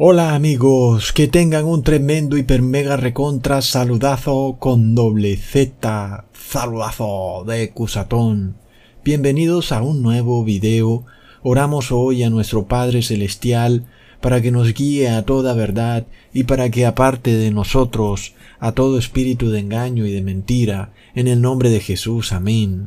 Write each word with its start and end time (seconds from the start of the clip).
Hola 0.00 0.36
amigos, 0.36 1.12
que 1.12 1.26
tengan 1.26 1.64
un 1.64 1.82
tremendo 1.82 2.38
hiper 2.38 2.62
mega 2.62 2.96
recontra 2.96 3.62
saludazo 3.62 4.54
con 4.60 4.94
doble 4.94 5.36
Z, 5.36 6.24
saludazo 6.32 7.42
de 7.44 7.70
Cusatón. 7.70 8.58
Bienvenidos 9.04 9.72
a 9.72 9.82
un 9.82 10.00
nuevo 10.00 10.44
video. 10.44 11.04
Oramos 11.42 11.90
hoy 11.90 12.22
a 12.22 12.30
nuestro 12.30 12.68
Padre 12.68 13.02
Celestial 13.02 13.86
para 14.20 14.40
que 14.40 14.52
nos 14.52 14.72
guíe 14.72 15.08
a 15.08 15.24
toda 15.24 15.52
verdad 15.54 16.06
y 16.32 16.44
para 16.44 16.70
que 16.70 16.86
aparte 16.86 17.34
de 17.34 17.50
nosotros 17.50 18.34
a 18.60 18.70
todo 18.70 19.00
espíritu 19.00 19.50
de 19.50 19.58
engaño 19.58 20.06
y 20.06 20.12
de 20.12 20.22
mentira, 20.22 20.92
en 21.16 21.26
el 21.26 21.40
nombre 21.40 21.70
de 21.70 21.80
Jesús. 21.80 22.32
Amén. 22.32 22.86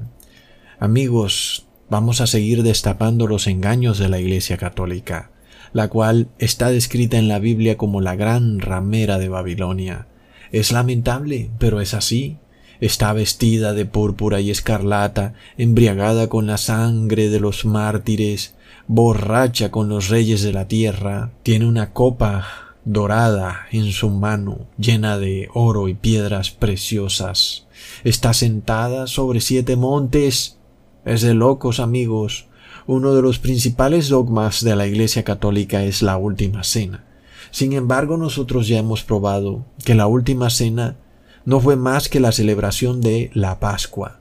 Amigos, 0.79 1.67
vamos 1.89 2.21
a 2.21 2.27
seguir 2.27 2.63
destapando 2.63 3.27
los 3.27 3.47
engaños 3.47 3.99
de 3.99 4.07
la 4.07 4.21
Iglesia 4.21 4.55
Católica 4.55 5.30
la 5.73 5.87
cual 5.87 6.27
está 6.39 6.69
descrita 6.69 7.17
en 7.17 7.27
la 7.27 7.39
Biblia 7.39 7.77
como 7.77 8.01
la 8.01 8.15
gran 8.15 8.59
ramera 8.59 9.17
de 9.17 9.29
Babilonia. 9.29 10.07
Es 10.51 10.71
lamentable, 10.71 11.49
pero 11.59 11.81
es 11.81 11.93
así. 11.93 12.37
Está 12.79 13.13
vestida 13.13 13.73
de 13.73 13.85
púrpura 13.85 14.41
y 14.41 14.49
escarlata, 14.49 15.33
embriagada 15.57 16.27
con 16.27 16.47
la 16.47 16.57
sangre 16.57 17.29
de 17.29 17.39
los 17.39 17.63
mártires, 17.63 18.55
borracha 18.87 19.71
con 19.71 19.87
los 19.87 20.09
reyes 20.09 20.41
de 20.41 20.51
la 20.51 20.67
tierra, 20.67 21.31
tiene 21.43 21.67
una 21.67 21.93
copa 21.93 22.71
dorada 22.83 23.67
en 23.71 23.91
su 23.91 24.09
mano, 24.09 24.67
llena 24.77 25.17
de 25.17 25.49
oro 25.53 25.87
y 25.87 25.93
piedras 25.93 26.51
preciosas. 26.51 27.67
Está 28.03 28.33
sentada 28.33 29.07
sobre 29.07 29.41
siete 29.41 29.75
montes. 29.75 30.57
Es 31.05 31.21
de 31.21 31.33
locos, 31.33 31.79
amigos. 31.79 32.47
Uno 32.93 33.15
de 33.15 33.21
los 33.21 33.39
principales 33.39 34.09
dogmas 34.09 34.65
de 34.65 34.75
la 34.75 34.85
Iglesia 34.85 35.23
Católica 35.23 35.81
es 35.85 36.01
la 36.01 36.17
Última 36.17 36.61
Cena. 36.65 37.05
Sin 37.49 37.71
embargo, 37.71 38.17
nosotros 38.17 38.67
ya 38.67 38.79
hemos 38.79 39.01
probado 39.01 39.65
que 39.85 39.95
la 39.95 40.07
Última 40.07 40.49
Cena 40.49 40.97
no 41.45 41.61
fue 41.61 41.77
más 41.77 42.09
que 42.09 42.19
la 42.19 42.33
celebración 42.33 42.99
de 42.99 43.31
la 43.33 43.61
Pascua. 43.61 44.19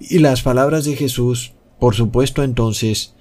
Y 0.00 0.18
las 0.18 0.42
palabras 0.42 0.84
de 0.84 0.96
Jesús, 0.96 1.52
por 1.78 1.94
supuesto 1.94 2.42
entonces, 2.42 3.14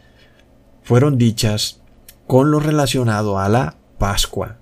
fueron 0.82 1.20
dichas 1.20 1.84
con 2.26 2.50
lo 2.50 2.60
relacionado 2.60 3.38
a 3.38 3.50
la 3.50 3.78
Pascua. 4.00 4.58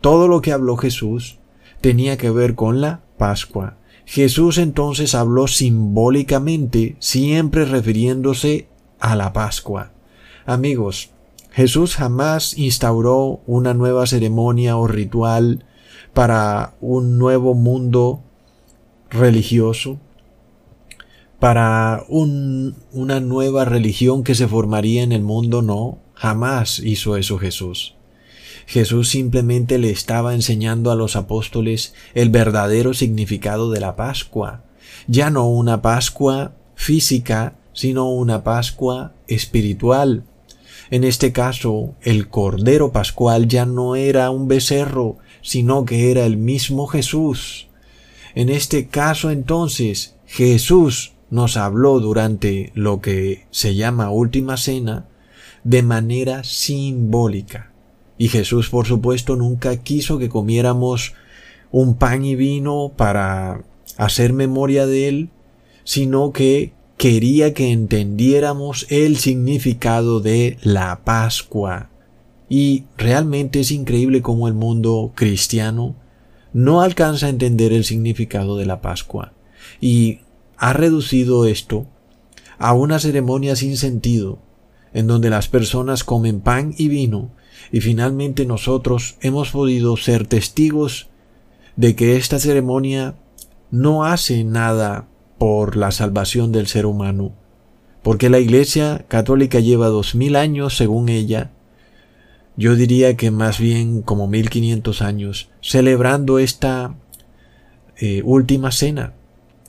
Todo 0.00 0.28
lo 0.28 0.42
que 0.42 0.52
habló 0.52 0.76
Jesús 0.76 1.40
tenía 1.80 2.16
que 2.16 2.30
ver 2.30 2.54
con 2.54 2.80
la 2.80 3.00
Pascua. 3.18 3.78
Jesús 4.04 4.58
entonces 4.58 5.16
habló 5.16 5.48
simbólicamente, 5.48 6.94
siempre 7.00 7.64
refiriéndose 7.64 8.68
a 9.00 9.16
la 9.16 9.32
Pascua. 9.32 9.92
Amigos, 10.44 11.10
Jesús 11.52 11.96
jamás 11.96 12.58
instauró 12.58 13.40
una 13.46 13.74
nueva 13.74 14.06
ceremonia 14.06 14.76
o 14.76 14.86
ritual 14.86 15.64
para 16.12 16.74
un 16.80 17.18
nuevo 17.18 17.54
mundo 17.54 18.22
religioso, 19.10 19.98
para 21.38 22.04
una 22.08 23.20
nueva 23.20 23.64
religión 23.64 24.24
que 24.24 24.34
se 24.34 24.48
formaría 24.48 25.02
en 25.02 25.12
el 25.12 25.22
mundo, 25.22 25.62
no, 25.62 25.98
jamás 26.14 26.78
hizo 26.78 27.16
eso 27.16 27.38
Jesús. 27.38 27.94
Jesús 28.66 29.08
simplemente 29.08 29.78
le 29.78 29.90
estaba 29.90 30.34
enseñando 30.34 30.90
a 30.90 30.96
los 30.96 31.14
apóstoles 31.14 31.94
el 32.14 32.30
verdadero 32.30 32.94
significado 32.94 33.70
de 33.70 33.80
la 33.80 33.94
Pascua, 33.94 34.64
ya 35.06 35.30
no 35.30 35.48
una 35.48 35.82
Pascua 35.82 36.52
física, 36.74 37.54
sino 37.76 38.10
una 38.10 38.42
Pascua 38.42 39.12
espiritual. 39.28 40.24
En 40.90 41.04
este 41.04 41.30
caso, 41.30 41.94
el 42.00 42.28
Cordero 42.28 42.90
Pascual 42.90 43.48
ya 43.48 43.66
no 43.66 43.96
era 43.96 44.30
un 44.30 44.48
becerro, 44.48 45.18
sino 45.42 45.84
que 45.84 46.10
era 46.10 46.24
el 46.24 46.38
mismo 46.38 46.86
Jesús. 46.86 47.68
En 48.34 48.48
este 48.48 48.88
caso 48.88 49.30
entonces, 49.30 50.16
Jesús 50.24 51.12
nos 51.28 51.58
habló 51.58 52.00
durante 52.00 52.72
lo 52.74 53.02
que 53.02 53.46
se 53.50 53.74
llama 53.74 54.10
Última 54.10 54.56
Cena 54.56 55.06
de 55.62 55.82
manera 55.82 56.44
simbólica. 56.44 57.72
Y 58.16 58.28
Jesús, 58.28 58.70
por 58.70 58.86
supuesto, 58.86 59.36
nunca 59.36 59.76
quiso 59.82 60.18
que 60.18 60.30
comiéramos 60.30 61.12
un 61.70 61.96
pan 61.96 62.24
y 62.24 62.36
vino 62.36 62.92
para 62.96 63.64
hacer 63.98 64.32
memoria 64.32 64.86
de 64.86 65.08
él, 65.08 65.30
sino 65.84 66.32
que 66.32 66.72
quería 66.96 67.52
que 67.52 67.70
entendiéramos 67.72 68.86
el 68.90 69.16
significado 69.16 70.20
de 70.20 70.58
la 70.62 71.04
Pascua. 71.04 71.90
Y 72.48 72.84
realmente 72.96 73.60
es 73.60 73.70
increíble 73.70 74.22
cómo 74.22 74.48
el 74.48 74.54
mundo 74.54 75.12
cristiano 75.14 75.96
no 76.52 76.80
alcanza 76.80 77.26
a 77.26 77.30
entender 77.30 77.72
el 77.72 77.84
significado 77.84 78.56
de 78.56 78.66
la 78.66 78.80
Pascua 78.80 79.32
y 79.80 80.20
ha 80.56 80.72
reducido 80.72 81.44
esto 81.44 81.86
a 82.58 82.72
una 82.72 82.98
ceremonia 82.98 83.56
sin 83.56 83.76
sentido, 83.76 84.38
en 84.94 85.06
donde 85.06 85.28
las 85.28 85.48
personas 85.48 86.04
comen 86.04 86.40
pan 86.40 86.74
y 86.78 86.88
vino, 86.88 87.30
y 87.72 87.80
finalmente 87.80 88.46
nosotros 88.46 89.16
hemos 89.20 89.50
podido 89.50 89.96
ser 89.96 90.26
testigos 90.26 91.08
de 91.74 91.94
que 91.94 92.16
esta 92.16 92.38
ceremonia 92.38 93.16
no 93.70 94.04
hace 94.04 94.44
nada 94.44 95.08
por 95.38 95.76
la 95.76 95.90
salvación 95.90 96.52
del 96.52 96.66
ser 96.66 96.86
humano, 96.86 97.32
porque 98.02 98.30
la 98.30 98.38
Iglesia 98.38 99.04
católica 99.08 99.60
lleva 99.60 99.88
dos 99.88 100.14
mil 100.14 100.36
años, 100.36 100.76
según 100.76 101.08
ella, 101.08 101.50
yo 102.56 102.74
diría 102.74 103.16
que 103.16 103.30
más 103.30 103.58
bien 103.58 104.00
como 104.00 104.28
mil 104.28 104.48
quinientos 104.48 105.02
años, 105.02 105.50
celebrando 105.60 106.38
esta 106.38 106.94
eh, 107.98 108.22
última 108.24 108.72
cena. 108.72 109.12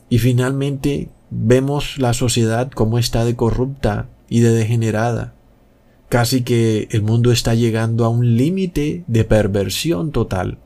Y 0.08 0.18
finalmente 0.18 1.10
vemos 1.30 1.98
la 1.98 2.14
sociedad 2.14 2.70
como 2.70 2.98
está 2.98 3.26
de 3.26 3.36
corrupta 3.36 4.08
y 4.28 4.40
de 4.40 4.52
degenerada. 4.52 5.34
Casi 6.08 6.42
que 6.42 6.88
el 6.90 7.02
mundo 7.02 7.30
está 7.30 7.54
llegando 7.54 8.06
a 8.06 8.08
un 8.08 8.36
límite 8.38 9.04
de 9.06 9.24
perversión 9.24 10.10
total. 10.10 10.58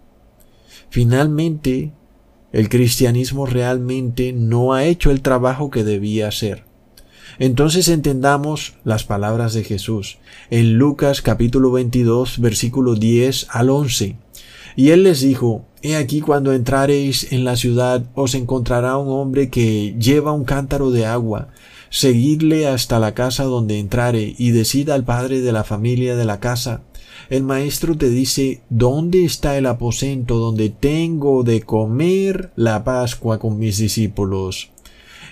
Finalmente, 0.91 1.93
el 2.53 2.69
cristianismo 2.69 3.47
realmente 3.47 4.33
no 4.33 4.75
ha 4.75 4.85
hecho 4.85 5.11
el 5.11 5.23
trabajo 5.23 5.71
que 5.71 5.85
debía 5.85 6.29
hacer. 6.29 6.65
Entonces 7.39 7.89
entendamos 7.89 8.75
las 8.85 9.05
palabras 9.05 9.55
de 9.55 9.65
Jesús 9.65 10.19
en 10.51 10.75
Lucas 10.75 11.23
capítulo 11.23 11.73
22 11.73 12.39
versículo 12.41 12.95
10 12.95 13.47
al 13.51 13.71
11. 13.71 14.17
Y 14.77 14.91
él 14.91 15.03
les 15.03 15.21
dijo, 15.21 15.65
He 15.83 15.97
aquí 15.97 16.21
cuando 16.21 16.53
entrareis 16.53 17.33
en 17.33 17.45
la 17.45 17.57
ciudad 17.57 18.05
os 18.15 18.35
encontrará 18.35 18.97
un 18.99 19.09
hombre 19.09 19.49
que 19.49 19.97
lleva 19.99 20.33
un 20.33 20.45
cántaro 20.45 20.91
de 20.91 21.07
agua. 21.07 21.49
Seguidle 21.91 22.69
hasta 22.69 22.99
la 22.99 23.15
casa 23.15 23.45
donde 23.45 23.79
entrare 23.79 24.35
y 24.39 24.51
decida 24.51 24.95
al 24.95 25.05
padre 25.05 25.41
de 25.41 25.53
la 25.53 25.65
familia 25.65 26.17
de 26.17 26.25
la 26.25 26.41
casa 26.41 26.83
el 27.31 27.43
maestro 27.43 27.97
te 27.97 28.09
dice 28.09 28.62
¿Dónde 28.69 29.25
está 29.25 29.56
el 29.56 29.66
aposento 29.66 30.38
donde 30.38 30.71
tengo 30.71 31.43
de 31.43 31.62
comer 31.62 32.53
la 32.56 32.84
Pascua 32.84 33.38
con 33.38 33.59
mis 33.59 33.78
discípulos? 33.78 34.71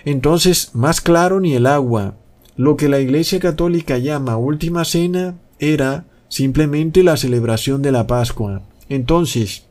Entonces, 0.05 0.71
más 0.73 1.01
claro 1.01 1.39
ni 1.39 1.53
el 1.53 1.67
agua. 1.67 2.15
Lo 2.55 2.75
que 2.75 2.89
la 2.89 2.99
Iglesia 2.99 3.39
Católica 3.39 3.97
llama 3.97 4.37
última 4.37 4.85
cena 4.85 5.35
era 5.59 6.05
simplemente 6.27 7.03
la 7.03 7.17
celebración 7.17 7.81
de 7.81 7.91
la 7.91 8.07
Pascua. 8.07 8.61
Entonces, 8.89 9.65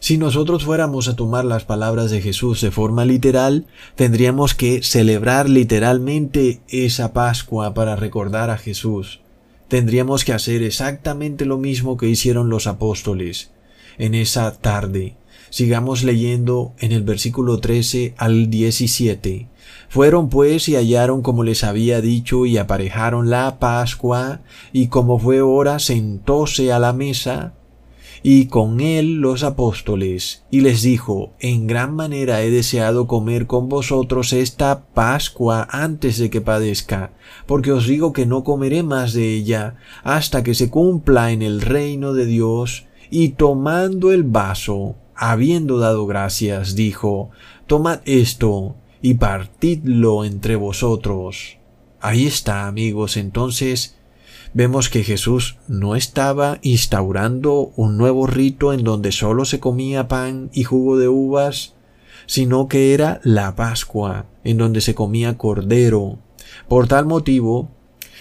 si 0.00 0.18
nosotros 0.18 0.64
fuéramos 0.64 1.08
a 1.08 1.16
tomar 1.16 1.44
las 1.44 1.64
palabras 1.64 2.10
de 2.10 2.20
Jesús 2.20 2.60
de 2.60 2.70
forma 2.70 3.04
literal, 3.04 3.66
tendríamos 3.96 4.54
que 4.54 4.82
celebrar 4.82 5.48
literalmente 5.48 6.60
esa 6.68 7.12
Pascua 7.12 7.74
para 7.74 7.96
recordar 7.96 8.50
a 8.50 8.58
Jesús 8.58 9.20
tendríamos 9.68 10.24
que 10.24 10.32
hacer 10.32 10.62
exactamente 10.62 11.44
lo 11.44 11.58
mismo 11.58 11.96
que 11.96 12.08
hicieron 12.08 12.48
los 12.48 12.66
apóstoles 12.66 13.50
en 13.98 14.14
esa 14.14 14.52
tarde. 14.58 15.16
Sigamos 15.50 16.04
leyendo 16.04 16.74
en 16.78 16.92
el 16.92 17.02
versículo 17.02 17.58
13 17.58 18.14
al 18.18 18.50
17. 18.50 19.48
Fueron 19.88 20.28
pues 20.28 20.68
y 20.68 20.76
hallaron 20.76 21.22
como 21.22 21.44
les 21.44 21.64
había 21.64 22.00
dicho 22.00 22.44
y 22.44 22.58
aparejaron 22.58 23.30
la 23.30 23.58
Pascua 23.58 24.42
y 24.72 24.88
como 24.88 25.18
fue 25.18 25.40
hora 25.40 25.78
sentóse 25.78 26.72
a 26.72 26.78
la 26.78 26.92
mesa 26.92 27.54
y 28.22 28.46
con 28.46 28.80
él 28.80 29.20
los 29.20 29.42
apóstoles, 29.42 30.44
y 30.50 30.60
les 30.60 30.82
dijo, 30.82 31.32
En 31.40 31.66
gran 31.66 31.94
manera 31.94 32.42
he 32.42 32.50
deseado 32.50 33.06
comer 33.06 33.46
con 33.46 33.68
vosotros 33.68 34.32
esta 34.32 34.86
Pascua 34.86 35.66
antes 35.70 36.18
de 36.18 36.30
que 36.30 36.40
padezca, 36.40 37.12
porque 37.46 37.72
os 37.72 37.86
digo 37.86 38.12
que 38.12 38.26
no 38.26 38.44
comeré 38.44 38.82
más 38.82 39.12
de 39.12 39.34
ella 39.34 39.76
hasta 40.02 40.42
que 40.42 40.54
se 40.54 40.70
cumpla 40.70 41.32
en 41.32 41.42
el 41.42 41.60
reino 41.60 42.12
de 42.12 42.26
Dios. 42.26 42.86
Y 43.10 43.30
tomando 43.30 44.12
el 44.12 44.22
vaso, 44.22 44.96
habiendo 45.14 45.78
dado 45.78 46.06
gracias, 46.06 46.74
dijo, 46.74 47.30
Tomad 47.66 48.00
esto 48.04 48.76
y 49.00 49.14
partidlo 49.14 50.24
entre 50.24 50.56
vosotros. 50.56 51.58
Ahí 52.00 52.26
está, 52.26 52.66
amigos, 52.66 53.16
entonces 53.16 53.97
vemos 54.54 54.88
que 54.88 55.04
Jesús 55.04 55.58
no 55.68 55.96
estaba 55.96 56.58
instaurando 56.62 57.72
un 57.76 57.96
nuevo 57.96 58.26
rito 58.26 58.72
en 58.72 58.84
donde 58.84 59.12
solo 59.12 59.44
se 59.44 59.60
comía 59.60 60.08
pan 60.08 60.50
y 60.52 60.64
jugo 60.64 60.98
de 60.98 61.08
uvas, 61.08 61.74
sino 62.26 62.68
que 62.68 62.94
era 62.94 63.20
la 63.24 63.56
Pascua, 63.56 64.26
en 64.44 64.58
donde 64.58 64.80
se 64.80 64.94
comía 64.94 65.38
cordero. 65.38 66.18
Por 66.68 66.88
tal 66.88 67.06
motivo, 67.06 67.70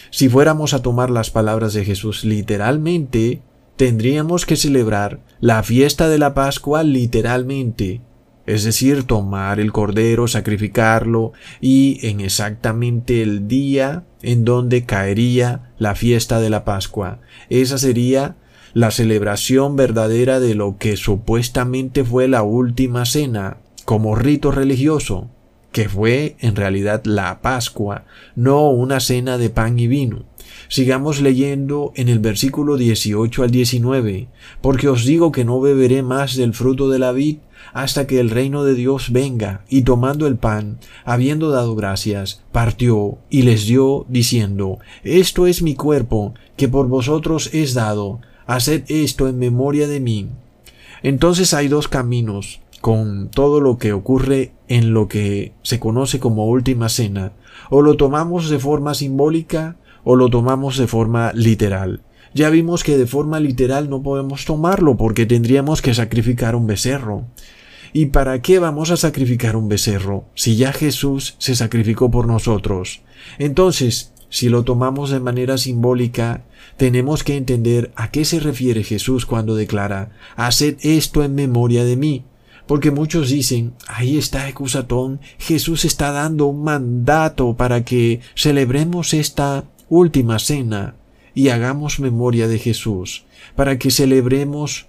si 0.10 0.30
fuéramos 0.30 0.74
a 0.74 0.82
tomar 0.82 1.10
las 1.10 1.30
palabras 1.30 1.74
de 1.74 1.84
Jesús 1.84 2.24
literalmente, 2.24 3.42
tendríamos 3.76 4.46
que 4.46 4.56
celebrar 4.56 5.20
la 5.40 5.64
fiesta 5.64 6.08
de 6.08 6.18
la 6.18 6.34
Pascua 6.34 6.84
literalmente, 6.84 8.02
es 8.48 8.64
decir, 8.64 9.04
tomar 9.04 9.60
el 9.60 9.74
cordero, 9.74 10.28
sacrificarlo 10.28 11.34
y 11.60 12.00
en 12.08 12.22
exactamente 12.22 13.22
el 13.22 13.48
día 13.48 14.06
en 14.22 14.46
donde 14.46 14.86
caería 14.86 15.74
la 15.78 15.96
fiesta 15.96 16.40
de 16.40 16.50
la 16.50 16.64
Pascua. 16.64 17.20
Esa 17.50 17.78
sería 17.78 18.38
la 18.74 18.92
celebración 18.92 19.76
verdadera 19.76 20.40
de 20.40 20.56
lo 20.56 20.78
que 20.78 20.96
supuestamente 20.96 22.06
fue 22.06 22.30
la 22.30 22.42
última 22.44 23.06
cena 23.06 23.58
como 23.84 24.16
rito 24.16 24.52
religioso, 24.52 25.30
que 25.74 25.90
fue 25.90 26.38
en 26.40 26.56
realidad 26.56 27.04
la 27.04 27.42
Pascua, 27.42 28.06
no 28.36 28.70
una 28.70 29.02
cena 29.02 29.38
de 29.38 29.50
pan 29.50 29.78
y 29.78 29.88
vino. 29.88 30.26
Sigamos 30.70 31.22
leyendo 31.22 31.92
en 31.96 32.08
el 32.08 32.20
versículo 32.20 32.78
18 32.78 33.44
al 33.44 33.52
19, 33.52 34.28
porque 34.62 34.88
os 34.88 35.06
digo 35.06 35.32
que 35.34 35.44
no 35.44 35.60
beberé 35.60 36.02
más 36.02 36.36
del 36.36 36.54
fruto 36.54 36.90
de 36.90 37.00
la 37.00 37.12
vid 37.12 37.38
hasta 37.74 38.08
que 38.08 38.20
el 38.20 38.30
reino 38.30 38.64
de 38.64 38.74
Dios 38.74 39.12
venga, 39.12 39.62
y 39.70 39.82
tomando 39.82 40.28
el 40.28 40.38
pan, 40.38 40.80
habiendo 41.06 41.50
dado 41.50 41.76
gracias, 41.76 42.44
partió 42.52 43.18
y 43.30 43.44
les 43.44 43.66
dio, 43.66 44.06
diciendo, 44.10 44.80
Esto 45.04 45.48
es 45.48 45.62
mi 45.62 45.76
cuerpo, 45.76 46.34
que 46.56 46.68
por 46.68 46.88
vosotros 46.88 47.50
es 47.54 47.74
dado, 47.74 48.20
haced 48.46 48.84
esto 48.88 49.28
en 49.28 49.40
memoria 49.40 49.88
de 49.88 50.00
mí. 50.00 50.30
Entonces 51.04 51.54
hay 51.54 51.68
dos 51.68 51.88
caminos 51.88 52.62
con 52.82 53.30
todo 53.30 53.60
lo 53.60 53.78
que 53.78 53.94
ocurre 53.94 54.52
en 54.68 54.94
lo 54.94 55.08
que 55.08 55.54
se 55.62 55.80
conoce 55.80 56.20
como 56.20 56.48
última 56.48 56.90
cena, 56.90 57.34
o 57.70 57.82
lo 57.82 57.98
tomamos 57.98 58.50
de 58.50 58.60
forma 58.60 58.94
simbólica 58.94 59.78
o 60.04 60.16
lo 60.16 60.30
tomamos 60.30 60.78
de 60.78 60.88
forma 60.88 61.32
literal. 61.34 62.02
Ya 62.34 62.50
vimos 62.50 62.84
que 62.84 62.98
de 62.98 63.08
forma 63.08 63.40
literal 63.40 63.90
no 63.90 64.04
podemos 64.04 64.46
tomarlo 64.46 64.96
porque 64.96 65.26
tendríamos 65.26 65.82
que 65.82 65.94
sacrificar 65.94 66.56
un 66.56 66.68
becerro. 66.68 67.26
¿Y 67.94 68.08
para 68.08 68.42
qué 68.42 68.60
vamos 68.60 68.92
a 68.92 68.98
sacrificar 68.98 69.56
un 69.56 69.70
becerro 69.70 70.26
si 70.36 70.56
ya 70.56 70.74
Jesús 70.74 71.36
se 71.38 71.56
sacrificó 71.56 72.12
por 72.12 72.28
nosotros? 72.28 73.02
Entonces, 73.40 74.14
si 74.30 74.50
lo 74.50 74.64
tomamos 74.64 75.10
de 75.10 75.20
manera 75.20 75.58
simbólica, 75.58 76.44
tenemos 76.76 77.24
que 77.24 77.38
entender 77.38 77.92
a 77.96 78.12
qué 78.12 78.26
se 78.26 78.40
refiere 78.40 78.84
Jesús 78.84 79.26
cuando 79.26 79.56
declara, 79.56 80.12
Haced 80.36 80.78
esto 80.82 81.24
en 81.24 81.36
memoria 81.36 81.84
de 81.84 81.96
mí. 81.96 82.24
Porque 82.68 82.92
muchos 82.92 83.30
dicen, 83.30 83.74
ahí 83.88 84.18
está 84.18 84.50
Ecusatón, 84.50 85.22
Jesús 85.38 85.86
está 85.86 86.12
dando 86.12 86.48
un 86.48 86.64
mandato 86.66 87.56
para 87.56 87.86
que 87.86 88.20
celebremos 88.36 89.14
esta 89.14 89.64
última 89.88 90.38
cena 90.38 90.96
y 91.34 91.48
hagamos 91.50 92.02
memoria 92.02 92.50
de 92.50 92.60
Jesús, 92.60 93.24
para 93.56 93.80
que 93.80 93.90
celebremos 93.90 94.88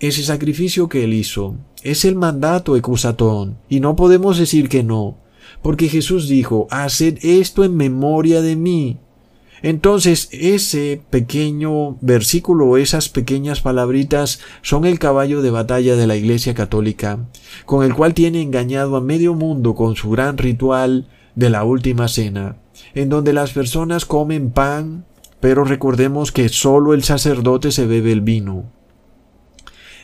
ese 0.00 0.22
sacrificio 0.22 0.88
que 0.88 1.04
Él 1.04 1.14
hizo. 1.14 1.56
Es 1.82 2.04
el 2.04 2.16
mandato 2.16 2.76
Ecusatón, 2.76 3.58
y 3.68 3.80
no 3.80 3.96
podemos 3.96 4.38
decir 4.38 4.68
que 4.68 4.82
no, 4.82 5.18
porque 5.62 5.88
Jesús 5.88 6.28
dijo, 6.28 6.66
haced 6.70 7.18
esto 7.22 7.64
en 7.64 7.76
memoria 7.76 8.42
de 8.42 8.56
mí. 8.56 8.98
Entonces, 9.62 10.28
ese 10.32 11.02
pequeño 11.10 11.98
versículo, 12.00 12.78
esas 12.78 13.10
pequeñas 13.10 13.60
palabritas, 13.60 14.40
son 14.62 14.86
el 14.86 14.98
caballo 14.98 15.42
de 15.42 15.50
batalla 15.50 15.96
de 15.96 16.06
la 16.06 16.16
Iglesia 16.16 16.54
Católica, 16.54 17.28
con 17.66 17.84
el 17.84 17.94
cual 17.94 18.14
tiene 18.14 18.40
engañado 18.40 18.96
a 18.96 19.02
medio 19.02 19.34
mundo 19.34 19.74
con 19.74 19.96
su 19.96 20.10
gran 20.10 20.38
ritual 20.38 21.08
de 21.34 21.50
la 21.50 21.64
última 21.64 22.08
cena, 22.08 22.56
en 22.94 23.10
donde 23.10 23.34
las 23.34 23.52
personas 23.52 24.06
comen 24.06 24.50
pan, 24.50 25.04
pero 25.40 25.64
recordemos 25.64 26.32
que 26.32 26.48
solo 26.48 26.94
el 26.94 27.02
sacerdote 27.02 27.70
se 27.70 27.86
bebe 27.86 28.12
el 28.12 28.22
vino. 28.22 28.79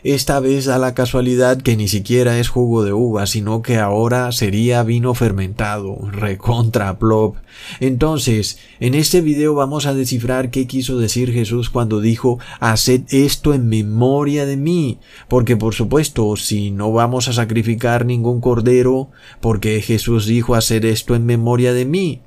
Esta 0.08 0.38
vez 0.38 0.67
da 0.67 0.79
la 0.79 0.94
casualidad 0.94 1.61
que 1.61 1.76
ni 1.76 1.88
siquiera 1.88 2.38
es 2.38 2.49
jugo 2.49 2.85
de 2.85 2.93
uva, 2.93 3.26
sino 3.26 3.61
que 3.61 3.79
ahora 3.79 4.31
sería 4.31 4.85
vino 4.85 5.14
fermentado, 5.14 5.99
recontra 6.12 6.97
plop. 6.97 7.38
Entonces, 7.81 8.61
en 8.79 8.94
este 8.94 9.20
video 9.20 9.55
vamos 9.55 9.85
a 9.85 9.94
descifrar 9.94 10.53
qué 10.53 10.69
quiso 10.69 10.97
decir 10.97 11.32
Jesús 11.32 11.70
cuando 11.70 12.00
dijo, 12.00 12.38
haced 12.61 13.00
esto 13.08 13.53
en 13.53 13.69
memoria 13.69 14.47
de 14.47 14.56
mí, 14.56 15.00
porque 15.26 15.56
por 15.56 15.75
supuesto, 15.75 16.37
si 16.37 16.70
no 16.70 16.93
vamos 16.93 17.26
a 17.26 17.32
sacrificar 17.32 18.06
ningún 18.06 18.41
cordero, 18.41 19.08
porque 19.41 19.82
Jesús 19.82 20.25
dijo 20.26 20.55
hacer 20.55 20.87
esto 20.87 21.17
en 21.17 21.26
memoria 21.26 21.73
de 21.73 21.85
mí, 21.85 22.20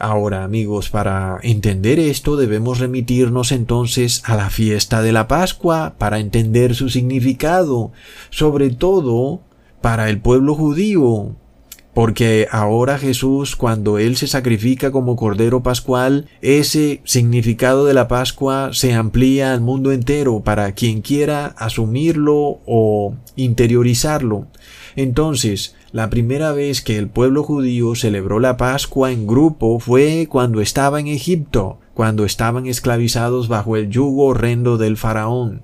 Ahora 0.00 0.42
amigos, 0.42 0.90
para 0.90 1.38
entender 1.42 2.00
esto 2.00 2.36
debemos 2.36 2.80
remitirnos 2.80 3.52
entonces 3.52 4.22
a 4.24 4.34
la 4.36 4.50
fiesta 4.50 5.02
de 5.02 5.12
la 5.12 5.28
Pascua 5.28 5.94
para 5.98 6.18
entender 6.18 6.74
su 6.74 6.88
significado, 6.88 7.92
sobre 8.30 8.70
todo 8.70 9.40
para 9.80 10.10
el 10.10 10.20
pueblo 10.20 10.54
judío, 10.54 11.36
porque 11.94 12.48
ahora 12.50 12.98
Jesús, 12.98 13.54
cuando 13.54 13.98
Él 13.98 14.16
se 14.16 14.26
sacrifica 14.26 14.90
como 14.90 15.14
Cordero 15.14 15.62
Pascual, 15.62 16.26
ese 16.42 17.00
significado 17.04 17.84
de 17.84 17.94
la 17.94 18.08
Pascua 18.08 18.70
se 18.72 18.94
amplía 18.94 19.54
al 19.54 19.60
mundo 19.60 19.92
entero 19.92 20.40
para 20.40 20.72
quien 20.72 21.02
quiera 21.02 21.54
asumirlo 21.56 22.58
o 22.66 23.14
interiorizarlo. 23.36 24.48
Entonces, 24.96 25.76
la 25.94 26.10
primera 26.10 26.50
vez 26.50 26.82
que 26.82 26.98
el 26.98 27.06
pueblo 27.08 27.44
judío 27.44 27.94
celebró 27.94 28.40
la 28.40 28.56
Pascua 28.56 29.12
en 29.12 29.28
grupo 29.28 29.78
fue 29.78 30.26
cuando 30.28 30.60
estaba 30.60 30.98
en 30.98 31.06
Egipto, 31.06 31.78
cuando 31.94 32.24
estaban 32.24 32.66
esclavizados 32.66 33.46
bajo 33.46 33.76
el 33.76 33.90
yugo 33.90 34.24
horrendo 34.24 34.76
del 34.76 34.96
faraón. 34.96 35.62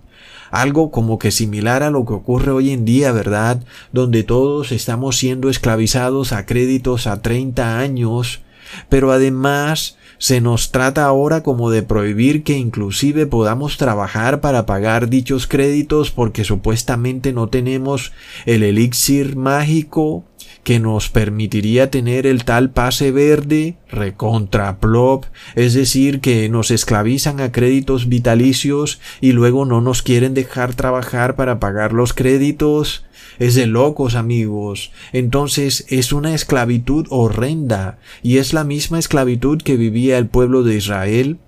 Algo 0.53 0.93
como 0.93 1.19
que 1.19 1.33
similar 1.33 1.83
a 1.83 1.91
lo 1.91 2.05
que 2.07 2.13
ocurre 2.13 2.53
hoy 2.53 2.71
en 2.71 2.85
día, 2.85 3.11
¿verdad? 3.11 3.65
Donde 3.93 4.23
todos 4.23 4.71
estamos 4.71 5.17
siendo 5.17 5.51
esclavizados 5.51 6.31
a 6.31 6.47
créditos 6.47 7.09
a 7.09 7.23
30 7.23 7.81
años, 7.81 8.41
pero 8.89 9.11
además 9.11 9.97
se 10.21 10.43
nos 10.43 10.71
trata 10.71 11.07
ahora 11.07 11.43
como 11.43 11.71
de 11.71 11.83
prohibir 11.83 12.43
que 12.45 12.53
inclusive 12.53 13.25
podamos 13.25 13.79
trabajar 13.79 14.43
para 14.43 14.67
pagar 14.67 15.09
dichos 15.09 15.47
créditos 15.47 16.11
porque 16.11 16.45
supuestamente 16.45 17.33
no 17.33 17.49
tenemos 17.49 18.13
el 18.45 18.63
elixir 18.63 19.35
mágico 19.35 20.25
que 20.63 20.79
nos 20.79 21.09
permitiría 21.09 21.91
tener 21.91 22.27
el 22.27 22.45
tal 22.45 22.71
pase 22.71 23.13
verde 23.13 23.77
recontra 23.89 24.79
plop, 24.79 25.25
es 25.55 25.73
decir, 25.73 26.21
que 26.21 26.51
nos 26.51 26.71
esclavizan 26.71 27.41
a 27.41 27.51
créditos 27.51 28.09
vitalicios 28.09 29.01
y 29.23 29.33
luego 29.33 29.65
no 29.65 29.81
nos 29.81 30.03
quieren 30.03 30.35
dejar 30.35 30.75
trabajar 30.75 31.35
para 31.35 31.59
pagar 31.61 31.95
los 31.95 32.13
créditos. 32.13 33.07
Es 33.41 33.55
de 33.55 33.67
locos, 33.67 34.17
amigos. 34.17 34.93
Entonces 35.15 35.87
es 35.89 36.13
una 36.13 36.35
esclavitud 36.35 37.07
horrenda, 37.09 37.99
y 38.23 38.37
es 38.37 38.53
la 38.53 38.65
misma 38.65 38.99
esclavitud 38.99 39.63
que 39.63 39.79
vivía 39.79 40.19
el 40.19 40.27
pueblo 40.27 40.63
de 40.63 40.77
Israel 40.77 41.39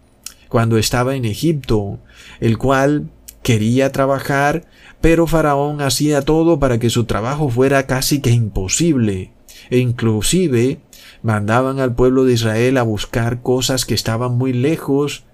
cuando 0.49 0.79
estaba 0.79 1.17
en 1.17 1.27
Egipto, 1.27 1.99
el 2.41 2.57
cual 2.57 3.11
quería 3.43 3.93
trabajar, 3.93 4.65
pero 5.03 5.27
Faraón 5.27 5.83
hacía 5.83 6.23
todo 6.23 6.59
para 6.59 6.79
que 6.79 6.89
su 6.89 7.05
trabajo 7.05 7.51
fuera 7.51 7.87
casi 7.87 8.23
que 8.23 8.31
imposible, 8.31 9.33
e 9.69 9.79
inclusive 9.79 10.81
mandaban 11.23 11.79
al 11.79 11.95
pueblo 11.95 12.25
de 12.25 12.33
Israel 12.33 12.79
a 12.79 12.85
buscar 12.85 13.43
cosas 13.43 13.85
que 13.85 13.95
estaban 13.95 14.39
muy 14.39 14.55
lejos, 14.55 15.25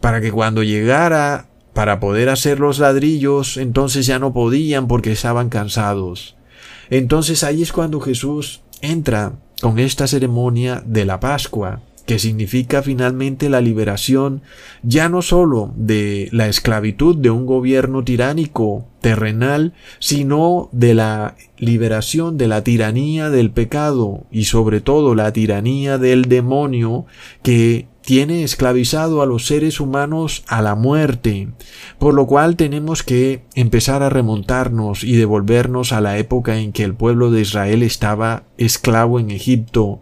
para 0.00 0.20
que 0.20 0.32
cuando 0.32 0.64
llegara 0.64 1.46
para 1.74 2.00
poder 2.00 2.30
hacer 2.30 2.60
los 2.60 2.78
ladrillos, 2.78 3.58
entonces 3.58 4.06
ya 4.06 4.18
no 4.18 4.32
podían 4.32 4.88
porque 4.88 5.12
estaban 5.12 5.50
cansados. 5.50 6.36
Entonces 6.88 7.44
ahí 7.44 7.62
es 7.62 7.72
cuando 7.72 8.00
Jesús 8.00 8.62
entra 8.80 9.32
con 9.60 9.78
esta 9.78 10.06
ceremonia 10.06 10.82
de 10.86 11.04
la 11.04 11.20
Pascua, 11.20 11.80
que 12.06 12.18
significa 12.18 12.82
finalmente 12.82 13.48
la 13.48 13.60
liberación 13.60 14.42
ya 14.82 15.08
no 15.08 15.22
sólo 15.22 15.72
de 15.74 16.28
la 16.32 16.48
esclavitud 16.48 17.16
de 17.16 17.30
un 17.30 17.46
gobierno 17.46 18.04
tiránico 18.04 18.86
terrenal, 19.00 19.72
sino 20.00 20.68
de 20.72 20.94
la 20.94 21.34
liberación 21.56 22.36
de 22.36 22.48
la 22.48 22.62
tiranía 22.62 23.30
del 23.30 23.50
pecado 23.50 24.26
y 24.30 24.44
sobre 24.44 24.80
todo 24.80 25.14
la 25.14 25.32
tiranía 25.32 25.96
del 25.96 26.26
demonio 26.26 27.06
que 27.42 27.86
tiene 28.04 28.44
esclavizado 28.44 29.22
a 29.22 29.26
los 29.26 29.46
seres 29.46 29.80
humanos 29.80 30.44
a 30.46 30.60
la 30.60 30.74
muerte, 30.74 31.48
por 31.98 32.14
lo 32.14 32.26
cual 32.26 32.56
tenemos 32.56 33.02
que 33.02 33.44
empezar 33.54 34.02
a 34.02 34.10
remontarnos 34.10 35.04
y 35.04 35.16
devolvernos 35.16 35.92
a 35.92 36.00
la 36.00 36.18
época 36.18 36.58
en 36.58 36.72
que 36.72 36.84
el 36.84 36.94
pueblo 36.94 37.30
de 37.30 37.40
Israel 37.40 37.82
estaba 37.82 38.44
esclavo 38.58 39.18
en 39.20 39.30
Egipto, 39.30 40.00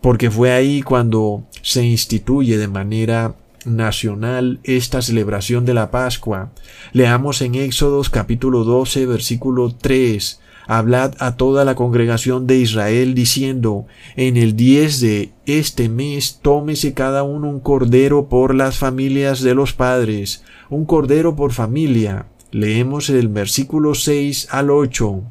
porque 0.00 0.30
fue 0.30 0.52
ahí 0.52 0.82
cuando 0.82 1.44
se 1.62 1.84
instituye 1.84 2.58
de 2.58 2.68
manera 2.68 3.34
nacional 3.64 4.60
esta 4.64 5.00
celebración 5.00 5.64
de 5.64 5.74
la 5.74 5.90
Pascua. 5.90 6.50
Leamos 6.92 7.40
en 7.42 7.54
Éxodos 7.54 8.10
capítulo 8.10 8.64
12 8.64 9.06
versículo 9.06 9.74
3. 9.74 10.41
Hablad 10.78 11.16
a 11.18 11.36
toda 11.36 11.66
la 11.66 11.74
congregación 11.74 12.46
de 12.46 12.56
Israel 12.56 13.14
diciendo, 13.14 13.84
en 14.16 14.38
el 14.38 14.56
10 14.56 15.00
de 15.00 15.32
este 15.44 15.90
mes 15.90 16.38
tómese 16.40 16.94
cada 16.94 17.24
uno 17.24 17.50
un 17.50 17.60
cordero 17.60 18.30
por 18.30 18.54
las 18.54 18.78
familias 18.78 19.42
de 19.42 19.54
los 19.54 19.74
padres, 19.74 20.44
un 20.70 20.86
cordero 20.86 21.36
por 21.36 21.52
familia. 21.52 22.24
Leemos 22.52 23.10
el 23.10 23.28
versículo 23.28 23.94
6 23.94 24.48
al 24.50 24.70
8. 24.70 25.22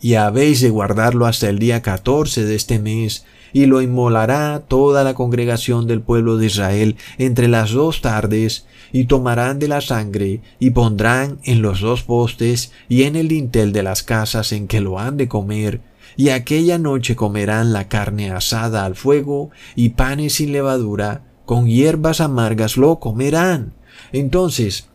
Y 0.00 0.14
habéis 0.14 0.60
de 0.60 0.70
guardarlo 0.70 1.26
hasta 1.26 1.48
el 1.48 1.60
día 1.60 1.80
14 1.80 2.44
de 2.44 2.56
este 2.56 2.80
mes, 2.80 3.26
y 3.52 3.66
lo 3.66 3.82
inmolará 3.82 4.62
toda 4.66 5.04
la 5.04 5.14
congregación 5.14 5.86
del 5.86 6.00
pueblo 6.00 6.36
de 6.36 6.46
Israel 6.46 6.96
entre 7.18 7.48
las 7.48 7.70
dos 7.70 8.00
tardes, 8.00 8.66
y 8.92 9.04
tomarán 9.04 9.58
de 9.58 9.68
la 9.68 9.80
sangre, 9.80 10.40
y 10.58 10.70
pondrán 10.70 11.38
en 11.44 11.62
los 11.62 11.80
dos 11.80 12.02
postes 12.02 12.72
y 12.88 13.02
en 13.02 13.16
el 13.16 13.28
dintel 13.28 13.72
de 13.72 13.82
las 13.82 14.02
casas 14.02 14.52
en 14.52 14.66
que 14.66 14.80
lo 14.80 14.98
han 14.98 15.16
de 15.16 15.28
comer, 15.28 15.80
y 16.16 16.30
aquella 16.30 16.78
noche 16.78 17.14
comerán 17.16 17.72
la 17.72 17.88
carne 17.88 18.30
asada 18.30 18.84
al 18.84 18.96
fuego, 18.96 19.50
y 19.76 19.90
panes 19.90 20.34
sin 20.34 20.52
levadura, 20.52 21.22
con 21.44 21.66
hierbas 21.66 22.20
amargas 22.20 22.76
lo 22.76 22.98
comerán. 22.98 23.74
Entonces, 24.12 24.88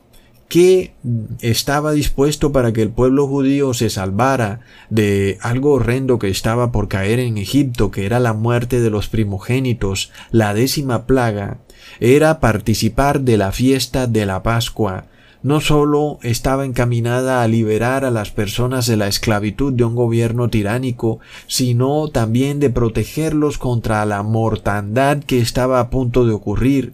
¿qué 0.47 0.93
estaba 1.41 1.91
dispuesto 1.93 2.51
para 2.51 2.73
que 2.73 2.81
el 2.81 2.89
pueblo 2.89 3.27
judío 3.27 3.73
se 3.73 3.89
salvara 3.89 4.59
de 4.89 5.38
algo 5.41 5.73
horrendo 5.73 6.19
que 6.19 6.29
estaba 6.29 6.71
por 6.71 6.88
caer 6.88 7.19
en 7.19 7.38
Egipto, 7.38 7.91
que 7.91 8.05
era 8.05 8.19
la 8.19 8.33
muerte 8.33 8.79
de 8.79 8.89
los 8.89 9.07
primogénitos, 9.07 10.12
la 10.31 10.53
décima 10.53 11.05
plaga, 11.05 11.57
era 12.00 12.39
participar 12.39 13.21
de 13.21 13.38
la 13.38 13.51
fiesta 13.51 14.07
de 14.07 14.25
la 14.25 14.43
Pascua. 14.43 15.05
No 15.43 15.59
sólo 15.59 16.19
estaba 16.21 16.63
encaminada 16.63 17.43
a 17.43 17.47
liberar 17.50 18.05
a 18.05 18.12
las 18.12 18.31
personas 18.31 18.88
de 18.88 18.95
la 18.95 19.07
esclavitud 19.07 19.73
de 19.73 19.83
un 19.83 19.93
gobierno 19.93 20.50
tiránico, 20.50 21.19
sino 21.47 22.07
también 22.07 22.62
de 22.62 22.69
protegerlos 22.69 23.57
contra 23.57 24.05
la 24.05 24.23
mortandad 24.23 25.21
que 25.21 25.39
estaba 25.39 25.81
a 25.81 25.89
punto 25.89 26.25
de 26.25 26.31
ocurrir 26.31 26.93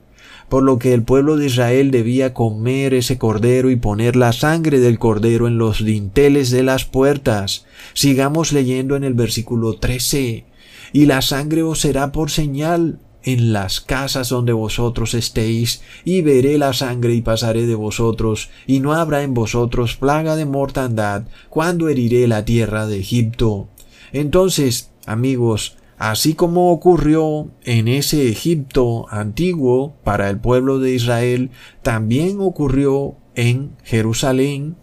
por 0.50 0.64
lo 0.64 0.80
que 0.80 0.94
el 0.94 1.04
pueblo 1.04 1.38
de 1.38 1.46
Israel 1.46 1.92
debía 1.92 2.34
comer 2.34 2.94
ese 2.94 3.18
cordero 3.18 3.70
y 3.70 3.76
poner 3.76 4.16
la 4.16 4.34
sangre 4.34 4.80
del 4.80 5.00
cordero 5.00 5.48
en 5.48 5.58
los 5.58 5.86
dinteles 5.86 6.50
de 6.50 6.64
las 6.64 6.86
puertas. 6.86 7.66
Sigamos 7.94 8.52
leyendo 8.52 8.96
en 8.96 9.04
el 9.04 9.14
versículo 9.14 9.76
13. 9.76 10.46
Y 10.92 11.06
la 11.06 11.22
sangre 11.22 11.62
os 11.62 11.80
será 11.80 12.12
por 12.12 12.32
señal 12.32 13.00
en 13.24 13.54
las 13.54 13.82
casas 13.82 14.30
donde 14.30 14.54
vosotros 14.54 15.14
estéis, 15.14 15.82
y 16.06 16.22
veré 16.22 16.58
la 16.58 16.74
sangre 16.74 17.14
y 17.14 17.22
pasaré 17.22 17.68
de 17.68 17.76
vosotros, 17.76 18.50
y 18.66 18.80
no 18.80 18.94
habrá 18.94 19.24
en 19.24 19.34
vosotros 19.34 19.98
plaga 19.98 20.36
de 20.36 20.46
mortandad 20.46 21.24
cuando 21.50 21.90
heriré 21.90 22.28
la 22.28 22.46
tierra 22.46 22.88
de 22.88 23.00
Egipto. 23.00 23.68
Entonces, 24.14 24.92
amigos, 25.06 25.78
así 26.00 26.34
como 26.34 26.72
ocurrió 26.72 27.52
en 27.64 27.90
ese 27.90 28.30
Egipto 28.30 29.06
antiguo 29.10 29.98
para 30.04 30.30
el 30.30 30.40
pueblo 30.40 30.80
de 30.80 30.94
Israel, 30.94 31.52
también 31.84 32.38
ocurrió 32.40 33.18
en 33.36 33.76
Jerusalén, 33.84 34.78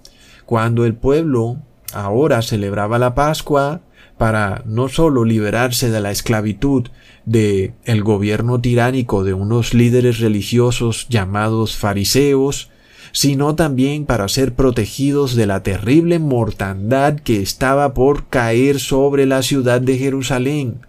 cuando 0.44 0.84
el 0.84 0.94
pueblo 0.94 1.56
ahora 1.92 2.42
celebraba 2.42 2.98
la 2.98 3.14
Pascua 3.14 3.80
para 4.18 4.62
no 4.66 4.88
sólo 4.88 5.24
liberarse 5.24 5.90
de 5.90 6.00
la 6.00 6.10
esclavitud 6.10 6.88
de 7.24 7.74
el 7.84 8.02
gobierno 8.02 8.60
tiránico 8.60 9.24
de 9.24 9.32
unos 9.32 9.72
líderes 9.72 10.20
religiosos 10.20 11.06
llamados 11.08 11.76
fariseos, 11.76 12.70
sino 13.12 13.54
también 13.54 14.04
para 14.04 14.28
ser 14.28 14.54
protegidos 14.54 15.34
de 15.34 15.46
la 15.46 15.62
terrible 15.62 16.18
mortandad 16.18 17.14
que 17.14 17.40
estaba 17.40 17.94
por 17.94 18.28
caer 18.28 18.80
sobre 18.80 19.24
la 19.24 19.42
ciudad 19.42 19.80
de 19.80 19.96
Jerusalén. 19.96 20.80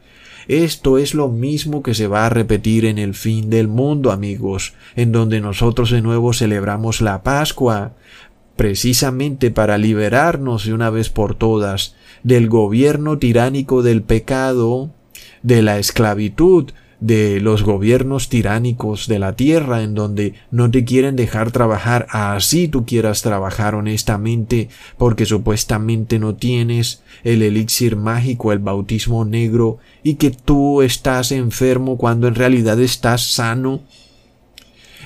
Esto 0.48 0.98
es 0.98 1.13
lo 1.13 1.27
mismo 1.27 1.84
que 1.84 1.94
se 1.94 2.08
va 2.08 2.25
a 2.25 2.30
repetir 2.30 2.86
en 2.86 2.98
el 2.98 3.13
fin 3.13 3.50
del 3.50 3.68
mundo, 3.68 4.12
amigos, 4.12 4.74
en 4.96 5.12
donde 5.12 5.42
nosotros 5.42 5.92
de 5.92 6.01
nuevo 6.01 6.32
celebramos 6.32 7.01
la 7.01 7.22
Pascua, 7.22 7.94
precisamente 8.56 9.51
para 9.51 9.77
liberarnos 9.77 10.66
de 10.66 10.74
una 10.74 10.89
vez 10.89 11.10
por 11.10 11.36
todas 11.36 11.96
del 12.24 12.48
gobierno 12.48 13.18
tiránico 13.18 13.84
del 13.84 14.01
pecado, 14.01 14.89
de 15.44 15.62
la 15.62 15.80
esclavitud, 15.80 16.72
de 17.00 17.39
los 17.42 17.63
gobiernos 17.63 18.27
tiránicos 18.27 19.08
de 19.08 19.20
la 19.20 19.36
tierra 19.36 19.84
en 19.84 19.94
donde 19.94 20.34
no 20.50 20.72
te 20.72 20.84
quieren 20.84 21.16
dejar 21.16 21.51
trabajar 21.51 22.08
así 22.10 22.68
tú 22.68 22.88
quieras 22.88 23.22
trabajar 23.22 23.75
honestamente 23.75 24.70
porque 24.98 25.27
supuestamente 25.27 26.18
no 26.18 26.36
tienes 26.36 27.04
el 27.24 27.44
elixir 27.44 27.98
mágico, 27.98 28.51
el 28.51 28.60
bautismo 28.60 29.25
negro 29.25 29.77
y 30.01 30.16
que 30.16 30.32
tú 30.32 30.82
estás 30.82 31.32
enfermo 31.32 31.98
cuando 31.98 32.27
en 32.27 32.36
realidad 32.36 32.80
estás 32.80 33.22
sano 33.22 33.82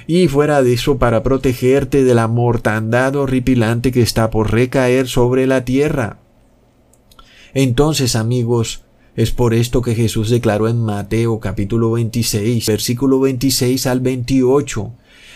y 0.07 0.27
fuera 0.27 0.63
de 0.63 0.73
eso 0.73 0.97
para 0.97 1.23
protegerte 1.23 2.03
de 2.03 2.15
la 2.15 2.27
mortandad 2.27 3.15
horripilante 3.15 3.91
que 3.91 4.01
está 4.01 4.29
por 4.29 4.51
recaer 4.51 5.07
sobre 5.07 5.45
la 5.45 5.63
tierra. 5.63 6.17
Entonces, 7.53 8.15
amigos, 8.15 8.83
es 9.15 9.31
por 9.31 9.53
esto 9.53 9.81
que 9.81 9.95
Jesús 9.95 10.29
declaró 10.29 10.69
en 10.69 10.81
Mateo 10.81 11.39
capítulo 11.39 11.91
26, 11.91 12.65
versículo 12.65 13.19
26 13.19 13.87
al 13.87 13.99
28, 13.99 14.91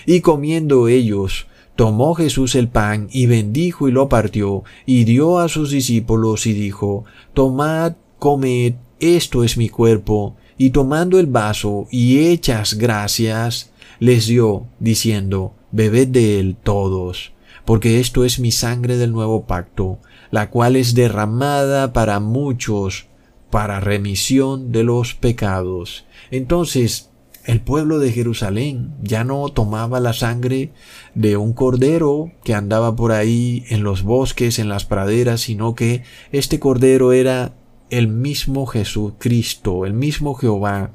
y 0.06 0.22
comiendo 0.22 0.88
ellos, 0.88 1.48
tomó 1.76 2.16
Jesús 2.16 2.56
el 2.56 2.70
pan 2.70 3.10
y 3.12 3.26
bendijo 3.26 3.90
y 3.90 3.92
lo 3.92 4.08
partió, 4.08 4.64
y 4.86 5.04
dio 5.04 5.40
a 5.40 5.50
sus 5.50 5.72
discípulos 5.72 6.46
y 6.48 6.54
dijo, 6.54 7.04
Tomad, 7.34 7.94
comed, 8.18 8.76
esto 9.00 9.44
es 9.44 9.58
mi 9.58 9.68
cuerpo, 9.68 10.38
y 10.58 10.70
tomando 10.70 11.20
el 11.20 11.28
vaso 11.28 11.88
y 11.92 12.28
hechas 12.28 12.76
gracias, 12.76 13.72
les 14.00 14.28
dio, 14.28 14.68
diciendo, 14.80 15.54
Bebed 15.72 16.08
de 16.08 16.40
él 16.40 16.56
todos, 16.64 17.34
porque 17.66 18.00
esto 18.00 18.24
es 18.24 18.40
mi 18.40 18.52
sangre 18.52 18.96
del 18.96 19.12
nuevo 19.12 19.46
pacto, 19.46 20.00
la 20.32 20.50
cual 20.50 20.78
es 20.78 20.96
derramada 20.96 21.92
para 21.92 22.22
muchos 22.22 23.08
para 23.50 23.80
remisión 23.80 24.72
de 24.72 24.84
los 24.84 25.14
pecados. 25.14 26.06
Entonces, 26.32 27.12
el 27.46 27.62
pueblo 27.62 28.00
de 28.00 28.12
Jerusalén 28.12 28.96
ya 29.04 29.24
no 29.24 29.48
tomaba 29.50 30.00
la 30.00 30.14
sangre 30.14 30.72
de 31.14 31.38
un 31.38 31.54
cordero 31.54 32.32
que 32.44 32.56
andaba 32.56 32.96
por 32.96 33.12
ahí 33.12 33.66
en 33.70 33.84
los 33.84 34.02
bosques, 34.02 34.58
en 34.58 34.68
las 34.68 34.86
praderas, 34.86 35.42
sino 35.42 35.76
que 35.76 36.02
este 36.32 36.60
cordero 36.60 37.14
era 37.14 37.54
el 37.92 38.08
mismo 38.08 38.66
Jesucristo, 38.66 39.86
el 39.86 39.94
mismo 39.94 40.34
Jehová. 40.34 40.92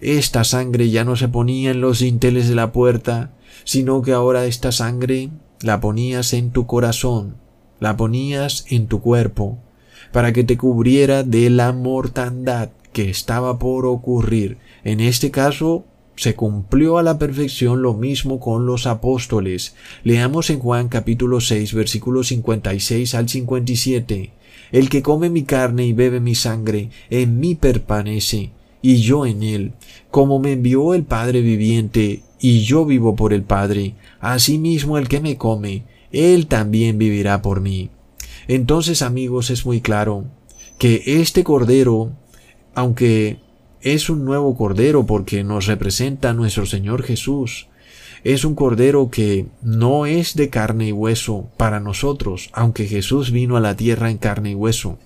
Esta 0.00 0.44
sangre 0.44 0.90
ya 0.90 1.04
no 1.04 1.16
se 1.16 1.28
ponía 1.28 1.72
en 1.72 1.80
los 1.80 1.98
dinteles 1.98 2.48
de 2.48 2.54
la 2.54 2.70
puerta, 2.70 3.34
sino 3.64 4.02
que 4.02 4.12
ahora 4.12 4.46
esta 4.46 4.70
sangre 4.70 5.30
la 5.62 5.80
ponías 5.80 6.32
en 6.32 6.52
tu 6.52 6.66
corazón, 6.66 7.36
la 7.80 7.96
ponías 7.96 8.66
en 8.68 8.86
tu 8.86 9.00
cuerpo, 9.00 9.58
para 10.12 10.32
que 10.32 10.44
te 10.44 10.56
cubriera 10.56 11.22
de 11.22 11.50
la 11.50 11.72
mortandad 11.72 12.70
que 12.92 13.10
estaba 13.10 13.58
por 13.58 13.86
ocurrir. 13.86 14.58
En 14.84 15.00
este 15.00 15.30
caso, 15.30 15.84
se 16.16 16.34
cumplió 16.34 16.98
a 16.98 17.02
la 17.02 17.18
perfección 17.18 17.82
lo 17.82 17.94
mismo 17.94 18.38
con 18.38 18.66
los 18.66 18.86
apóstoles. 18.86 19.74
Leamos 20.04 20.50
en 20.50 20.58
Juan 20.60 20.88
capítulo 20.88 21.40
6 21.40 21.72
versículos 21.74 22.28
56 22.28 23.14
al 23.14 23.28
57. 23.28 24.30
El 24.72 24.88
que 24.88 25.02
come 25.02 25.30
mi 25.30 25.42
carne 25.42 25.86
y 25.86 25.92
bebe 25.92 26.20
mi 26.20 26.34
sangre, 26.34 26.90
en 27.10 27.40
mí 27.40 27.54
permanece, 27.54 28.50
y 28.80 28.96
yo 28.96 29.26
en 29.26 29.42
él. 29.42 29.72
Como 30.10 30.38
me 30.38 30.52
envió 30.52 30.94
el 30.94 31.04
Padre 31.04 31.40
viviente, 31.40 32.22
y 32.40 32.60
yo 32.60 32.84
vivo 32.84 33.14
por 33.14 33.32
el 33.32 33.42
Padre, 33.42 33.94
asimismo 34.20 34.98
el 34.98 35.08
que 35.08 35.20
me 35.20 35.36
come, 35.36 35.84
él 36.10 36.46
también 36.46 36.98
vivirá 36.98 37.42
por 37.42 37.60
mí. 37.60 37.90
Entonces, 38.48 39.02
amigos, 39.02 39.50
es 39.50 39.64
muy 39.64 39.80
claro 39.80 40.24
que 40.78 41.02
este 41.06 41.44
Cordero, 41.44 42.12
aunque 42.74 43.38
es 43.80 44.10
un 44.10 44.24
nuevo 44.24 44.56
Cordero 44.56 45.06
porque 45.06 45.44
nos 45.44 45.66
representa 45.66 46.30
a 46.30 46.34
nuestro 46.34 46.66
Señor 46.66 47.02
Jesús, 47.02 47.68
es 48.24 48.44
un 48.44 48.54
Cordero 48.54 49.10
que 49.10 49.46
no 49.62 50.06
es 50.06 50.34
de 50.34 50.48
carne 50.48 50.88
y 50.88 50.92
hueso 50.92 51.50
para 51.56 51.80
nosotros, 51.80 52.50
aunque 52.52 52.86
Jesús 52.86 53.32
vino 53.32 53.56
a 53.56 53.60
la 53.60 53.76
tierra 53.76 54.10
en 54.10 54.18
carne 54.18 54.52
y 54.52 54.54
hueso. 54.54 54.98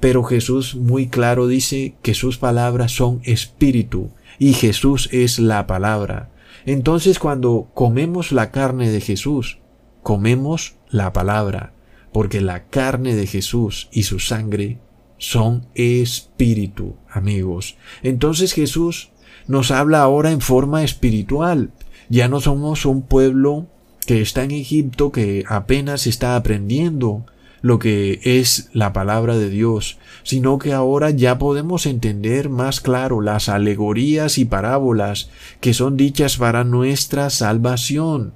Pero 0.00 0.24
Jesús 0.24 0.74
muy 0.74 1.08
claro 1.08 1.46
dice 1.46 1.94
que 2.02 2.14
sus 2.14 2.38
palabras 2.38 2.92
son 2.92 3.20
espíritu 3.24 4.10
y 4.38 4.54
Jesús 4.54 5.08
es 5.12 5.38
la 5.38 5.66
palabra. 5.66 6.30
Entonces 6.64 7.18
cuando 7.18 7.68
comemos 7.74 8.32
la 8.32 8.50
carne 8.50 8.90
de 8.90 9.00
Jesús, 9.00 9.58
comemos 10.02 10.74
la 10.90 11.12
palabra 11.12 11.72
porque 12.12 12.40
la 12.40 12.64
carne 12.64 13.14
de 13.14 13.26
Jesús 13.26 13.88
y 13.92 14.04
su 14.04 14.18
sangre 14.18 14.78
son 15.18 15.66
espíritu, 15.74 16.96
amigos. 17.08 17.76
Entonces 18.02 18.52
Jesús 18.52 19.10
nos 19.46 19.70
habla 19.70 20.02
ahora 20.02 20.30
en 20.30 20.40
forma 20.40 20.82
espiritual. 20.82 21.72
Ya 22.08 22.28
no 22.28 22.40
somos 22.40 22.86
un 22.86 23.02
pueblo 23.02 23.66
que 24.06 24.20
está 24.20 24.44
en 24.44 24.50
Egipto 24.50 25.12
que 25.12 25.44
apenas 25.48 26.06
está 26.06 26.36
aprendiendo 26.36 27.24
lo 27.60 27.78
que 27.78 28.20
es 28.24 28.68
la 28.72 28.92
palabra 28.92 29.38
de 29.38 29.48
Dios, 29.48 29.98
sino 30.24 30.58
que 30.58 30.72
ahora 30.72 31.10
ya 31.10 31.38
podemos 31.38 31.86
entender 31.86 32.48
más 32.48 32.80
claro 32.80 33.20
las 33.20 33.48
alegorías 33.48 34.36
y 34.38 34.44
parábolas 34.44 35.30
que 35.60 35.72
son 35.72 35.96
dichas 35.96 36.36
para 36.36 36.64
nuestra 36.64 37.30
salvación. 37.30 38.34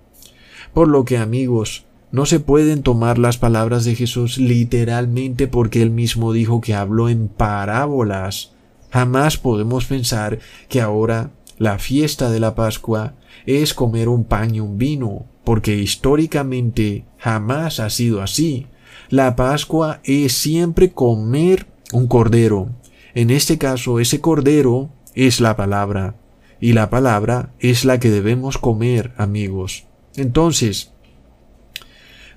Por 0.73 0.89
lo 0.89 1.05
que 1.05 1.19
amigos, 1.19 1.86
no 2.17 2.25
se 2.25 2.41
pueden 2.41 2.83
tomar 2.83 3.19
las 3.19 3.37
palabras 3.37 3.85
de 3.85 3.95
Jesús 3.95 4.39
literalmente 4.39 5.49
porque 5.49 5.83
él 5.83 5.91
mismo 5.91 6.33
dijo 6.33 6.63
que 6.63 6.73
habló 6.73 7.11
en 7.11 7.29
parábolas. 7.29 8.53
Jamás 8.91 9.37
podemos 9.37 9.85
pensar 9.85 10.39
que 10.71 10.81
ahora 10.81 11.33
la 11.59 11.79
fiesta 11.79 12.31
de 12.31 12.41
la 12.41 12.55
Pascua 12.55 13.17
es 13.45 13.75
comer 13.75 14.09
un 14.09 14.25
pan 14.25 14.55
y 14.55 14.61
un 14.61 14.79
vino, 14.79 15.27
porque 15.45 15.77
históricamente 15.77 17.05
jamás 17.19 17.81
ha 17.81 17.91
sido 17.91 18.23
así. 18.23 18.67
La 19.11 19.37
Pascua 19.37 20.01
es 20.03 20.33
siempre 20.33 20.93
comer 20.93 21.67
un 21.93 22.07
cordero. 22.07 22.71
En 23.15 23.29
este 23.29 23.59
caso, 23.59 24.01
ese 24.01 24.23
cordero 24.23 24.89
es 25.15 25.43
la 25.43 25.55
palabra. 25.55 26.17
Y 26.63 26.73
la 26.73 26.89
palabra 26.89 27.53
es 27.59 27.85
la 27.85 28.01
que 28.01 28.09
debemos 28.09 28.57
comer, 28.57 29.13
amigos. 29.19 29.85
Entonces, 30.17 30.95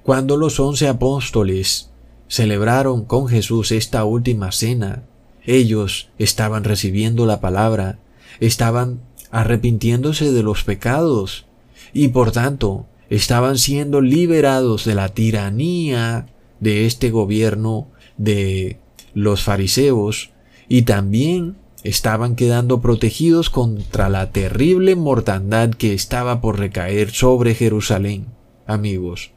cuando 0.10 0.38
los 0.38 0.60
once 0.60 0.88
apóstoles 0.88 1.92
celebraron 2.28 3.06
con 3.06 3.28
Jesús 3.28 3.72
esta 3.72 4.06
última 4.06 4.52
cena, 4.52 5.04
ellos 5.46 6.10
estaban 6.18 6.64
recibiendo 6.64 7.28
la 7.28 7.40
palabra, 7.42 8.00
estaban 8.40 9.02
arrepintiéndose 9.30 10.32
de 10.32 10.42
los 10.42 10.64
pecados 10.64 11.46
y 11.94 12.08
por 12.08 12.32
tanto 12.32 12.88
estaban 13.12 13.60
siendo 13.60 14.02
liberados 14.02 14.84
de 14.84 14.96
la 14.96 15.10
tiranía 15.10 16.26
de 16.60 16.88
este 16.88 17.12
gobierno 17.12 17.90
de 18.18 18.80
los 19.14 19.44
fariseos 19.44 20.32
y 20.68 20.82
también 20.82 21.56
estaban 21.84 22.36
quedando 22.36 22.82
protegidos 22.82 23.52
contra 23.52 24.10
la 24.10 24.32
terrible 24.32 24.96
mortandad 24.96 25.70
que 25.70 25.94
estaba 25.94 26.42
por 26.42 26.58
recaer 26.58 27.12
sobre 27.12 27.54
Jerusalén, 27.54 28.26
amigos. 28.66 29.34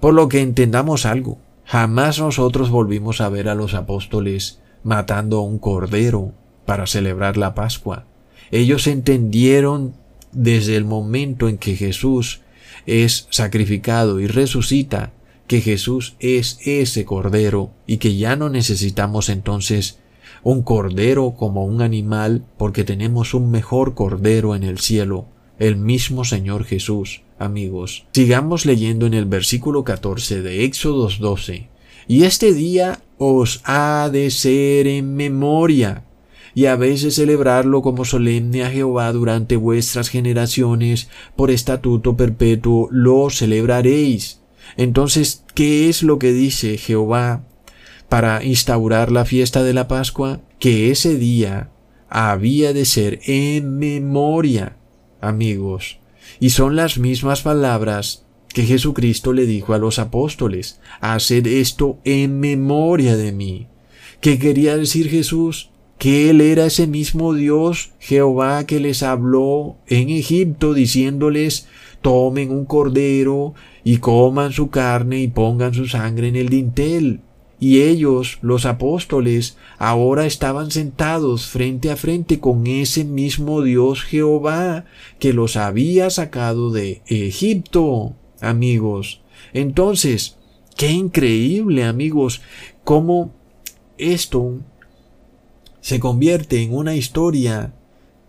Por 0.00 0.14
lo 0.14 0.28
que 0.28 0.40
entendamos 0.40 1.04
algo, 1.04 1.38
jamás 1.64 2.18
nosotros 2.18 2.70
volvimos 2.70 3.20
a 3.20 3.28
ver 3.28 3.48
a 3.48 3.54
los 3.54 3.74
apóstoles 3.74 4.60
matando 4.82 5.38
a 5.38 5.42
un 5.42 5.58
cordero 5.58 6.32
para 6.64 6.86
celebrar 6.86 7.36
la 7.36 7.54
Pascua. 7.54 8.06
Ellos 8.50 8.86
entendieron 8.86 9.94
desde 10.32 10.76
el 10.76 10.84
momento 10.84 11.48
en 11.48 11.58
que 11.58 11.76
Jesús 11.76 12.40
es 12.86 13.26
sacrificado 13.30 14.20
y 14.20 14.26
resucita 14.26 15.12
que 15.46 15.60
Jesús 15.60 16.14
es 16.20 16.58
ese 16.64 17.04
cordero 17.04 17.70
y 17.86 17.98
que 17.98 18.16
ya 18.16 18.36
no 18.36 18.48
necesitamos 18.48 19.28
entonces 19.28 19.98
un 20.42 20.62
cordero 20.62 21.34
como 21.36 21.64
un 21.64 21.82
animal 21.82 22.44
porque 22.56 22.84
tenemos 22.84 23.34
un 23.34 23.50
mejor 23.50 23.94
cordero 23.94 24.54
en 24.54 24.62
el 24.62 24.78
cielo, 24.78 25.26
el 25.60 25.76
mismo 25.76 26.24
Señor 26.24 26.64
Jesús, 26.64 27.20
amigos. 27.38 28.06
Sigamos 28.12 28.66
leyendo 28.66 29.06
en 29.06 29.14
el 29.14 29.26
versículo 29.26 29.84
14 29.84 30.42
de 30.42 30.64
Éxodos 30.64 31.20
12. 31.20 31.68
Y 32.08 32.24
este 32.24 32.54
día 32.54 33.00
os 33.18 33.60
ha 33.64 34.08
de 34.10 34.30
ser 34.30 34.86
en 34.86 35.14
memoria, 35.14 36.04
y 36.54 36.64
habéis 36.64 37.02
de 37.02 37.10
celebrarlo 37.10 37.82
como 37.82 38.04
solemne 38.06 38.64
a 38.64 38.70
Jehová 38.70 39.12
durante 39.12 39.56
vuestras 39.56 40.08
generaciones, 40.08 41.08
por 41.36 41.50
estatuto 41.50 42.16
perpetuo 42.16 42.88
lo 42.90 43.28
celebraréis. 43.28 44.40
Entonces, 44.78 45.44
¿qué 45.54 45.90
es 45.90 46.02
lo 46.02 46.18
que 46.18 46.32
dice 46.32 46.78
Jehová 46.78 47.44
para 48.08 48.42
instaurar 48.42 49.12
la 49.12 49.26
fiesta 49.26 49.62
de 49.62 49.74
la 49.74 49.88
Pascua? 49.88 50.40
Que 50.58 50.90
ese 50.90 51.16
día 51.16 51.70
había 52.08 52.72
de 52.72 52.86
ser 52.86 53.20
en 53.26 53.78
memoria, 53.78 54.76
amigos. 55.20 55.98
Y 56.38 56.50
son 56.50 56.76
las 56.76 56.98
mismas 56.98 57.42
palabras 57.42 58.24
que 58.48 58.64
Jesucristo 58.64 59.32
le 59.32 59.46
dijo 59.46 59.74
a 59.74 59.78
los 59.78 59.98
apóstoles, 59.98 60.80
haced 61.00 61.46
esto 61.46 61.98
en 62.04 62.40
memoria 62.40 63.16
de 63.16 63.32
mí. 63.32 63.68
¿Qué 64.20 64.38
quería 64.38 64.76
decir 64.76 65.08
Jesús? 65.08 65.70
Que 65.98 66.30
Él 66.30 66.40
era 66.40 66.66
ese 66.66 66.86
mismo 66.86 67.34
Dios, 67.34 67.92
Jehová, 67.98 68.64
que 68.64 68.80
les 68.80 69.02
habló 69.02 69.76
en 69.86 70.08
Egipto 70.08 70.74
diciéndoles, 70.74 71.68
tomen 72.00 72.50
un 72.50 72.64
cordero 72.64 73.54
y 73.84 73.98
coman 73.98 74.52
su 74.52 74.70
carne 74.70 75.20
y 75.20 75.28
pongan 75.28 75.74
su 75.74 75.86
sangre 75.86 76.28
en 76.28 76.36
el 76.36 76.48
dintel. 76.48 77.20
Y 77.60 77.82
ellos, 77.82 78.38
los 78.40 78.64
apóstoles, 78.64 79.56
ahora 79.78 80.26
estaban 80.26 80.70
sentados 80.70 81.46
frente 81.46 81.90
a 81.90 81.96
frente 81.96 82.40
con 82.40 82.66
ese 82.66 83.04
mismo 83.04 83.62
Dios 83.62 84.02
Jehová 84.02 84.86
que 85.18 85.32
los 85.32 85.56
había 85.56 86.08
sacado 86.10 86.70
de 86.70 87.02
Egipto, 87.06 88.16
amigos. 88.40 89.20
Entonces, 89.52 90.38
qué 90.76 90.90
increíble, 90.90 91.84
amigos, 91.84 92.40
cómo 92.82 93.34
esto 93.98 94.58
se 95.82 96.00
convierte 96.00 96.62
en 96.62 96.74
una 96.74 96.96
historia 96.96 97.74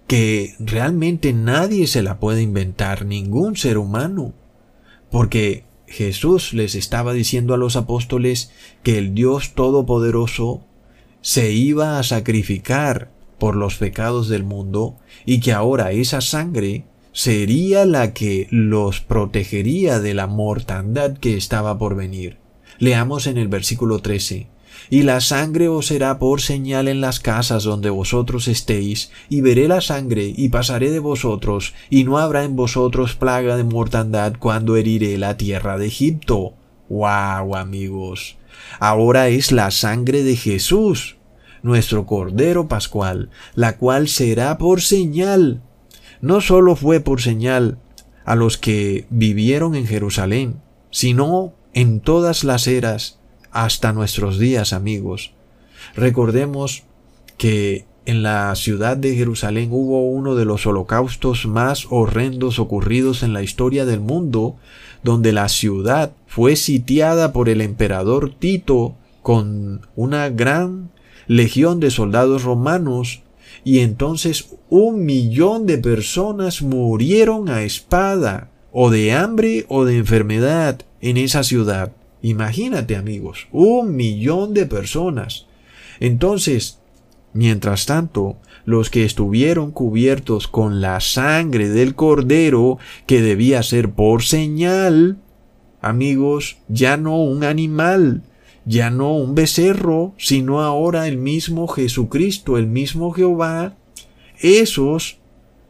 que 0.08 0.56
realmente 0.60 1.32
nadie 1.32 1.88
se 1.88 2.04
la 2.04 2.20
puede 2.20 2.42
inventar, 2.42 3.06
ningún 3.06 3.56
ser 3.56 3.78
humano 3.78 4.34
porque 5.12 5.66
Jesús 5.92 6.54
les 6.54 6.76
estaba 6.76 7.14
diciendo 7.14 7.54
a 7.54 7.58
los 7.58 7.76
apóstoles 7.76 8.52
que 8.84 8.98
el 8.98 9.14
Dios 9.14 9.54
Todopoderoso 9.54 10.62
se 11.22 11.52
iba 11.52 12.00
a 12.00 12.04
sacrificar 12.04 13.12
por 13.38 13.56
los 13.56 13.76
pecados 13.76 14.30
del 14.30 14.44
mundo 14.44 14.96
y 15.26 15.40
que 15.40 15.52
ahora 15.52 15.92
esa 15.92 16.22
sangre 16.22 16.86
sería 17.14 17.86
la 17.86 18.14
que 18.14 18.48
los 18.50 19.02
protegería 19.02 20.00
de 20.00 20.14
la 20.14 20.28
mortandad 20.28 21.18
que 21.18 21.36
estaba 21.36 21.78
por 21.78 21.96
venir. 21.96 22.38
Leamos 22.80 23.28
en 23.28 23.38
el 23.38 23.48
versículo 23.48 24.00
13 24.00 24.48
y 24.92 25.04
la 25.04 25.22
sangre 25.22 25.70
os 25.70 25.88
será 25.88 26.20
por 26.20 26.42
señal 26.42 26.90
en 26.90 27.00
las 27.00 27.22
casas 27.22 27.64
donde 27.64 27.90
vosotros 27.90 28.50
estéis, 28.50 29.10
y 29.30 29.40
veré 29.40 29.70
la 29.70 29.80
sangre, 29.80 30.34
y 30.36 30.50
pasaré 30.50 30.92
de 30.92 31.00
vosotros, 31.00 31.74
y 31.90 32.04
no 32.04 32.18
habrá 32.18 32.44
en 32.44 32.58
vosotros 32.58 33.16
plaga 33.16 33.56
de 33.56 33.64
mortandad 33.64 34.34
cuando 34.38 34.76
heriré 34.76 35.18
la 35.18 35.38
tierra 35.38 35.78
de 35.78 35.88
Egipto. 35.88 36.56
¡Wow, 36.90 37.56
amigos! 37.56 38.36
Ahora 38.80 39.30
es 39.30 39.54
la 39.54 39.72
sangre 39.72 40.24
de 40.24 40.36
Jesús, 40.36 41.16
nuestro 41.64 42.06
Cordero 42.06 42.68
Pascual, 42.68 43.30
la 43.56 43.78
cual 43.78 44.10
será 44.10 44.58
por 44.58 44.82
señal. 44.82 45.62
No 46.20 46.42
sólo 46.42 46.76
fue 46.76 47.00
por 47.00 47.22
señal 47.22 47.78
a 48.26 48.36
los 48.36 48.58
que 48.58 49.06
vivieron 49.10 49.76
en 49.76 49.88
Jerusalén, 49.88 50.62
sino 50.90 51.54
en 51.74 52.02
todas 52.02 52.44
las 52.44 52.68
eras 52.68 53.21
hasta 53.52 53.94
nuestros 53.94 54.40
días, 54.40 54.74
amigos. 54.74 55.32
Recordemos 55.96 56.84
que 57.38 57.86
en 58.06 58.24
la 58.24 58.54
ciudad 58.56 58.98
de 58.98 59.16
Jerusalén 59.16 59.70
hubo 59.72 60.10
uno 60.10 60.36
de 60.36 60.46
los 60.46 60.66
holocaustos 60.66 61.46
más 61.46 61.88
horrendos 61.90 62.60
ocurridos 62.60 63.24
en 63.24 63.34
la 63.34 63.44
historia 63.44 63.86
del 63.86 64.00
mundo, 64.00 64.56
donde 65.04 65.32
la 65.32 65.50
ciudad 65.50 66.14
fue 66.28 66.56
sitiada 66.56 67.32
por 67.32 67.50
el 67.50 67.62
emperador 67.62 68.34
Tito 68.34 68.96
con 69.22 69.88
una 69.96 70.30
gran 70.30 70.92
legión 71.28 71.80
de 71.80 71.92
soldados 71.92 72.44
romanos 72.44 73.22
y 73.64 73.80
entonces 73.80 74.56
un 74.70 75.06
millón 75.06 75.68
de 75.68 75.78
personas 75.78 76.62
murieron 76.62 77.50
a 77.50 77.64
espada 77.64 78.50
o 78.72 78.90
de 78.90 79.14
hambre 79.14 79.66
o 79.70 79.86
de 79.86 79.98
enfermedad 79.98 80.82
en 81.02 81.18
esa 81.18 81.44
ciudad. 81.44 81.92
Imagínate 82.22 82.96
amigos, 82.96 83.48
un 83.52 83.96
millón 83.96 84.54
de 84.54 84.66
personas. 84.66 85.48
Entonces, 86.00 86.80
mientras 87.34 87.86
tanto, 87.86 88.38
los 88.66 88.90
que 88.90 89.06
estuvieron 89.06 89.72
cubiertos 89.72 90.48
con 90.48 90.82
la 90.82 91.00
sangre 91.00 91.70
del 91.70 91.96
cordero, 91.96 92.78
que 93.08 93.22
debía 93.22 93.64
ser 93.64 93.92
por 93.92 94.24
señal, 94.24 95.18
amigos, 95.82 96.58
ya 96.68 96.96
no 96.98 97.18
un 97.18 97.44
animal, 97.44 98.24
ya 98.66 98.92
no 98.92 99.16
un 99.16 99.34
becerro, 99.34 100.14
sino 100.18 100.62
ahora 100.62 101.08
el 101.08 101.18
mismo 101.18 101.68
Jesucristo, 101.68 102.58
el 102.58 102.68
mismo 102.68 103.12
Jehová, 103.12 103.76
esos 104.40 105.18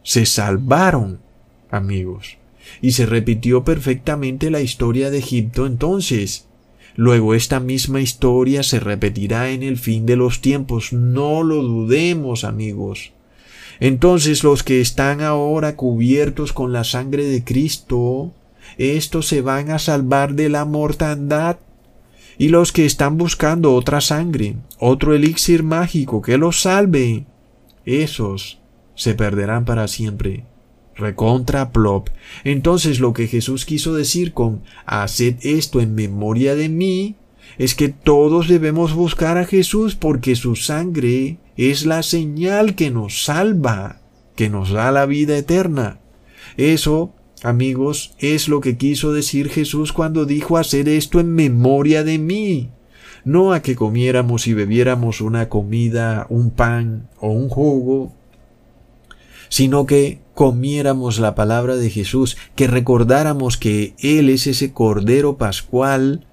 se 0.04 0.26
salvaron, 0.26 1.22
amigos 1.70 2.41
y 2.82 2.92
se 2.92 3.06
repitió 3.06 3.64
perfectamente 3.64 4.50
la 4.50 4.62
historia 4.62 5.10
de 5.10 5.20
Egipto 5.20 5.66
entonces. 5.66 6.48
Luego 6.96 7.34
esta 7.34 7.60
misma 7.60 8.02
historia 8.02 8.64
se 8.64 8.80
repetirá 8.80 9.50
en 9.52 9.64
el 9.64 9.78
fin 9.78 10.06
de 10.06 10.16
los 10.16 10.42
tiempos, 10.42 10.94
no 10.94 11.44
lo 11.44 11.64
dudemos 11.64 12.44
amigos. 12.44 13.14
Entonces 13.80 14.44
los 14.44 14.64
que 14.64 14.82
están 14.82 15.22
ahora 15.22 15.76
cubiertos 15.76 16.54
con 16.54 16.74
la 16.74 16.84
sangre 16.84 17.26
de 17.26 17.44
Cristo, 17.44 18.32
estos 18.78 19.28
se 19.28 19.42
van 19.42 19.72
a 19.72 19.80
salvar 19.80 20.36
de 20.36 20.50
la 20.50 20.66
mortandad. 20.66 21.58
Y 22.38 22.50
los 22.50 22.72
que 22.72 22.86
están 22.86 23.18
buscando 23.18 23.74
otra 23.74 24.02
sangre, 24.02 24.56
otro 24.80 25.14
elixir 25.14 25.64
mágico 25.64 26.22
que 26.22 26.38
los 26.38 26.62
salve, 26.62 27.26
esos 27.86 28.60
se 28.96 29.14
perderán 29.16 29.66
para 29.66 29.88
siempre. 29.88 30.46
Recontra 31.02 31.72
plop. 31.72 32.10
Entonces 32.44 33.00
lo 33.00 33.14
que 33.14 33.28
Jesús 33.28 33.66
quiso 33.66 33.96
decir 33.96 34.34
con 34.34 34.62
haced 34.86 35.36
esto 35.42 35.82
en 35.82 35.96
memoria 35.96 36.56
de 36.56 36.70
mí 36.70 37.16
es 37.58 37.74
que 37.74 37.90
todos 37.90 38.48
debemos 38.48 38.94
buscar 38.94 39.38
a 39.38 39.46
Jesús 39.46 39.96
porque 39.96 40.36
su 40.36 40.56
sangre 40.56 41.40
es 41.58 41.86
la 41.86 42.04
señal 42.04 42.76
que 42.76 42.92
nos 42.92 43.26
salva, 43.26 44.02
que 44.36 44.50
nos 44.50 44.72
da 44.72 44.92
la 44.92 45.08
vida 45.08 45.38
eterna. 45.38 46.00
Eso, 46.56 47.14
amigos, 47.44 48.14
es 48.20 48.48
lo 48.48 48.62
que 48.62 48.78
quiso 48.78 49.12
decir 49.12 49.50
Jesús 49.50 49.94
cuando 49.94 50.26
dijo 50.26 50.58
hacer 50.58 50.88
esto 50.88 51.20
en 51.20 51.34
memoria 51.34 52.04
de 52.04 52.20
mí. 52.20 52.70
No 53.24 53.54
a 53.54 53.62
que 53.62 53.76
comiéramos 53.76 54.48
y 54.48 54.54
bebiéramos 54.54 55.22
una 55.22 55.50
comida, 55.50 56.26
un 56.30 56.52
pan 56.52 57.10
o 57.20 57.30
un 57.30 57.50
jugo, 57.50 58.14
sino 59.52 59.86
que 59.86 60.22
comiéramos 60.34 61.20
la 61.20 61.36
palabra 61.36 61.76
de 61.76 61.90
Jesús, 61.90 62.38
que 62.56 62.68
recordáramos 62.68 63.58
que 63.58 63.94
Él 64.00 64.30
es 64.30 64.48
ese 64.48 64.72
Cordero 64.72 65.38
Pascual 65.38 66.26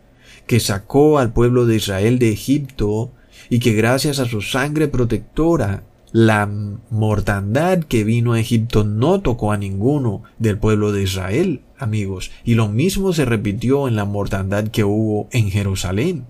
que 0.46 0.60
sacó 0.60 1.18
al 1.18 1.32
pueblo 1.32 1.66
de 1.66 1.76
Israel 1.76 2.20
de 2.20 2.30
Egipto 2.30 3.10
y 3.50 3.58
que 3.58 3.72
gracias 3.72 4.20
a 4.20 4.26
su 4.26 4.40
sangre 4.40 4.86
protectora 4.86 5.82
la 6.12 6.48
mortandad 6.90 7.80
que 7.80 8.04
vino 8.04 8.34
a 8.34 8.40
Egipto 8.40 8.84
no 8.84 9.20
tocó 9.20 9.50
a 9.50 9.58
ninguno 9.58 10.22
del 10.38 10.56
pueblo 10.56 10.92
de 10.92 11.02
Israel, 11.02 11.62
amigos, 11.76 12.30
y 12.44 12.54
lo 12.54 12.68
mismo 12.68 13.12
se 13.12 13.24
repitió 13.24 13.88
en 13.88 13.96
la 13.96 14.04
mortandad 14.04 14.68
que 14.68 14.84
hubo 14.84 15.28
en 15.32 15.50
Jerusalén. 15.50 16.24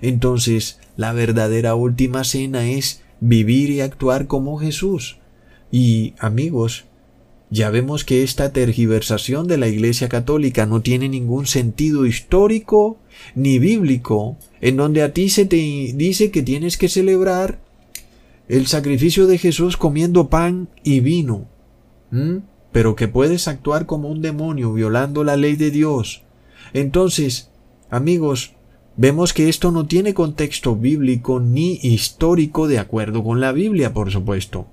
Entonces, 0.00 0.78
la 0.96 1.12
verdadera 1.12 1.74
última 1.74 2.22
cena 2.22 2.64
es 2.68 3.02
vivir 3.18 3.70
y 3.70 3.80
actuar 3.80 4.28
como 4.28 4.58
Jesús. 4.58 5.18
Y, 5.72 6.12
amigos, 6.18 6.84
ya 7.50 7.70
vemos 7.70 8.04
que 8.04 8.22
esta 8.22 8.52
tergiversación 8.52 9.48
de 9.48 9.56
la 9.58 9.68
Iglesia 9.68 10.08
Católica 10.08 10.66
no 10.66 10.82
tiene 10.82 11.08
ningún 11.08 11.46
sentido 11.46 12.06
histórico 12.06 12.98
ni 13.34 13.58
bíblico, 13.58 14.36
en 14.60 14.76
donde 14.76 15.02
a 15.02 15.12
ti 15.12 15.30
se 15.30 15.46
te 15.46 15.56
dice 15.56 16.30
que 16.30 16.42
tienes 16.42 16.76
que 16.76 16.88
celebrar 16.88 17.58
el 18.48 18.66
sacrificio 18.66 19.26
de 19.26 19.38
Jesús 19.38 19.76
comiendo 19.76 20.28
pan 20.28 20.68
y 20.84 21.00
vino, 21.00 21.46
pero 22.70 22.94
que 22.94 23.08
puedes 23.08 23.48
actuar 23.48 23.86
como 23.86 24.10
un 24.10 24.20
demonio 24.20 24.74
violando 24.74 25.24
la 25.24 25.36
ley 25.36 25.56
de 25.56 25.70
Dios. 25.70 26.22
Entonces, 26.74 27.50
amigos, 27.88 28.52
vemos 28.98 29.32
que 29.32 29.48
esto 29.48 29.70
no 29.72 29.86
tiene 29.86 30.12
contexto 30.12 30.76
bíblico 30.76 31.40
ni 31.40 31.78
histórico 31.82 32.68
de 32.68 32.78
acuerdo 32.78 33.24
con 33.24 33.40
la 33.40 33.52
Biblia, 33.52 33.94
por 33.94 34.10
supuesto. 34.10 34.66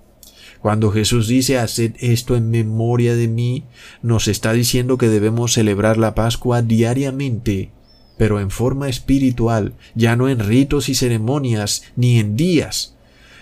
Cuando 0.62 0.92
Jesús 0.92 1.28
dice 1.28 1.58
haced 1.58 1.94
esto 2.00 2.36
en 2.36 2.50
memoria 2.50 3.16
de 3.16 3.28
mí, 3.28 3.64
nos 4.02 4.28
está 4.28 4.52
diciendo 4.52 4.98
que 4.98 5.08
debemos 5.08 5.54
celebrar 5.54 5.98
la 5.98 6.16
Pascua 6.16 6.62
diariamente, 6.62 7.72
pero 8.18 8.42
en 8.42 8.52
forma 8.52 8.90
espiritual, 8.90 9.74
ya 9.96 10.18
no 10.18 10.28
en 10.28 10.40
ritos 10.40 10.90
y 10.90 10.96
ceremonias, 10.96 11.84
ni 11.96 12.20
en 12.20 12.36
días, 12.36 12.98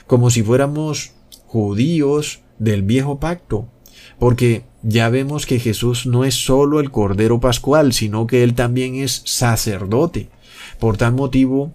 como 0.05 0.29
si 0.29 0.43
fuéramos 0.43 1.13
judíos 1.47 2.41
del 2.59 2.83
viejo 2.83 3.19
pacto, 3.19 3.67
porque 4.19 4.65
ya 4.83 5.09
vemos 5.09 5.47
que 5.47 5.59
Jesús 5.59 6.05
no 6.05 6.23
es 6.23 6.35
solo 6.35 6.79
el 6.79 6.91
Cordero 6.91 7.39
Pascual, 7.39 7.93
sino 7.93 8.27
que 8.27 8.43
Él 8.43 8.53
también 8.53 8.95
es 8.95 9.23
sacerdote. 9.25 10.29
Por 10.79 10.97
tal 10.97 11.13
motivo, 11.13 11.71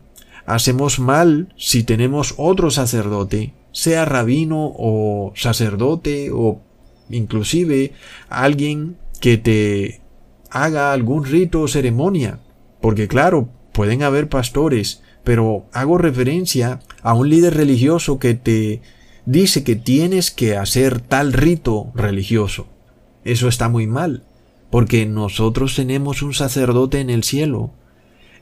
hacemos 0.47 1.01
mal 1.01 1.53
si 1.57 1.83
tenemos 1.83 2.35
otro 2.37 2.71
sacerdote 2.71 3.55
sea 3.73 4.05
rabino 4.05 4.73
o 4.77 5.33
sacerdote 5.35 6.31
o 6.33 6.61
inclusive 7.11 7.93
alguien 8.29 8.97
que 9.21 9.39
te 9.39 10.01
haga 10.51 10.93
algún 10.93 11.25
rito 11.25 11.63
o 11.63 11.69
ceremonia. 11.69 12.41
Porque 12.81 13.09
claro, 13.09 13.49
pueden 13.73 14.03
haber 14.03 14.29
pastores, 14.29 15.03
pero 15.25 15.67
hago 15.73 15.99
referencia 15.99 16.81
a 17.03 17.15
un 17.15 17.29
líder 17.29 17.55
religioso 17.55 18.19
que 18.19 18.35
te 18.35 18.83
dice 19.25 19.65
que 19.65 19.77
tienes 19.77 20.31
que 20.31 20.57
hacer 20.57 21.01
tal 21.01 21.33
rito 21.33 21.93
religioso. 21.95 22.67
Eso 23.25 23.49
está 23.49 23.69
muy 23.69 23.87
mal, 23.87 24.25
porque 24.71 25.07
nosotros 25.07 25.77
tenemos 25.77 26.23
un 26.23 26.35
sacerdote 26.35 27.01
en 27.01 27.11
el 27.11 27.23
cielo, 27.23 27.71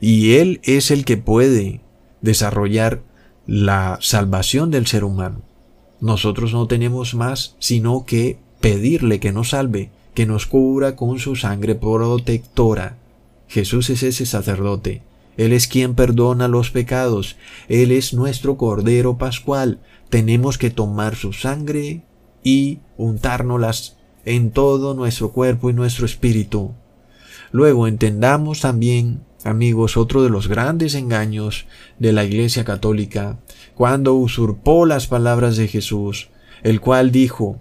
y 0.01 0.37
él 0.37 0.61
es 0.65 0.91
el 0.91 1.05
que 1.05 1.19
puede 1.19 1.83
desarrollar 2.23 3.03
la 3.47 3.99
salvación 4.01 4.71
del 4.71 4.87
ser 4.87 5.05
humano. 5.05 5.43
Nosotros 6.01 6.53
no 6.53 6.67
tenemos 6.67 7.15
más 7.15 7.57
sino 7.59 8.05
que 8.07 8.39
pedirle 8.61 9.21
que 9.21 9.33
nos 9.33 9.51
salve, 9.51 9.91
que 10.15 10.27
nos 10.27 10.47
cubra 10.47 10.97
con 10.97 11.19
su 11.19 11.37
sangre 11.37 11.75
protectora. 11.75 12.97
Jesús 13.49 13.91
es 13.91 14.03
ese 14.03 14.27
sacerdote. 14.27 15.03
Él 15.37 15.53
es 15.53 15.67
quien 15.67 15.95
perdona 15.95 16.49
los 16.49 16.71
pecados. 16.71 17.37
Él 17.69 17.93
es 17.93 18.13
nuestro 18.15 18.57
Cordero 18.57 19.17
Pascual. 19.17 19.81
Tenemos 20.09 20.59
que 20.59 20.71
tomar 20.71 21.17
su 21.17 21.33
sangre 21.33 22.03
y 22.43 22.79
untárnoslas 22.97 23.97
en 24.25 24.51
todo 24.51 24.95
nuestro 24.95 25.33
cuerpo 25.33 25.71
y 25.71 25.73
nuestro 25.73 26.07
espíritu. 26.07 26.73
Luego 27.53 27.87
entendamos 27.87 28.61
también 28.61 29.23
Amigos, 29.43 29.97
otro 29.97 30.23
de 30.23 30.29
los 30.29 30.49
grandes 30.49 30.95
engaños 30.95 31.67
de 31.99 32.13
la 32.13 32.25
Iglesia 32.25 32.65
Católica, 32.65 33.39
cuando 33.75 34.13
usurpó 34.15 34.85
las 34.85 35.07
palabras 35.07 35.57
de 35.57 35.67
Jesús, 35.67 36.29
el 36.63 36.81
cual 36.81 37.11
dijo, 37.11 37.59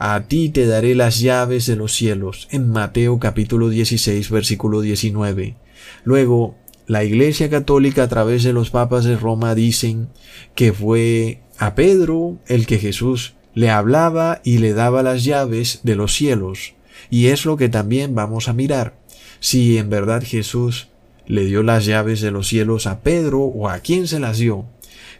A 0.00 0.24
ti 0.26 0.48
te 0.48 0.66
daré 0.66 0.96
las 0.96 1.20
llaves 1.20 1.66
de 1.66 1.76
los 1.76 1.92
cielos, 1.92 2.48
en 2.50 2.68
Mateo 2.70 3.20
capítulo 3.20 3.68
16, 3.68 4.30
versículo 4.30 4.80
19. 4.80 5.54
Luego, 6.02 6.56
la 6.88 7.04
Iglesia 7.04 7.48
Católica 7.48 8.02
a 8.02 8.08
través 8.08 8.42
de 8.42 8.52
los 8.52 8.70
papas 8.70 9.04
de 9.04 9.16
Roma 9.16 9.54
dicen 9.54 10.08
que 10.56 10.72
fue 10.72 11.40
a 11.56 11.76
Pedro 11.76 12.38
el 12.48 12.66
que 12.66 12.78
Jesús 12.78 13.34
le 13.54 13.70
hablaba 13.70 14.40
y 14.42 14.58
le 14.58 14.74
daba 14.74 15.04
las 15.04 15.22
llaves 15.22 15.80
de 15.84 15.94
los 15.94 16.14
cielos. 16.14 16.74
Y 17.10 17.26
es 17.26 17.44
lo 17.44 17.56
que 17.56 17.68
también 17.68 18.16
vamos 18.16 18.48
a 18.48 18.52
mirar. 18.52 18.98
Si 19.38 19.78
en 19.78 19.88
verdad 19.88 20.24
Jesús 20.24 20.88
le 21.26 21.44
dio 21.44 21.62
las 21.62 21.84
llaves 21.86 22.20
de 22.20 22.30
los 22.30 22.48
cielos 22.48 22.86
a 22.86 23.00
Pedro 23.00 23.40
o 23.40 23.68
a 23.68 23.78
quién 23.80 24.08
se 24.08 24.20
las 24.20 24.38
dio. 24.38 24.64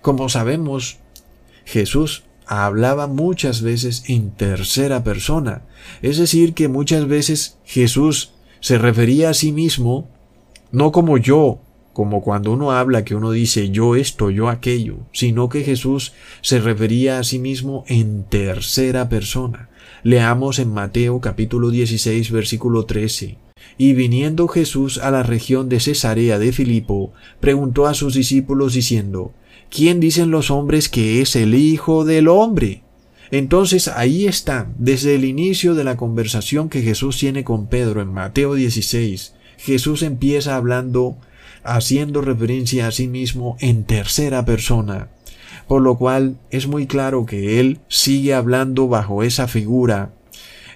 Como 0.00 0.28
sabemos, 0.28 0.98
Jesús 1.64 2.24
hablaba 2.46 3.06
muchas 3.06 3.62
veces 3.62 4.04
en 4.08 4.30
tercera 4.30 5.04
persona, 5.04 5.62
es 6.02 6.18
decir, 6.18 6.54
que 6.54 6.68
muchas 6.68 7.06
veces 7.06 7.58
Jesús 7.64 8.32
se 8.60 8.78
refería 8.78 9.30
a 9.30 9.34
sí 9.34 9.52
mismo 9.52 10.08
no 10.70 10.90
como 10.90 11.18
yo, 11.18 11.60
como 11.92 12.22
cuando 12.22 12.52
uno 12.52 12.72
habla 12.72 13.04
que 13.04 13.14
uno 13.14 13.30
dice 13.30 13.70
yo 13.70 13.94
esto, 13.94 14.30
yo 14.30 14.48
aquello, 14.48 15.00
sino 15.12 15.48
que 15.48 15.62
Jesús 15.62 16.14
se 16.40 16.60
refería 16.60 17.18
a 17.18 17.24
sí 17.24 17.38
mismo 17.38 17.84
en 17.86 18.24
tercera 18.24 19.08
persona. 19.08 19.68
Leamos 20.02 20.58
en 20.58 20.72
Mateo 20.72 21.20
capítulo 21.20 21.70
16 21.70 22.30
versículo 22.30 22.86
13. 22.86 23.36
Y 23.78 23.94
viniendo 23.94 24.48
Jesús 24.48 24.98
a 24.98 25.10
la 25.10 25.22
región 25.22 25.68
de 25.68 25.80
Cesarea 25.80 26.38
de 26.38 26.52
Filipo, 26.52 27.12
preguntó 27.40 27.86
a 27.86 27.94
sus 27.94 28.14
discípulos 28.14 28.74
diciendo, 28.74 29.32
¿quién 29.70 30.00
dicen 30.00 30.30
los 30.30 30.50
hombres 30.50 30.88
que 30.88 31.20
es 31.20 31.36
el 31.36 31.54
Hijo 31.54 32.04
del 32.04 32.28
Hombre? 32.28 32.82
Entonces 33.32 33.88
ahí 33.88 34.26
está, 34.26 34.68
desde 34.78 35.14
el 35.14 35.24
inicio 35.24 35.74
de 35.74 35.84
la 35.84 35.96
conversación 35.96 36.68
que 36.68 36.82
Jesús 36.82 37.16
tiene 37.16 37.44
con 37.44 37.66
Pedro 37.66 38.02
en 38.02 38.12
Mateo 38.12 38.54
16, 38.54 39.34
Jesús 39.56 40.02
empieza 40.02 40.54
hablando, 40.54 41.16
haciendo 41.64 42.20
referencia 42.20 42.88
a 42.88 42.92
sí 42.92 43.08
mismo 43.08 43.56
en 43.60 43.84
tercera 43.84 44.44
persona, 44.44 45.08
por 45.66 45.80
lo 45.80 45.96
cual 45.96 46.36
es 46.50 46.66
muy 46.66 46.86
claro 46.86 47.24
que 47.24 47.58
Él 47.58 47.80
sigue 47.88 48.34
hablando 48.34 48.86
bajo 48.88 49.22
esa 49.22 49.48
figura 49.48 50.12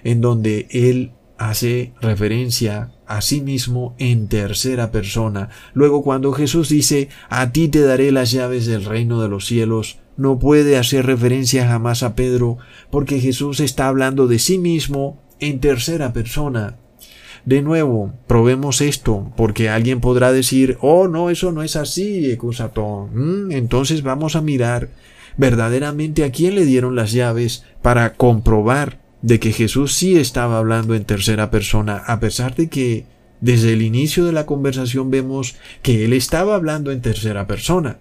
en 0.03 0.21
donde 0.21 0.67
Él 0.71 1.11
hace 1.37 1.93
referencia 2.01 2.91
a 3.05 3.21
sí 3.21 3.41
mismo 3.41 3.95
en 3.99 4.27
tercera 4.27 4.91
persona. 4.91 5.49
Luego 5.73 6.03
cuando 6.03 6.33
Jesús 6.33 6.69
dice, 6.69 7.09
a 7.29 7.51
ti 7.51 7.67
te 7.67 7.81
daré 7.81 8.11
las 8.11 8.31
llaves 8.31 8.65
del 8.65 8.85
reino 8.85 9.21
de 9.21 9.29
los 9.29 9.45
cielos, 9.45 9.99
no 10.17 10.39
puede 10.39 10.77
hacer 10.77 11.05
referencia 11.05 11.67
jamás 11.67 12.03
a 12.03 12.15
Pedro, 12.15 12.57
porque 12.89 13.19
Jesús 13.19 13.59
está 13.59 13.87
hablando 13.87 14.27
de 14.27 14.39
sí 14.39 14.57
mismo 14.57 15.21
en 15.39 15.59
tercera 15.59 16.11
persona. 16.11 16.77
De 17.45 17.61
nuevo, 17.61 18.13
probemos 18.27 18.81
esto, 18.81 19.31
porque 19.37 19.69
alguien 19.69 20.01
podrá 20.01 20.33
decir, 20.33 20.77
oh, 20.81 21.07
no, 21.07 21.29
eso 21.29 21.51
no 21.51 21.63
es 21.63 21.75
así, 21.77 22.29
Ecusatón. 22.29 23.47
Mm, 23.47 23.51
entonces 23.51 24.03
vamos 24.03 24.35
a 24.35 24.41
mirar 24.41 24.89
verdaderamente 25.37 26.25
a 26.25 26.31
quién 26.31 26.55
le 26.55 26.65
dieron 26.65 26.95
las 26.95 27.13
llaves 27.13 27.63
para 27.81 28.15
comprobar 28.15 29.06
de 29.27 29.41
que 29.41 29.51
Jesús 29.51 29.93
sí 29.93 30.15
estaba 30.15 30.57
hablando 30.57 30.95
en 30.95 31.03
tercera 31.03 31.51
persona, 31.51 31.97
a 31.97 32.21
pesar 32.21 32.55
de 32.55 32.69
que 32.69 33.03
desde 33.41 33.73
el 33.73 33.81
inicio 33.81 34.23
de 34.23 34.31
la 34.31 34.45
conversación 34.45 35.11
vemos 35.11 35.57
que 35.81 36.05
él 36.05 36.13
estaba 36.13 36.55
hablando 36.55 36.91
en 36.93 37.01
tercera 37.01 37.45
persona. 37.45 37.97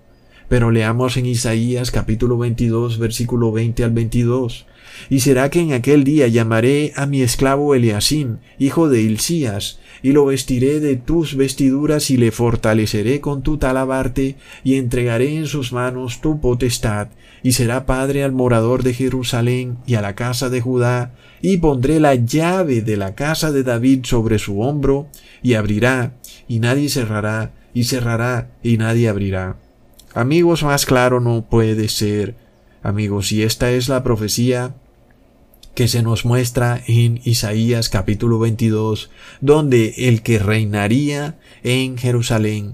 Pero 0.49 0.71
leamos 0.71 1.17
en 1.17 1.27
Isaías 1.27 1.91
capítulo 1.91 2.39
22 2.39 3.01
versículo 3.01 3.51
20 3.51 3.83
al 3.83 3.91
22. 3.91 4.67
Y 5.11 5.19
será 5.19 5.51
que 5.51 5.59
en 5.59 5.73
aquel 5.73 6.05
día 6.05 6.29
llamaré 6.29 6.93
a 6.95 7.07
mi 7.07 7.23
esclavo 7.23 7.75
Eliasim, 7.75 8.37
hijo 8.61 8.89
de 8.89 9.03
Hilcías, 9.03 9.81
y 10.03 10.13
lo 10.13 10.27
vestiré 10.27 10.81
de 10.81 10.97
tus 10.97 11.37
vestiduras 11.37 12.11
y 12.11 12.17
le 12.17 12.31
fortaleceré 12.31 13.21
con 13.21 13.43
tu 13.43 13.59
talabarte, 13.59 14.37
y 14.65 14.77
entregaré 14.77 15.37
en 15.37 15.47
sus 15.47 15.73
manos 15.73 16.21
tu 16.21 16.41
potestad, 16.41 17.09
y 17.43 17.53
será 17.53 17.87
padre 17.87 18.25
al 18.25 18.33
morador 18.33 18.83
de 18.83 18.95
Jerusalén 18.95 19.79
y 19.87 19.95
a 19.95 20.03
la 20.03 20.15
casa 20.15 20.51
de 20.51 20.61
Judá, 20.61 21.15
y 21.43 21.59
pondré 21.59 22.01
la 22.01 22.15
llave 22.15 22.83
de 22.83 22.97
la 22.97 23.15
casa 23.15 23.53
de 23.53 23.63
David 23.63 24.01
sobre 24.05 24.39
su 24.39 24.61
hombro, 24.61 25.09
y 25.43 25.55
abrirá, 25.55 26.15
y 26.49 26.59
nadie 26.61 26.89
cerrará, 26.89 27.53
y 27.75 27.85
cerrará, 27.85 28.51
y 28.63 28.79
nadie 28.79 29.09
abrirá. 29.09 29.57
Amigos, 30.15 30.63
más 30.63 30.87
claro 30.87 31.21
no 31.21 31.43
puede 31.49 31.89
ser. 31.89 32.37
Amigos, 32.83 33.33
y 33.33 33.43
esta 33.43 33.71
es 33.73 33.89
la 33.89 34.03
profecía 34.03 34.75
que 35.77 35.89
se 35.89 36.03
nos 36.03 36.25
muestra 36.25 36.83
en 36.87 37.21
Isaías 37.25 37.91
capítulo 37.91 38.39
22, 38.39 39.11
donde 39.43 40.09
el 40.09 40.23
que 40.23 40.39
reinaría 40.39 41.39
en 41.63 41.99
Jerusalén, 41.99 42.73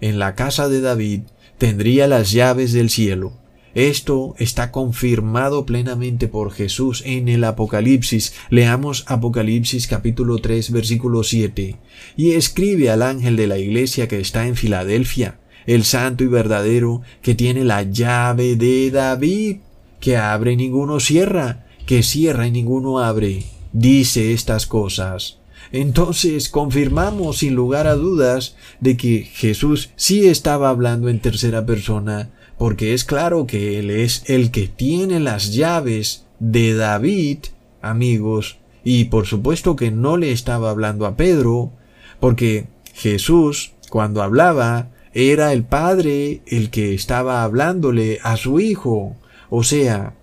en 0.00 0.18
la 0.18 0.34
casa 0.34 0.70
de 0.70 0.80
David, 0.80 1.20
tendría 1.58 2.06
las 2.06 2.32
llaves 2.32 2.72
del 2.72 2.88
cielo. 2.88 3.34
Esto 3.74 4.34
está 4.38 4.72
confirmado 4.72 5.66
plenamente 5.66 6.26
por 6.26 6.50
Jesús 6.50 7.02
en 7.04 7.28
el 7.28 7.44
Apocalipsis. 7.44 8.32
Leamos 8.48 9.04
Apocalipsis 9.08 9.86
capítulo 9.86 10.38
3 10.38 10.72
versículo 10.72 11.24
7. 11.24 11.76
Y 12.16 12.32
escribe 12.32 12.88
al 12.88 13.02
ángel 13.02 13.36
de 13.36 13.46
la 13.46 13.58
iglesia 13.58 14.08
que 14.08 14.20
está 14.20 14.46
en 14.46 14.56
Filadelfia, 14.56 15.38
el 15.66 15.84
santo 15.84 16.24
y 16.24 16.28
verdadero, 16.28 17.02
que 17.20 17.34
tiene 17.34 17.62
la 17.64 17.82
llave 17.82 18.56
de 18.56 18.90
David, 18.90 19.58
que 20.00 20.16
abre 20.16 20.52
y 20.52 20.56
ninguno 20.56 20.98
cierra, 20.98 21.66
que 21.88 22.02
cierra 22.02 22.46
y 22.46 22.50
ninguno 22.50 22.98
abre, 22.98 23.44
dice 23.72 24.34
estas 24.34 24.66
cosas. 24.66 25.38
Entonces 25.72 26.50
confirmamos 26.50 27.38
sin 27.38 27.54
lugar 27.54 27.86
a 27.86 27.94
dudas 27.94 28.56
de 28.80 28.98
que 28.98 29.22
Jesús 29.22 29.88
sí 29.96 30.28
estaba 30.28 30.68
hablando 30.68 31.08
en 31.08 31.18
tercera 31.18 31.64
persona, 31.64 32.28
porque 32.58 32.92
es 32.92 33.04
claro 33.04 33.46
que 33.46 33.78
Él 33.78 33.88
es 33.88 34.22
el 34.26 34.50
que 34.50 34.68
tiene 34.68 35.18
las 35.18 35.54
llaves 35.54 36.26
de 36.40 36.74
David, 36.74 37.38
amigos, 37.80 38.58
y 38.84 39.06
por 39.06 39.26
supuesto 39.26 39.74
que 39.74 39.90
no 39.90 40.18
le 40.18 40.30
estaba 40.32 40.68
hablando 40.68 41.06
a 41.06 41.16
Pedro, 41.16 41.72
porque 42.20 42.66
Jesús, 42.92 43.72
cuando 43.88 44.22
hablaba, 44.22 44.90
era 45.14 45.54
el 45.54 45.64
Padre 45.64 46.42
el 46.48 46.68
que 46.68 46.92
estaba 46.92 47.44
hablándole 47.44 48.18
a 48.22 48.36
su 48.36 48.60
Hijo. 48.60 49.16
O 49.48 49.64
sea, 49.64 50.18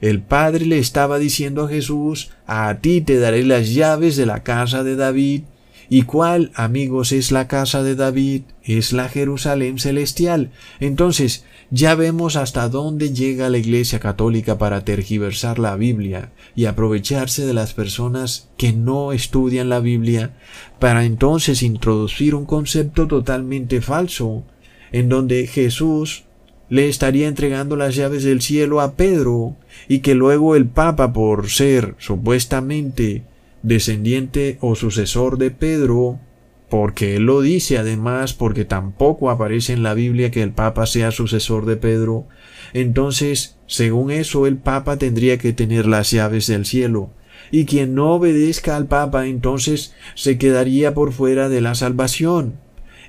el 0.00 0.20
Padre 0.20 0.66
le 0.66 0.78
estaba 0.78 1.18
diciendo 1.18 1.64
a 1.64 1.68
Jesús, 1.68 2.30
a 2.46 2.74
ti 2.80 3.00
te 3.00 3.18
daré 3.18 3.44
las 3.44 3.74
llaves 3.74 4.16
de 4.16 4.26
la 4.26 4.42
casa 4.42 4.84
de 4.84 4.96
David. 4.96 5.42
¿Y 5.90 6.02
cuál, 6.02 6.52
amigos, 6.54 7.12
es 7.12 7.32
la 7.32 7.48
casa 7.48 7.82
de 7.82 7.94
David? 7.94 8.42
Es 8.62 8.92
la 8.92 9.08
Jerusalén 9.08 9.78
celestial. 9.78 10.50
Entonces, 10.80 11.44
ya 11.70 11.94
vemos 11.94 12.36
hasta 12.36 12.68
dónde 12.68 13.12
llega 13.12 13.48
la 13.48 13.58
Iglesia 13.58 13.98
Católica 13.98 14.56
para 14.58 14.84
tergiversar 14.84 15.58
la 15.58 15.76
Biblia 15.76 16.30
y 16.54 16.66
aprovecharse 16.66 17.44
de 17.44 17.54
las 17.54 17.74
personas 17.74 18.50
que 18.56 18.72
no 18.72 19.12
estudian 19.12 19.68
la 19.68 19.80
Biblia 19.80 20.36
para 20.78 21.04
entonces 21.04 21.62
introducir 21.62 22.34
un 22.34 22.46
concepto 22.46 23.06
totalmente 23.06 23.80
falso, 23.80 24.44
en 24.92 25.08
donde 25.08 25.46
Jesús 25.46 26.24
le 26.68 26.88
estaría 26.88 27.28
entregando 27.28 27.76
las 27.76 27.94
llaves 27.94 28.24
del 28.24 28.42
cielo 28.42 28.80
a 28.80 28.94
Pedro 28.94 29.56
y 29.88 30.00
que 30.00 30.14
luego 30.14 30.54
el 30.54 30.66
Papa, 30.66 31.12
por 31.12 31.48
ser 31.48 31.94
supuestamente 31.98 33.24
descendiente 33.62 34.58
o 34.60 34.74
sucesor 34.74 35.38
de 35.38 35.50
Pedro, 35.50 36.20
porque 36.68 37.16
él 37.16 37.24
lo 37.24 37.40
dice 37.40 37.78
además, 37.78 38.34
porque 38.34 38.64
tampoco 38.64 39.30
aparece 39.30 39.72
en 39.72 39.82
la 39.82 39.94
Biblia 39.94 40.30
que 40.30 40.42
el 40.42 40.52
Papa 40.52 40.86
sea 40.86 41.10
sucesor 41.10 41.64
de 41.64 41.76
Pedro, 41.76 42.26
entonces, 42.74 43.56
según 43.66 44.10
eso, 44.10 44.46
el 44.46 44.58
Papa 44.58 44.98
tendría 44.98 45.38
que 45.38 45.52
tener 45.52 45.86
las 45.86 46.10
llaves 46.10 46.46
del 46.46 46.66
cielo, 46.66 47.10
y 47.50 47.64
quien 47.64 47.94
no 47.94 48.12
obedezca 48.12 48.76
al 48.76 48.86
Papa 48.86 49.26
entonces 49.26 49.94
se 50.14 50.36
quedaría 50.36 50.92
por 50.92 51.12
fuera 51.12 51.48
de 51.48 51.62
la 51.62 51.74
salvación. 51.74 52.60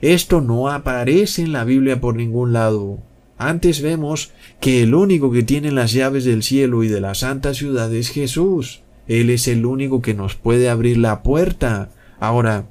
Esto 0.01 0.39
no 0.39 0.69
aparece 0.69 1.41
en 1.41 1.51
la 1.51 1.65
Biblia 1.65 1.99
por 1.99 2.15
ningún 2.15 2.53
lado. 2.53 2.99
Antes 3.39 3.81
vemos 3.81 4.33
que 4.59 4.83
el 4.83 4.93
único 4.93 5.31
que 5.31 5.43
tiene 5.43 5.71
las 5.71 5.93
llaves 5.93 6.25
del 6.25 6.43
cielo 6.43 6.83
y 6.83 6.89
de 6.89 6.99
la 6.99 7.15
santa 7.15 7.53
ciudad 7.53 7.91
es 7.95 8.09
Jesús. 8.09 8.81
Él 9.07 9.29
es 9.29 9.47
el 9.47 9.65
único 9.65 10.01
que 10.01 10.13
nos 10.13 10.35
puede 10.35 10.69
abrir 10.69 10.97
la 10.97 11.23
puerta. 11.23 11.89
Ahora, 12.19 12.65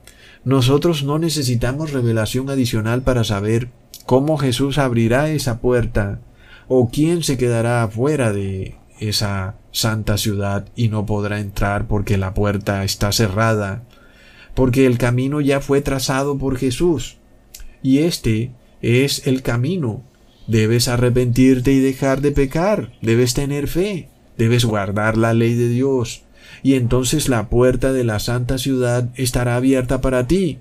nosotros 0.44 1.04
no 1.04 1.18
necesitamos 1.18 1.92
revelación 1.92 2.50
adicional 2.50 3.00
para 3.00 3.24
saber 3.24 3.70
cómo 4.04 4.36
Jesús 4.36 4.76
abrirá 4.76 5.30
esa 5.30 5.58
puerta 5.62 6.20
o 6.68 6.90
quién 6.90 7.22
se 7.22 7.38
quedará 7.38 7.82
afuera 7.82 8.30
de 8.30 8.76
esa 9.00 9.54
santa 9.72 10.18
ciudad 10.18 10.66
y 10.76 10.88
no 10.88 11.06
podrá 11.06 11.40
entrar 11.40 11.88
porque 11.88 12.18
la 12.18 12.34
puerta 12.34 12.84
está 12.84 13.10
cerrada, 13.12 13.84
porque 14.54 14.84
el 14.84 14.98
camino 14.98 15.40
ya 15.40 15.62
fue 15.62 15.80
trazado 15.80 16.36
por 16.36 16.58
Jesús. 16.58 17.16
Y 17.82 18.00
este 18.00 18.50
es 18.82 19.26
el 19.26 19.40
camino 19.40 20.04
Debes 20.48 20.88
arrepentirte 20.88 21.72
y 21.72 21.78
dejar 21.78 22.22
de 22.22 22.32
pecar, 22.32 22.90
debes 23.02 23.34
tener 23.34 23.68
fe, 23.68 24.08
debes 24.38 24.64
guardar 24.64 25.18
la 25.18 25.34
ley 25.34 25.52
de 25.52 25.68
Dios, 25.68 26.22
y 26.62 26.74
entonces 26.74 27.28
la 27.28 27.50
puerta 27.50 27.92
de 27.92 28.02
la 28.02 28.18
santa 28.18 28.56
ciudad 28.56 29.10
estará 29.14 29.56
abierta 29.56 30.00
para 30.00 30.26
ti. 30.26 30.58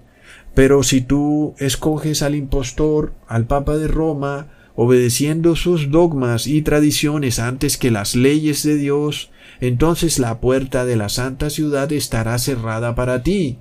Pero 0.54 0.84
si 0.84 1.00
tú 1.00 1.56
escoges 1.58 2.22
al 2.22 2.36
impostor, 2.36 3.14
al 3.30 3.46
Papa 3.46 3.78
de 3.78 3.88
Roma, 3.88 4.48
obedeciendo 4.76 5.56
sus 5.56 5.90
dogmas 5.90 6.48
y 6.48 6.64
tradiciones 6.64 7.40
antes 7.40 7.78
que 7.78 7.90
las 7.90 8.14
leyes 8.14 8.64
de 8.64 8.76
Dios, 8.76 9.32
entonces 9.62 10.20
la 10.20 10.42
puerta 10.42 10.84
de 10.84 10.98
la 10.98 11.08
santa 11.08 11.50
ciudad 11.50 11.94
estará 11.94 12.38
cerrada 12.40 12.94
para 12.94 13.24
ti. 13.24 13.58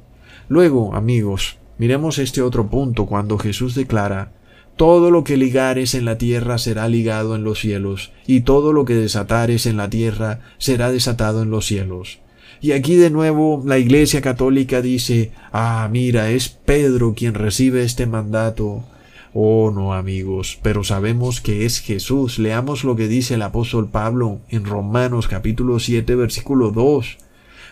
Luego, 0.48 0.92
amigos, 0.94 1.58
miremos 1.78 2.18
este 2.18 2.42
otro 2.42 2.68
punto 2.68 3.06
cuando 3.06 3.38
Jesús 3.38 3.76
declara 3.76 4.32
todo 4.76 5.10
lo 5.10 5.24
que 5.24 5.36
ligares 5.36 5.94
en 5.94 6.04
la 6.04 6.18
tierra 6.18 6.58
será 6.58 6.88
ligado 6.88 7.34
en 7.34 7.44
los 7.44 7.60
cielos, 7.60 8.12
y 8.26 8.40
todo 8.40 8.72
lo 8.72 8.84
que 8.84 8.94
desatares 8.94 9.66
en 9.66 9.76
la 9.76 9.88
tierra 9.88 10.40
será 10.58 10.92
desatado 10.92 11.42
en 11.42 11.50
los 11.50 11.66
cielos. 11.66 12.18
Y 12.60 12.72
aquí 12.72 12.94
de 12.94 13.10
nuevo 13.10 13.62
la 13.64 13.78
Iglesia 13.78 14.20
Católica 14.20 14.82
dice, 14.82 15.30
ah, 15.52 15.88
mira, 15.90 16.30
es 16.30 16.48
Pedro 16.48 17.14
quien 17.14 17.34
recibe 17.34 17.82
este 17.82 18.06
mandato. 18.06 18.84
Oh, 19.32 19.70
no, 19.70 19.92
amigos, 19.92 20.58
pero 20.62 20.82
sabemos 20.82 21.40
que 21.40 21.66
es 21.66 21.80
Jesús. 21.80 22.38
Leamos 22.38 22.84
lo 22.84 22.96
que 22.96 23.08
dice 23.08 23.34
el 23.34 23.42
apóstol 23.42 23.90
Pablo 23.90 24.40
en 24.48 24.64
Romanos 24.64 25.28
capítulo 25.28 25.78
7 25.78 26.14
versículo 26.14 26.70
2. 26.70 27.18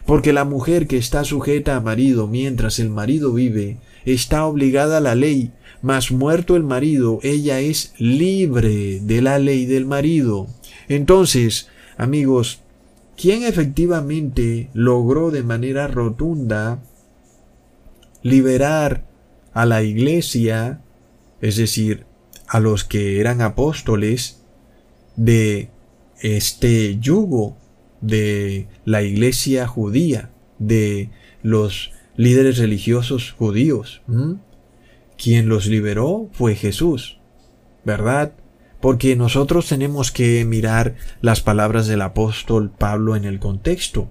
Porque 0.04 0.34
la 0.34 0.44
mujer 0.44 0.86
que 0.86 0.98
está 0.98 1.24
sujeta 1.24 1.76
a 1.76 1.80
marido 1.80 2.26
mientras 2.26 2.78
el 2.78 2.90
marido 2.90 3.32
vive, 3.32 3.78
está 4.04 4.44
obligada 4.44 4.98
a 4.98 5.00
la 5.00 5.14
ley, 5.14 5.52
mas 5.84 6.10
muerto 6.10 6.56
el 6.56 6.62
marido, 6.62 7.18
ella 7.22 7.60
es 7.60 7.92
libre 7.98 9.00
de 9.00 9.20
la 9.20 9.38
ley 9.38 9.66
del 9.66 9.84
marido. 9.84 10.46
Entonces, 10.88 11.68
amigos, 11.98 12.62
¿quién 13.18 13.42
efectivamente 13.42 14.70
logró 14.72 15.30
de 15.30 15.42
manera 15.42 15.86
rotunda 15.86 16.82
liberar 18.22 19.04
a 19.52 19.66
la 19.66 19.82
iglesia, 19.82 20.80
es 21.42 21.56
decir, 21.56 22.06
a 22.46 22.60
los 22.60 22.84
que 22.84 23.20
eran 23.20 23.42
apóstoles, 23.42 24.42
de 25.16 25.68
este 26.22 26.98
yugo 26.98 27.58
de 28.00 28.68
la 28.86 29.02
iglesia 29.02 29.66
judía, 29.66 30.30
de 30.58 31.10
los 31.42 31.92
líderes 32.16 32.56
religiosos 32.56 33.32
judíos? 33.32 34.00
Quien 35.16 35.48
los 35.48 35.66
liberó 35.66 36.28
fue 36.32 36.54
Jesús, 36.54 37.18
¿verdad? 37.84 38.32
Porque 38.80 39.16
nosotros 39.16 39.68
tenemos 39.68 40.10
que 40.10 40.44
mirar 40.44 40.96
las 41.20 41.40
palabras 41.40 41.86
del 41.86 42.02
apóstol 42.02 42.70
Pablo 42.70 43.16
en 43.16 43.24
el 43.24 43.38
contexto. 43.38 44.10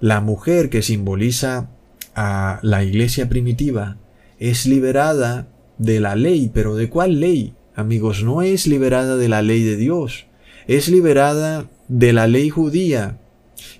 La 0.00 0.20
mujer 0.20 0.70
que 0.70 0.82
simboliza 0.82 1.70
a 2.14 2.58
la 2.62 2.84
iglesia 2.84 3.28
primitiva 3.28 3.98
es 4.38 4.66
liberada 4.66 5.48
de 5.78 6.00
la 6.00 6.16
ley, 6.16 6.50
pero 6.52 6.74
¿de 6.74 6.88
cuál 6.88 7.20
ley? 7.20 7.54
Amigos, 7.74 8.22
no 8.22 8.42
es 8.42 8.66
liberada 8.66 9.16
de 9.16 9.28
la 9.28 9.42
ley 9.42 9.62
de 9.62 9.76
Dios, 9.76 10.26
es 10.66 10.88
liberada 10.88 11.68
de 11.88 12.12
la 12.12 12.26
ley 12.26 12.50
judía. 12.50 13.18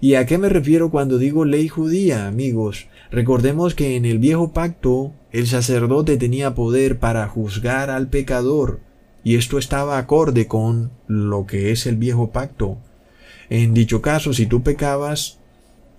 ¿Y 0.01 0.15
a 0.15 0.27
qué 0.27 0.39
me 0.39 0.49
refiero 0.49 0.91
cuando 0.91 1.19
digo 1.19 1.45
ley 1.45 1.69
judía, 1.69 2.27
amigos? 2.27 2.87
Recordemos 3.15 3.77
que 3.77 3.95
en 3.95 4.07
el 4.07 4.19
viejo 4.19 4.53
pacto 4.53 5.13
el 5.31 5.47
sacerdote 5.47 6.17
tenía 6.17 6.57
poder 6.57 6.99
para 6.99 7.29
juzgar 7.29 7.89
al 7.89 8.09
pecador, 8.09 8.81
y 9.23 9.37
esto 9.37 9.57
estaba 9.57 9.99
acorde 9.99 10.49
con 10.49 10.91
lo 11.07 11.47
que 11.47 11.71
es 11.71 11.87
el 11.87 11.95
viejo 11.95 12.33
pacto. 12.33 12.77
En 13.51 13.73
dicho 13.73 14.03
caso, 14.03 14.33
si 14.33 14.47
tú 14.47 14.65
pecabas, 14.65 15.39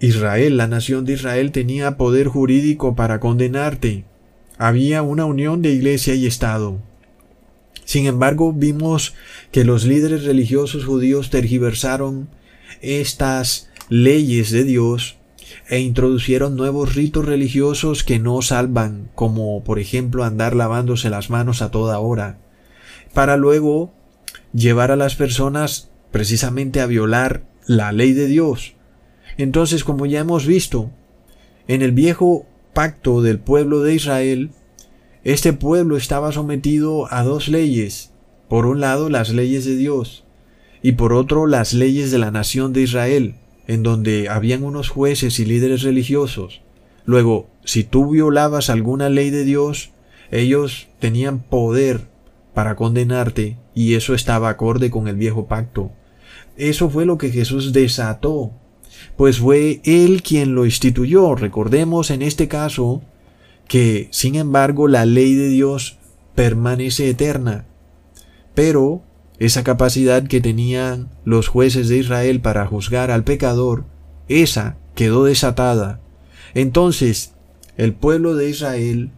Israel, 0.01 0.57
la 0.57 0.67
nación 0.67 1.05
de 1.05 1.13
Israel, 1.13 1.53
tenía 1.53 1.95
poder 1.95 2.27
jurídico 2.27 2.97
para 2.97 3.21
condenarte. 3.21 4.03
Había 4.57 5.01
una 5.01 5.23
unión 5.23 5.61
de 5.61 5.71
iglesia 5.71 6.15
y 6.15 6.25
Estado. 6.25 6.79
Sin 7.85 8.07
embargo, 8.07 8.51
vimos 8.51 9.13
que 9.53 9.63
los 9.63 9.85
líderes 9.85 10.25
religiosos 10.25 10.83
judíos 10.83 11.29
tergiversaron 11.29 12.27
estas 12.81 13.69
leyes 13.87 14.51
de 14.51 14.65
Dios 14.65 15.15
e 15.67 15.79
introducieron 15.79 16.55
nuevos 16.55 16.95
ritos 16.95 17.25
religiosos 17.25 18.03
que 18.03 18.19
no 18.19 18.41
salvan, 18.41 19.09
como 19.15 19.63
por 19.63 19.79
ejemplo 19.79 20.23
andar 20.23 20.55
lavándose 20.55 21.09
las 21.09 21.29
manos 21.29 21.61
a 21.61 21.71
toda 21.71 21.99
hora, 21.99 22.39
para 23.13 23.37
luego 23.37 23.93
llevar 24.53 24.91
a 24.91 24.95
las 24.95 25.15
personas 25.15 25.89
precisamente 26.11 26.81
a 26.81 26.85
violar 26.85 27.45
la 27.65 27.91
ley 27.91 28.13
de 28.13 28.27
Dios. 28.27 28.75
Entonces, 29.37 29.83
como 29.83 30.05
ya 30.05 30.19
hemos 30.19 30.45
visto, 30.45 30.91
en 31.67 31.81
el 31.81 31.91
viejo 31.91 32.45
pacto 32.73 33.21
del 33.21 33.39
pueblo 33.39 33.81
de 33.81 33.95
Israel, 33.95 34.51
este 35.23 35.51
pueblo 35.53 35.97
estaba 35.97 36.31
sometido 36.31 37.11
a 37.11 37.23
dos 37.23 37.47
leyes. 37.47 38.13
Por 38.47 38.67
un 38.67 38.79
lado, 38.79 39.09
las 39.09 39.31
leyes 39.31 39.65
de 39.65 39.75
Dios, 39.75 40.23
y 40.83 40.91
por 40.91 41.13
otro, 41.13 41.47
las 41.47 41.73
leyes 41.73 42.11
de 42.11 42.19
la 42.19 42.29
nación 42.29 42.71
de 42.71 42.83
Israel 42.83 43.35
en 43.67 43.83
donde 43.83 44.29
habían 44.29 44.63
unos 44.63 44.89
jueces 44.89 45.39
y 45.39 45.45
líderes 45.45 45.81
religiosos. 45.81 46.61
Luego, 47.05 47.47
si 47.63 47.83
tú 47.83 48.11
violabas 48.11 48.69
alguna 48.69 49.09
ley 49.09 49.29
de 49.29 49.43
Dios, 49.43 49.91
ellos 50.31 50.87
tenían 50.99 51.39
poder 51.39 52.07
para 52.53 52.75
condenarte 52.75 53.57
y 53.73 53.93
eso 53.95 54.13
estaba 54.15 54.49
acorde 54.49 54.89
con 54.89 55.07
el 55.07 55.15
viejo 55.15 55.47
pacto. 55.47 55.91
Eso 56.57 56.89
fue 56.89 57.05
lo 57.05 57.17
que 57.17 57.29
Jesús 57.29 57.73
desató, 57.73 58.51
pues 59.17 59.39
fue 59.39 59.81
Él 59.83 60.23
quien 60.23 60.55
lo 60.55 60.65
instituyó. 60.65 61.35
Recordemos 61.35 62.11
en 62.11 62.21
este 62.21 62.47
caso 62.47 63.01
que, 63.67 64.07
sin 64.11 64.35
embargo, 64.35 64.87
la 64.87 65.05
ley 65.05 65.35
de 65.35 65.49
Dios 65.49 65.97
permanece 66.33 67.09
eterna, 67.09 67.65
pero 68.53 69.03
esa 69.39 69.63
capacidad 69.63 70.27
que 70.27 70.41
tenían 70.41 71.09
los 71.23 71.47
jueces 71.47 71.89
de 71.89 71.97
Israel 71.97 72.41
para 72.41 72.65
juzgar 72.65 73.11
al 73.11 73.23
pecador, 73.23 73.85
esa 74.27 74.77
quedó 74.95 75.25
desatada. 75.25 75.99
Entonces, 76.53 77.33
el 77.77 77.93
pueblo 77.93 78.35
de 78.35 78.49
Israel, 78.49 79.11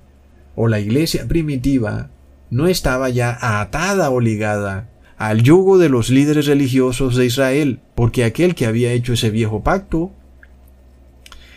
o 0.56 0.68
la 0.68 0.80
iglesia 0.80 1.28
primitiva, 1.28 2.10
no 2.50 2.68
estaba 2.68 3.10
ya 3.10 3.38
atada 3.60 4.10
o 4.10 4.20
ligada 4.20 4.90
al 5.18 5.42
yugo 5.42 5.78
de 5.78 5.90
los 5.90 6.10
líderes 6.10 6.46
religiosos 6.46 7.16
de 7.16 7.26
Israel, 7.26 7.80
porque 7.96 8.24
aquel 8.24 8.56
que 8.56 8.66
había 8.66 8.92
hecho 8.92 9.14
ese 9.14 9.30
viejo 9.30 9.64
pacto 9.64 10.12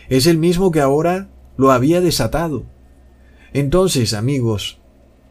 es 0.09 0.25
el 0.25 0.37
mismo 0.37 0.71
que 0.71 0.81
ahora 0.81 1.29
lo 1.57 1.71
había 1.71 2.01
desatado. 2.01 2.65
Entonces, 3.53 4.13
amigos, 4.13 4.79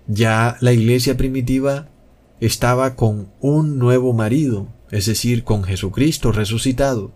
ya 0.07 0.57
la 0.61 0.73
iglesia 0.73 1.17
primitiva 1.17 1.89
estaba 2.41 2.97
con 2.97 3.31
un 3.41 3.79
nuevo 3.79 4.13
marido, 4.13 4.69
es 4.91 5.07
decir, 5.07 5.45
con 5.45 5.63
Jesucristo 5.63 6.33
resucitado. 6.33 7.13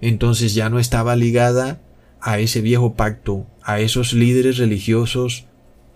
Entonces 0.00 0.54
ya 0.54 0.68
no 0.68 0.78
estaba 0.78 1.16
ligada 1.16 1.80
a 2.20 2.38
ese 2.38 2.60
viejo 2.60 2.94
pacto, 2.94 3.46
a 3.62 3.80
esos 3.80 4.12
líderes 4.12 4.58
religiosos 4.58 5.46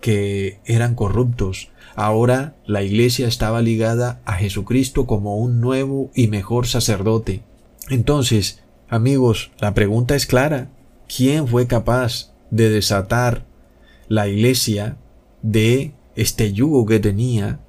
que 0.01 0.59
eran 0.65 0.95
corruptos. 0.95 1.69
Ahora 1.95 2.55
la 2.65 2.83
iglesia 2.83 3.27
estaba 3.27 3.61
ligada 3.61 4.21
a 4.25 4.33
Jesucristo 4.33 5.05
como 5.05 5.37
un 5.37 5.61
nuevo 5.61 6.09
y 6.15 6.27
mejor 6.27 6.67
sacerdote. 6.67 7.43
Entonces, 7.89 8.63
amigos, 8.89 9.51
la 9.59 9.73
pregunta 9.73 10.15
es 10.15 10.25
clara. 10.25 10.69
¿Quién 11.13 11.47
fue 11.47 11.67
capaz 11.67 12.33
de 12.49 12.69
desatar 12.69 13.45
la 14.07 14.27
iglesia 14.27 14.97
de 15.41 15.93
este 16.15 16.53
yugo 16.53 16.85
que 16.85 16.99
tenía 16.99 17.59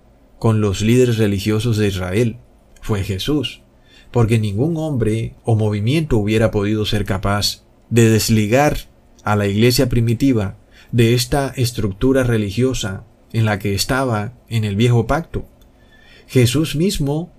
con 0.44 0.60
los 0.60 0.82
líderes 0.82 1.16
religiosos 1.16 1.78
de 1.78 1.88
Israel 1.88 2.36
fue 2.82 3.02
Jesús, 3.02 3.62
porque 4.10 4.38
ningún 4.38 4.76
hombre 4.76 5.32
o 5.42 5.56
movimiento 5.56 6.18
hubiera 6.18 6.50
podido 6.50 6.84
ser 6.84 7.06
capaz 7.06 7.64
de 7.88 8.10
desligar 8.10 8.76
a 9.22 9.36
la 9.36 9.46
iglesia 9.46 9.88
primitiva 9.88 10.58
de 10.92 11.14
esta 11.14 11.48
estructura 11.56 12.24
religiosa 12.24 13.06
en 13.32 13.46
la 13.46 13.58
que 13.58 13.72
estaba 13.72 14.34
en 14.50 14.64
el 14.64 14.76
viejo 14.76 15.06
pacto. 15.06 15.46
Jesús 16.26 16.76
mismo 16.76 17.32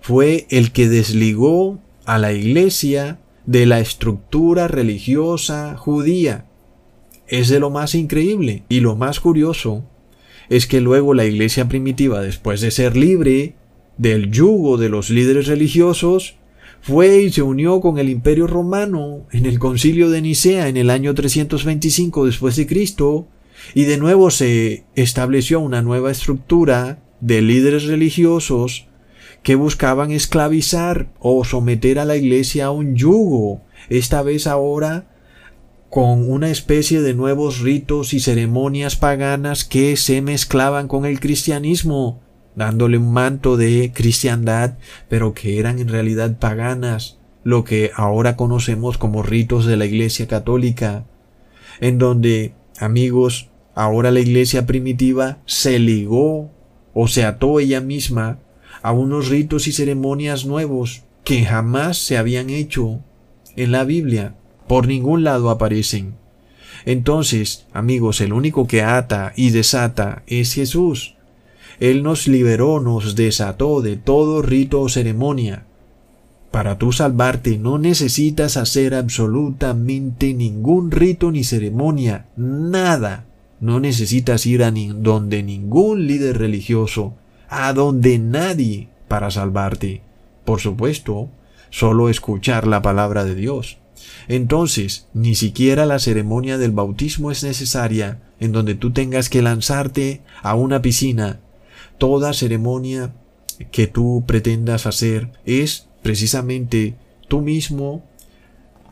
fue 0.00 0.46
el 0.48 0.70
que 0.70 0.88
desligó 0.88 1.80
a 2.04 2.16
la 2.18 2.32
iglesia 2.32 3.18
de 3.44 3.66
la 3.66 3.80
estructura 3.80 4.68
religiosa 4.68 5.76
judía. 5.76 6.46
Es 7.26 7.48
de 7.48 7.58
lo 7.58 7.70
más 7.70 7.96
increíble 7.96 8.62
y 8.68 8.78
lo 8.78 8.94
más 8.94 9.18
curioso 9.18 9.82
es 10.52 10.66
que 10.66 10.82
luego 10.82 11.14
la 11.14 11.24
iglesia 11.24 11.66
primitiva, 11.66 12.20
después 12.20 12.60
de 12.60 12.70
ser 12.70 12.94
libre 12.94 13.54
del 13.96 14.30
yugo 14.30 14.76
de 14.76 14.90
los 14.90 15.08
líderes 15.08 15.46
religiosos, 15.46 16.36
fue 16.82 17.22
y 17.22 17.32
se 17.32 17.40
unió 17.40 17.80
con 17.80 17.96
el 17.96 18.10
imperio 18.10 18.46
romano 18.46 19.26
en 19.30 19.46
el 19.46 19.58
concilio 19.58 20.10
de 20.10 20.20
Nicea 20.20 20.68
en 20.68 20.76
el 20.76 20.90
año 20.90 21.14
325 21.14 22.26
después 22.26 22.56
de 22.56 22.66
Cristo, 22.66 23.28
y 23.72 23.84
de 23.84 23.96
nuevo 23.96 24.30
se 24.30 24.84
estableció 24.94 25.58
una 25.58 25.80
nueva 25.80 26.10
estructura 26.10 27.02
de 27.22 27.40
líderes 27.40 27.84
religiosos 27.84 28.88
que 29.42 29.54
buscaban 29.54 30.10
esclavizar 30.10 31.14
o 31.18 31.46
someter 31.46 31.98
a 31.98 32.04
la 32.04 32.16
iglesia 32.16 32.66
a 32.66 32.70
un 32.72 32.94
yugo, 32.94 33.62
esta 33.88 34.20
vez 34.20 34.46
ahora 34.46 35.11
con 35.92 36.30
una 36.30 36.48
especie 36.48 37.02
de 37.02 37.12
nuevos 37.12 37.60
ritos 37.60 38.14
y 38.14 38.20
ceremonias 38.20 38.96
paganas 38.96 39.66
que 39.66 39.98
se 39.98 40.22
mezclaban 40.22 40.88
con 40.88 41.04
el 41.04 41.20
cristianismo, 41.20 42.22
dándole 42.56 42.96
un 42.96 43.12
manto 43.12 43.58
de 43.58 43.92
cristiandad, 43.94 44.78
pero 45.10 45.34
que 45.34 45.58
eran 45.58 45.80
en 45.80 45.88
realidad 45.88 46.38
paganas, 46.38 47.18
lo 47.44 47.64
que 47.64 47.90
ahora 47.94 48.36
conocemos 48.36 48.96
como 48.96 49.22
ritos 49.22 49.66
de 49.66 49.76
la 49.76 49.84
Iglesia 49.84 50.26
Católica, 50.26 51.04
en 51.78 51.98
donde, 51.98 52.54
amigos, 52.78 53.50
ahora 53.74 54.10
la 54.10 54.20
Iglesia 54.20 54.64
primitiva 54.64 55.40
se 55.44 55.78
ligó 55.78 56.50
o 56.94 57.06
se 57.06 57.26
ató 57.26 57.60
ella 57.60 57.82
misma 57.82 58.38
a 58.80 58.92
unos 58.92 59.28
ritos 59.28 59.68
y 59.68 59.72
ceremonias 59.72 60.46
nuevos 60.46 61.02
que 61.22 61.44
jamás 61.44 61.98
se 61.98 62.16
habían 62.16 62.48
hecho 62.48 63.00
en 63.56 63.72
la 63.72 63.84
Biblia 63.84 64.36
por 64.66 64.86
ningún 64.86 65.24
lado 65.24 65.50
aparecen. 65.50 66.14
Entonces, 66.84 67.66
amigos, 67.72 68.20
el 68.20 68.32
único 68.32 68.66
que 68.66 68.82
ata 68.82 69.32
y 69.36 69.50
desata 69.50 70.22
es 70.26 70.54
Jesús. 70.54 71.14
Él 71.80 72.02
nos 72.02 72.28
liberó, 72.28 72.80
nos 72.80 73.16
desató 73.16 73.82
de 73.82 73.96
todo 73.96 74.42
rito 74.42 74.80
o 74.80 74.88
ceremonia. 74.88 75.66
Para 76.50 76.76
tú 76.76 76.92
salvarte 76.92 77.58
no 77.58 77.78
necesitas 77.78 78.56
hacer 78.56 78.94
absolutamente 78.94 80.34
ningún 80.34 80.90
rito 80.90 81.32
ni 81.32 81.44
ceremonia, 81.44 82.26
nada. 82.36 83.26
No 83.58 83.80
necesitas 83.80 84.44
ir 84.44 84.62
a 84.64 84.70
donde 84.70 85.42
ningún 85.42 86.06
líder 86.06 86.38
religioso, 86.38 87.14
a 87.48 87.72
donde 87.72 88.18
nadie 88.18 88.88
para 89.08 89.30
salvarte. 89.30 90.02
Por 90.44 90.60
supuesto, 90.60 91.30
solo 91.70 92.08
escuchar 92.08 92.66
la 92.66 92.82
palabra 92.82 93.24
de 93.24 93.34
Dios. 93.34 93.78
Entonces, 94.28 95.06
ni 95.14 95.34
siquiera 95.34 95.86
la 95.86 95.98
ceremonia 95.98 96.58
del 96.58 96.72
bautismo 96.72 97.30
es 97.30 97.42
necesaria 97.42 98.20
en 98.40 98.52
donde 98.52 98.74
tú 98.74 98.92
tengas 98.92 99.28
que 99.28 99.42
lanzarte 99.42 100.22
a 100.42 100.54
una 100.54 100.82
piscina. 100.82 101.40
Toda 101.98 102.32
ceremonia 102.32 103.14
que 103.70 103.86
tú 103.86 104.24
pretendas 104.26 104.86
hacer 104.86 105.30
es 105.44 105.88
precisamente 106.02 106.96
tú 107.28 107.40
mismo 107.40 108.04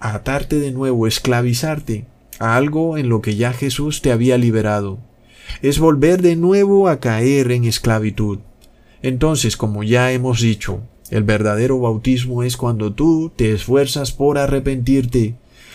atarte 0.01 0.59
de 0.59 0.73
nuevo, 0.73 1.07
esclavizarte 1.07 2.07
a 2.39 2.57
algo 2.57 2.97
en 2.97 3.09
lo 3.09 3.21
que 3.21 3.37
ya 3.37 3.53
Jesús 3.53 4.03
te 4.03 4.13
había 4.13 4.39
liberado. 4.39 4.99
Es 5.63 5.79
volver 5.79 6.23
de 6.23 6.37
nuevo 6.37 6.89
a 6.89 7.01
caer 7.01 7.51
en 7.53 7.65
esclavitud. 7.65 8.39
Entonces, 9.03 9.57
como 9.57 9.83
ya 9.83 10.13
hemos 10.13 10.41
dicho, 10.41 10.83
el 11.11 11.25
verdadero 11.25 11.81
bautismo 11.81 12.43
es 12.43 12.57
cuando 12.57 12.93
tú 12.93 13.33
te 13.35 13.53
esfuerzas 13.53 14.13
por 14.13 14.39
arrepentirte, 14.39 15.35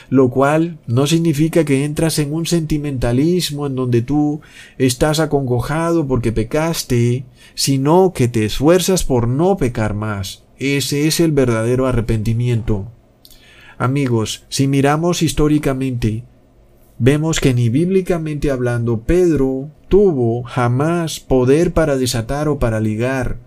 lo 0.10 0.30
cual 0.30 0.78
no 0.88 1.08
significa 1.08 1.66
que 1.66 1.84
entras 1.84 2.20
en 2.20 2.34
un 2.34 2.46
sentimentalismo 2.46 3.68
en 3.68 3.76
donde 3.76 4.02
tú 4.02 4.42
estás 4.78 5.20
acongojado 5.20 6.08
porque 6.08 6.32
pecaste, 6.32 7.26
sino 7.54 8.14
que 8.14 8.28
te 8.28 8.46
esfuerzas 8.46 9.04
por 9.04 9.28
no 9.28 9.58
pecar 9.58 9.94
más. 9.94 10.44
Ese 10.58 11.08
es 11.08 11.20
el 11.20 11.32
verdadero 11.32 11.86
arrepentimiento. 11.86 12.92
Amigos, 13.78 14.46
si 14.48 14.68
miramos 14.68 15.22
históricamente, 15.22 16.24
vemos 16.98 17.42
que 17.42 17.54
ni 17.54 17.68
bíblicamente 17.68 18.52
hablando 18.52 19.02
Pedro 19.02 19.70
tuvo 19.90 20.44
jamás 20.44 21.20
poder 21.20 21.74
para 21.74 21.98
desatar 21.98 22.48
o 22.48 22.58
para 22.58 22.80
ligar. 22.80 23.38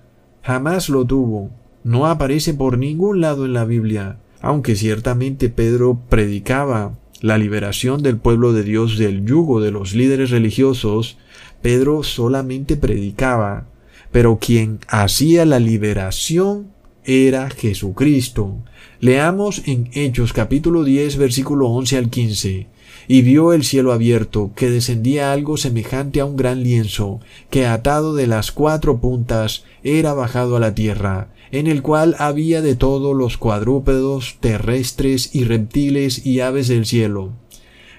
Jamás 0.43 0.91
lo 0.91 1.07
tuvo. 1.07 1.51
No 1.85 2.07
aparece 2.07 2.55
por 2.55 2.79
ningún 2.79 3.21
lado 3.21 3.45
en 3.45 3.53
la 3.53 3.65
Biblia, 3.65 4.19
aunque 4.41 4.77
ciertamente 4.77 5.49
Pedro 5.49 6.01
predicaba 6.09 6.99
la 7.21 7.39
liberación 7.39 8.03
del 8.03 8.17
pueblo 8.17 8.53
de 8.53 8.63
Dios 8.63 8.99
del 8.99 9.25
yugo 9.25 9.61
de 9.61 9.71
los 9.71 9.95
líderes 9.95 10.31
religiosos, 10.31 11.19
Pedro 11.63 12.03
solamente 12.03 12.77
predicaba, 12.77 13.67
pero 14.13 14.39
quien 14.39 14.79
hacía 14.89 15.45
la 15.45 15.59
liberación 15.59 16.69
era 17.05 17.51
Jesucristo. 17.51 18.57
Leamos 19.01 19.63
en 19.67 19.91
Hechos 19.95 20.33
capítulo 20.33 20.85
10 20.85 21.17
versículo 21.17 21.69
11 21.69 21.97
al 21.97 22.11
15. 22.11 22.67
Y 23.11 23.23
vio 23.23 23.55
el 23.55 23.65
cielo 23.65 23.93
abierto, 23.93 24.51
que 24.55 24.71
descendía 24.71 25.33
algo 25.33 25.57
semejante 25.57 26.21
a 26.21 26.27
un 26.27 26.37
gran 26.37 26.63
lienzo, 26.63 27.21
que 27.49 27.67
atado 27.67 28.15
de 28.15 28.27
las 28.27 28.53
cuatro 28.53 29.01
puntas 29.01 29.65
era 29.83 30.13
bajado 30.13 30.57
a 30.57 30.61
la 30.61 30.75
tierra, 30.75 31.29
en 31.51 31.67
el 31.67 31.83
cual 31.83 32.17
había 32.19 32.63
de 32.63 32.77
todos 32.77 33.17
los 33.17 33.37
cuadrúpedos 33.37 34.37
terrestres 34.41 35.35
y 35.35 35.45
reptiles 35.45 36.25
y 36.25 36.41
aves 36.41 36.69
del 36.69 36.87
cielo. 36.87 37.33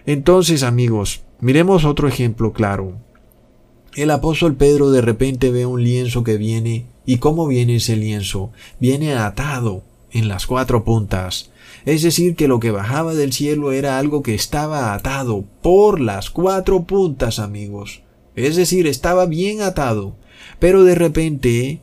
Entonces, 0.05 0.63
amigos, 0.63 1.21
miremos 1.39 1.85
otro 1.85 2.07
ejemplo 2.07 2.53
claro. 2.53 2.97
El 3.95 4.11
apóstol 4.11 4.55
Pedro 4.55 4.91
de 4.91 5.01
repente 5.01 5.51
ve 5.51 5.65
un 5.65 5.83
lienzo 5.83 6.23
que 6.23 6.37
viene, 6.37 6.85
¿y 7.05 7.17
cómo 7.17 7.47
viene 7.47 7.77
ese 7.77 7.95
lienzo? 7.95 8.51
Viene 8.79 9.13
atado 9.13 9.83
en 10.11 10.27
las 10.27 10.45
cuatro 10.45 10.83
puntas. 10.83 11.51
Es 11.85 12.03
decir, 12.03 12.35
que 12.35 12.47
lo 12.47 12.59
que 12.59 12.71
bajaba 12.71 13.13
del 13.13 13.33
cielo 13.33 13.71
era 13.71 13.97
algo 13.97 14.21
que 14.21 14.35
estaba 14.35 14.93
atado 14.93 15.45
por 15.61 15.99
las 15.99 16.29
cuatro 16.29 16.83
puntas, 16.83 17.39
amigos. 17.39 18.01
Es 18.35 18.55
decir, 18.55 18.87
estaba 18.87 19.25
bien 19.25 19.61
atado. 19.61 20.15
Pero 20.59 20.83
de 20.83 20.95
repente 20.95 21.81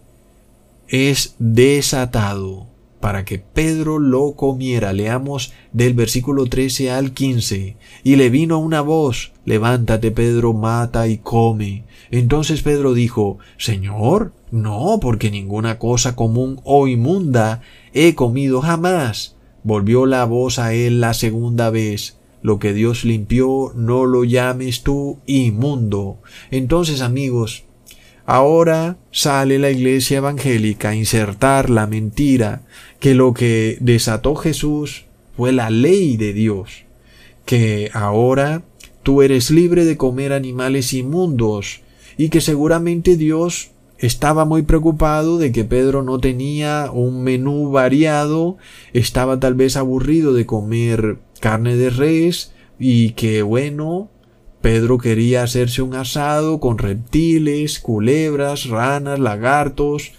es 0.88 1.36
desatado 1.38 2.66
para 3.00 3.24
que 3.24 3.38
Pedro 3.38 3.98
lo 3.98 4.32
comiera. 4.32 4.92
Leamos 4.92 5.52
del 5.72 5.94
versículo 5.94 6.46
13 6.46 6.90
al 6.90 7.12
15. 7.12 7.76
Y 8.02 8.16
le 8.16 8.30
vino 8.30 8.58
una 8.58 8.80
voz, 8.80 9.32
levántate 9.44 10.10
Pedro, 10.10 10.52
mata 10.52 11.06
y 11.06 11.18
come. 11.18 11.84
Entonces 12.10 12.62
Pedro 12.62 12.94
dijo, 12.94 13.38
Señor, 13.58 14.32
no, 14.50 14.98
porque 15.00 15.30
ninguna 15.30 15.78
cosa 15.78 16.16
común 16.16 16.60
o 16.64 16.88
inmunda 16.88 17.60
he 17.92 18.14
comido 18.14 18.60
jamás. 18.60 19.36
Volvió 19.62 20.06
la 20.06 20.24
voz 20.24 20.58
a 20.58 20.72
él 20.72 21.00
la 21.00 21.14
segunda 21.14 21.70
vez. 21.70 22.18
Lo 22.42 22.58
que 22.58 22.72
Dios 22.72 23.04
limpió, 23.04 23.72
no 23.74 24.04
lo 24.04 24.22
llames 24.22 24.82
tú 24.82 25.18
inmundo. 25.26 26.18
Entonces, 26.50 27.00
amigos, 27.00 27.65
Ahora 28.26 28.96
sale 29.12 29.60
la 29.60 29.70
iglesia 29.70 30.18
evangélica 30.18 30.90
a 30.90 30.94
insertar 30.96 31.70
la 31.70 31.86
mentira 31.86 32.62
que 32.98 33.14
lo 33.14 33.32
que 33.32 33.78
desató 33.80 34.34
Jesús 34.34 35.04
fue 35.36 35.52
la 35.52 35.70
ley 35.70 36.16
de 36.16 36.32
Dios, 36.32 36.86
que 37.44 37.88
ahora 37.94 38.64
tú 39.04 39.22
eres 39.22 39.52
libre 39.52 39.84
de 39.84 39.96
comer 39.96 40.32
animales 40.32 40.92
inmundos 40.92 41.82
y 42.18 42.28
que 42.30 42.40
seguramente 42.40 43.16
Dios 43.16 43.70
estaba 43.98 44.44
muy 44.44 44.62
preocupado 44.62 45.38
de 45.38 45.52
que 45.52 45.62
Pedro 45.62 46.02
no 46.02 46.18
tenía 46.18 46.90
un 46.92 47.22
menú 47.22 47.70
variado, 47.70 48.56
estaba 48.92 49.38
tal 49.38 49.54
vez 49.54 49.76
aburrido 49.76 50.34
de 50.34 50.46
comer 50.46 51.18
carne 51.40 51.76
de 51.76 51.90
res 51.90 52.52
y 52.78 53.10
que 53.10 53.42
bueno, 53.42 54.10
Pedro 54.66 54.98
quería 54.98 55.44
hacerse 55.44 55.80
un 55.80 55.94
asado 55.94 56.58
con 56.58 56.78
reptiles, 56.78 57.78
culebras, 57.78 58.66
ranas, 58.66 59.20
lagartos, 59.20 60.10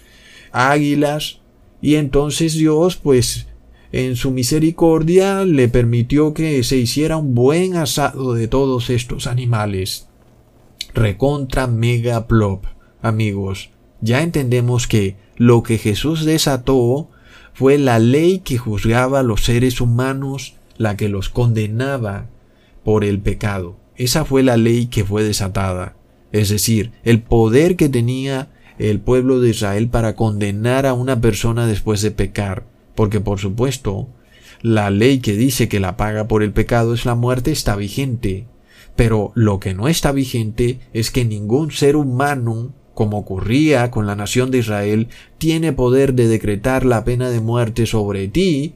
águilas, 0.52 1.40
y 1.82 1.96
entonces 1.96 2.54
Dios, 2.54 2.96
pues, 2.96 3.46
en 3.92 4.16
su 4.16 4.30
misericordia 4.30 5.44
le 5.44 5.68
permitió 5.68 6.32
que 6.32 6.64
se 6.64 6.78
hiciera 6.78 7.18
un 7.18 7.34
buen 7.34 7.76
asado 7.76 8.32
de 8.32 8.48
todos 8.48 8.88
estos 8.88 9.26
animales. 9.26 10.08
Recontra 10.94 11.66
mega 11.66 12.26
plop, 12.26 12.64
amigos. 13.02 13.68
Ya 14.00 14.22
entendemos 14.22 14.86
que 14.86 15.16
lo 15.36 15.62
que 15.62 15.76
Jesús 15.76 16.24
desató 16.24 17.10
fue 17.52 17.76
la 17.76 17.98
ley 17.98 18.38
que 18.38 18.56
juzgaba 18.56 19.20
a 19.20 19.24
los 19.24 19.44
seres 19.44 19.82
humanos, 19.82 20.54
la 20.78 20.96
que 20.96 21.10
los 21.10 21.28
condenaba 21.28 22.30
por 22.82 23.04
el 23.04 23.20
pecado. 23.20 23.76
Esa 23.98 24.24
fue 24.24 24.44
la 24.44 24.56
ley 24.56 24.86
que 24.86 25.04
fue 25.04 25.24
desatada, 25.24 25.96
es 26.30 26.48
decir, 26.48 26.92
el 27.02 27.20
poder 27.20 27.74
que 27.74 27.88
tenía 27.88 28.48
el 28.78 29.00
pueblo 29.00 29.40
de 29.40 29.50
Israel 29.50 29.88
para 29.88 30.14
condenar 30.14 30.86
a 30.86 30.94
una 30.94 31.20
persona 31.20 31.66
después 31.66 32.00
de 32.00 32.12
pecar, 32.12 32.64
porque 32.94 33.20
por 33.20 33.40
supuesto, 33.40 34.08
la 34.62 34.90
ley 34.90 35.18
que 35.18 35.32
dice 35.32 35.68
que 35.68 35.80
la 35.80 35.96
paga 35.96 36.28
por 36.28 36.44
el 36.44 36.52
pecado 36.52 36.94
es 36.94 37.06
la 37.06 37.16
muerte 37.16 37.50
está 37.50 37.74
vigente, 37.74 38.46
pero 38.94 39.32
lo 39.34 39.58
que 39.58 39.74
no 39.74 39.88
está 39.88 40.12
vigente 40.12 40.78
es 40.92 41.10
que 41.10 41.24
ningún 41.24 41.72
ser 41.72 41.96
humano, 41.96 42.72
como 42.94 43.18
ocurría 43.18 43.90
con 43.90 44.06
la 44.06 44.14
nación 44.14 44.52
de 44.52 44.58
Israel, 44.58 45.08
tiene 45.38 45.72
poder 45.72 46.14
de 46.14 46.28
decretar 46.28 46.86
la 46.86 47.04
pena 47.04 47.30
de 47.30 47.40
muerte 47.40 47.84
sobre 47.86 48.28
ti, 48.28 48.74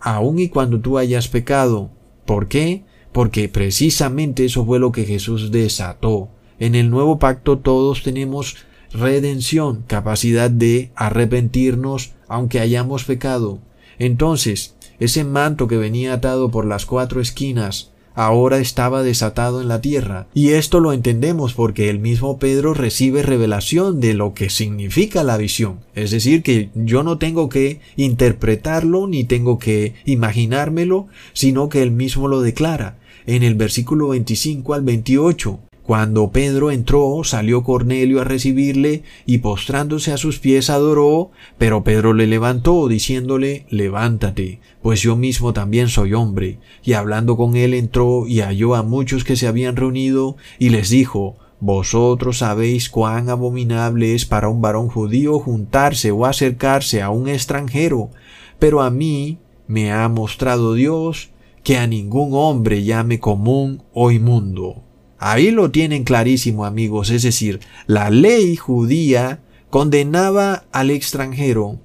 aun 0.00 0.38
y 0.38 0.48
cuando 0.48 0.78
tú 0.78 0.96
hayas 0.96 1.26
pecado. 1.26 1.90
¿Por 2.24 2.46
qué? 2.46 2.84
Porque 3.12 3.48
precisamente 3.48 4.44
eso 4.44 4.64
fue 4.64 4.78
lo 4.78 4.92
que 4.92 5.04
Jesús 5.04 5.50
desató. 5.50 6.28
En 6.58 6.74
el 6.74 6.90
nuevo 6.90 7.18
pacto 7.18 7.58
todos 7.58 8.02
tenemos 8.02 8.56
redención, 8.92 9.84
capacidad 9.86 10.50
de 10.50 10.90
arrepentirnos 10.94 12.12
aunque 12.28 12.60
hayamos 12.60 13.04
pecado. 13.04 13.58
Entonces, 13.98 14.76
ese 14.98 15.24
manto 15.24 15.66
que 15.68 15.76
venía 15.76 16.12
atado 16.14 16.50
por 16.50 16.66
las 16.66 16.86
cuatro 16.86 17.20
esquinas 17.20 17.90
ahora 18.14 18.58
estaba 18.58 19.02
desatado 19.02 19.62
en 19.62 19.68
la 19.68 19.80
tierra. 19.80 20.26
Y 20.34 20.50
esto 20.50 20.80
lo 20.80 20.92
entendemos 20.92 21.54
porque 21.54 21.88
el 21.88 21.98
mismo 21.98 22.38
Pedro 22.38 22.74
recibe 22.74 23.22
revelación 23.22 24.00
de 24.00 24.14
lo 24.14 24.34
que 24.34 24.50
significa 24.50 25.24
la 25.24 25.36
visión. 25.36 25.80
Es 25.94 26.10
decir, 26.10 26.42
que 26.42 26.70
yo 26.74 27.02
no 27.02 27.18
tengo 27.18 27.48
que 27.48 27.80
interpretarlo 27.96 29.06
ni 29.06 29.24
tengo 29.24 29.58
que 29.58 29.94
imaginármelo, 30.04 31.06
sino 31.32 31.68
que 31.68 31.82
él 31.82 31.92
mismo 31.92 32.28
lo 32.28 32.42
declara 32.42 32.99
en 33.36 33.44
el 33.44 33.54
versículo 33.54 34.08
25 34.08 34.74
al 34.74 34.82
28. 34.82 35.60
Cuando 35.84 36.32
Pedro 36.32 36.72
entró, 36.72 37.22
salió 37.22 37.62
Cornelio 37.62 38.20
a 38.20 38.24
recibirle 38.24 39.04
y 39.24 39.38
postrándose 39.38 40.12
a 40.12 40.16
sus 40.16 40.40
pies 40.40 40.68
adoró, 40.68 41.30
pero 41.56 41.84
Pedro 41.84 42.12
le 42.12 42.26
levantó, 42.26 42.88
diciéndole, 42.88 43.66
levántate, 43.70 44.60
pues 44.82 45.00
yo 45.00 45.14
mismo 45.14 45.52
también 45.52 45.88
soy 45.88 46.12
hombre. 46.12 46.58
Y 46.84 46.94
hablando 46.94 47.36
con 47.36 47.56
él 47.56 47.74
entró 47.74 48.26
y 48.26 48.40
halló 48.40 48.74
a 48.74 48.82
muchos 48.82 49.22
que 49.22 49.36
se 49.36 49.46
habían 49.46 49.76
reunido, 49.76 50.36
y 50.58 50.70
les 50.70 50.90
dijo, 50.90 51.36
vosotros 51.60 52.38
sabéis 52.38 52.88
cuán 52.88 53.28
abominable 53.28 54.14
es 54.16 54.24
para 54.24 54.48
un 54.48 54.60
varón 54.60 54.88
judío 54.88 55.38
juntarse 55.38 56.10
o 56.10 56.26
acercarse 56.26 57.00
a 57.00 57.10
un 57.10 57.28
extranjero, 57.28 58.10
pero 58.58 58.82
a 58.82 58.90
mí 58.90 59.38
me 59.68 59.92
ha 59.92 60.08
mostrado 60.08 60.74
Dios 60.74 61.29
que 61.62 61.76
a 61.76 61.86
ningún 61.86 62.30
hombre 62.32 62.84
llame 62.84 63.18
común 63.18 63.82
o 63.92 64.10
inmundo. 64.10 64.82
Ahí 65.18 65.50
lo 65.50 65.70
tienen 65.70 66.04
clarísimo 66.04 66.64
amigos, 66.64 67.10
es 67.10 67.22
decir, 67.22 67.60
la 67.86 68.10
ley 68.10 68.56
judía 68.56 69.40
condenaba 69.68 70.64
al 70.72 70.90
extranjero. 70.90 71.78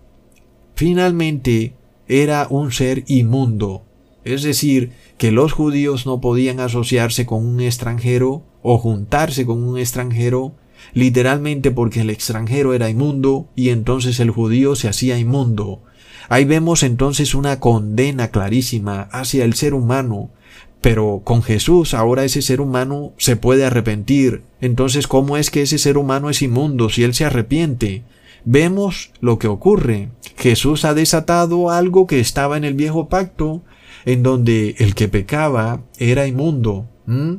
Finalmente 0.75 1.73
era 2.07 2.47
un 2.49 2.71
ser 2.71 3.03
inmundo, 3.07 3.83
es 4.23 4.43
decir, 4.43 4.91
que 5.17 5.31
los 5.31 5.53
judíos 5.53 6.05
no 6.05 6.19
podían 6.21 6.59
asociarse 6.59 7.25
con 7.25 7.45
un 7.45 7.61
extranjero 7.61 8.43
o 8.61 8.77
juntarse 8.77 9.45
con 9.45 9.63
un 9.63 9.77
extranjero, 9.77 10.55
literalmente 10.93 11.71
porque 11.71 12.01
el 12.01 12.09
extranjero 12.09 12.73
era 12.73 12.89
inmundo 12.89 13.47
y 13.55 13.69
entonces 13.69 14.19
el 14.19 14.31
judío 14.31 14.75
se 14.75 14.87
hacía 14.87 15.17
inmundo. 15.17 15.83
Ahí 16.29 16.45
vemos 16.45 16.83
entonces 16.83 17.35
una 17.35 17.59
condena 17.59 18.29
clarísima 18.29 19.03
hacia 19.11 19.45
el 19.45 19.53
ser 19.53 19.73
humano, 19.73 20.29
pero 20.81 21.21
con 21.23 21.41
Jesús 21.41 21.93
ahora 21.93 22.25
ese 22.25 22.41
ser 22.41 22.61
humano 22.61 23.13
se 23.17 23.35
puede 23.35 23.65
arrepentir. 23.65 24.43
Entonces, 24.61 25.07
¿cómo 25.07 25.37
es 25.37 25.49
que 25.49 25.63
ese 25.63 25.77
ser 25.77 25.97
humano 25.97 26.29
es 26.29 26.41
inmundo 26.41 26.89
si 26.89 27.03
él 27.03 27.13
se 27.13 27.25
arrepiente? 27.25 28.03
Vemos 28.43 29.11
lo 29.19 29.39
que 29.39 29.47
ocurre. 29.47 30.09
Jesús 30.37 30.85
ha 30.85 30.93
desatado 30.93 31.71
algo 31.71 32.05
que 32.05 32.19
estaba 32.19 32.57
en 32.57 32.63
el 32.63 32.75
viejo 32.75 33.09
pacto, 33.09 33.63
en 34.05 34.21
donde 34.21 34.75
el 34.77 34.93
que 34.93 35.07
pecaba 35.07 35.81
era 35.97 36.27
inmundo, 36.27 36.85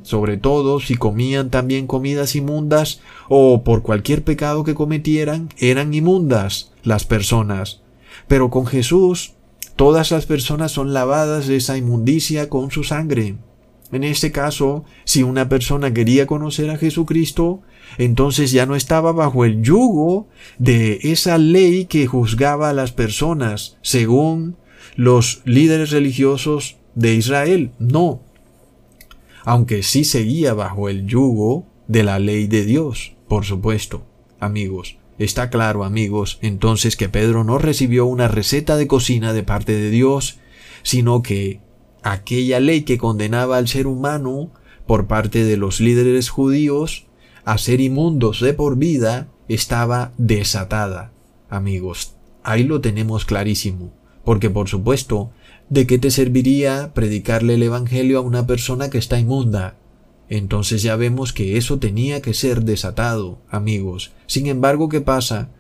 sobre 0.03 0.37
todo 0.37 0.81
si 0.81 0.97
comían 0.97 1.51
también 1.51 1.87
comidas 1.87 2.35
inmundas 2.35 3.01
o 3.29 3.63
por 3.63 3.83
cualquier 3.83 4.25
pecado 4.25 4.65
que 4.65 4.75
cometieran, 4.75 5.49
eran 5.59 5.95
inmundas 5.95 6.73
las 6.83 7.05
personas. 7.05 7.83
Pero 8.29 8.51
con 8.51 8.67
Jesús, 8.67 9.35
todas 9.77 10.11
las 10.11 10.27
personas 10.27 10.73
son 10.73 10.93
lavadas 10.93 11.47
de 11.47 11.57
esa 11.57 11.77
inmundicia 11.77 12.49
con 12.49 12.71
su 12.71 12.85
sangre. 12.85 13.37
En 13.93 14.03
este 14.03 14.33
caso, 14.33 14.85
si 15.05 15.23
una 15.23 15.49
persona 15.49 15.95
quería 15.95 16.27
conocer 16.27 16.71
a 16.71 16.79
Jesucristo, 16.79 17.63
entonces 17.99 18.51
ya 18.51 18.67
no 18.67 18.75
estaba 18.75 19.13
bajo 19.13 19.45
el 19.45 19.63
yugo 19.63 20.27
de 20.59 20.99
esa 21.03 21.39
ley 21.39 21.87
que 21.87 22.07
juzgaba 22.07 22.71
a 22.71 22.73
las 22.73 22.91
personas 22.91 23.79
según 23.83 24.57
los 24.97 25.43
líderes 25.45 25.91
religiosos 25.91 26.79
de 26.95 27.15
Israel. 27.15 27.71
No. 27.79 28.23
Aunque 29.45 29.85
sí 29.85 30.03
seguía 30.05 30.55
bajo 30.55 30.89
el 30.89 31.07
yugo 31.07 31.67
de 31.87 32.03
la 32.03 32.19
ley 32.19 32.49
de 32.49 32.65
Dios, 32.65 33.15
por 33.29 33.45
supuesto, 33.45 34.05
amigos. 34.41 34.99
Está 35.19 35.49
claro, 35.49 35.85
amigos, 35.85 36.39
entonces 36.43 36.97
que 36.97 37.09
Pedro 37.09 37.43
no 37.43 37.59
recibió 37.59 38.05
una 38.05 38.29
receta 38.29 38.77
de 38.77 38.87
cocina 38.87 39.33
de 39.33 39.43
parte 39.43 39.73
de 39.73 39.91
Dios, 39.91 40.39
sino 40.83 41.23
que 41.23 41.61
aquella 42.03 42.61
ley 42.61 42.83
que 42.83 42.99
condenaba 42.99 43.57
al 43.57 43.67
ser 43.67 43.87
humano 43.87 44.51
por 44.87 45.07
parte 45.07 45.45
de 45.45 45.57
los 45.57 45.81
líderes 45.81 46.29
judíos 46.29 47.07
a 47.45 47.57
ser 47.59 47.81
inmundos 47.81 48.41
de 48.41 48.53
por 48.53 48.77
vida 48.77 49.29
estaba 49.49 50.13
desatada. 50.19 51.13
Amigos, 51.49 52.15
ahí 52.43 52.65
lo 52.65 52.81
tenemos 52.83 53.25
clarísimo, 53.25 53.93
porque 54.25 54.51
por 54.51 54.69
supuesto, 54.69 55.31
¿de 55.71 55.87
qué 55.87 55.99
te 55.99 56.11
serviría 56.11 56.93
predicarle 56.93 57.55
el 57.55 57.63
Evangelio 57.63 58.19
a 58.19 58.23
una 58.23 58.47
persona 58.47 58.91
que 58.91 58.99
está 58.99 59.19
inmunda? 59.19 59.77
Entonces 60.29 60.83
ya 60.83 60.97
vemos 60.97 61.33
que 61.33 61.57
eso 61.57 61.79
tenía 61.79 62.21
que 62.21 62.35
ser 62.35 62.63
desatado, 62.63 63.39
amigos. 63.49 64.13
Sin 64.27 64.47
embargo, 64.47 64.89
¿qué 64.89 65.01
pasa? 65.01 65.51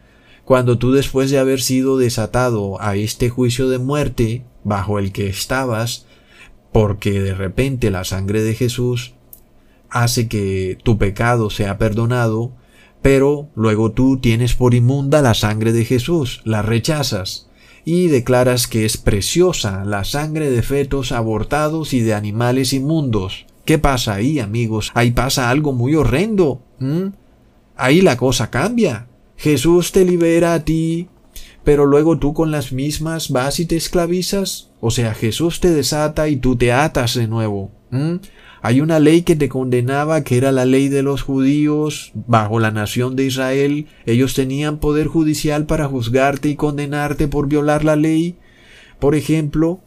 Cuando 0.44 0.78
tú 0.78 0.92
después 0.92 1.30
de 1.30 1.38
haber 1.38 1.60
sido 1.60 1.98
desatado 1.98 2.80
a 2.80 2.96
este 2.96 3.28
juicio 3.28 3.68
de 3.68 3.78
muerte 3.78 4.44
bajo 4.64 4.98
el 4.98 5.12
que 5.12 5.28
estabas, 5.28 6.06
porque 6.72 7.20
de 7.20 7.34
repente 7.34 7.90
la 7.90 8.04
sangre 8.04 8.42
de 8.42 8.54
Jesús 8.54 9.14
hace 9.88 10.28
que 10.28 10.78
tu 10.82 10.98
pecado 10.98 11.50
sea 11.50 11.78
perdonado, 11.78 12.52
pero 13.02 13.48
luego 13.54 13.92
tú 13.92 14.18
tienes 14.18 14.54
por 14.54 14.74
inmunda 14.74 15.22
la 15.22 15.34
sangre 15.34 15.72
de 15.72 15.84
Jesús, 15.84 16.42
la 16.44 16.62
rechazas 16.62 17.48
y 17.84 18.08
declaras 18.08 18.66
que 18.66 18.84
es 18.84 18.96
preciosa 18.96 19.84
la 19.84 20.02
sangre 20.02 20.50
de 20.50 20.62
fetos 20.62 21.12
abortados 21.12 21.94
y 21.94 22.00
de 22.00 22.14
animales 22.14 22.72
inmundos. 22.72 23.46
¿Qué 23.66 23.78
pasa 23.78 24.14
ahí, 24.14 24.38
amigos? 24.38 24.90
Ahí 24.94 25.10
pasa 25.10 25.50
algo 25.50 25.74
muy 25.74 25.94
horrendo. 25.94 26.62
Ahí 27.76 28.00
la 28.00 28.16
cosa 28.16 28.48
cambia. 28.50 29.08
Jesús 29.36 29.92
te 29.92 30.06
libera 30.06 30.54
a 30.54 30.64
ti 30.64 31.10
pero 31.66 31.84
luego 31.84 32.16
tú 32.16 32.32
con 32.32 32.52
las 32.52 32.72
mismas 32.72 33.28
vas 33.30 33.58
y 33.58 33.66
te 33.66 33.74
esclavizas. 33.74 34.70
O 34.80 34.92
sea, 34.92 35.14
Jesús 35.14 35.58
te 35.58 35.70
desata 35.70 36.28
y 36.28 36.36
tú 36.36 36.54
te 36.54 36.70
atas 36.70 37.14
de 37.14 37.26
nuevo. 37.26 37.72
Hay 38.62 38.80
una 38.80 39.00
ley 39.00 39.22
que 39.22 39.34
te 39.34 39.48
condenaba, 39.48 40.22
que 40.22 40.36
era 40.36 40.52
la 40.52 40.64
ley 40.64 40.88
de 40.88 41.02
los 41.02 41.22
judíos, 41.22 42.12
bajo 42.14 42.60
la 42.60 42.70
nación 42.70 43.16
de 43.16 43.24
Israel. 43.24 43.88
Ellos 44.06 44.34
tenían 44.34 44.78
poder 44.78 45.08
judicial 45.08 45.66
para 45.66 45.88
juzgarte 45.88 46.48
y 46.48 46.54
condenarte 46.54 47.26
por 47.26 47.48
violar 47.48 47.84
la 47.84 47.96
ley. 47.96 48.36
Por 49.00 49.16
ejemplo, 49.16 49.80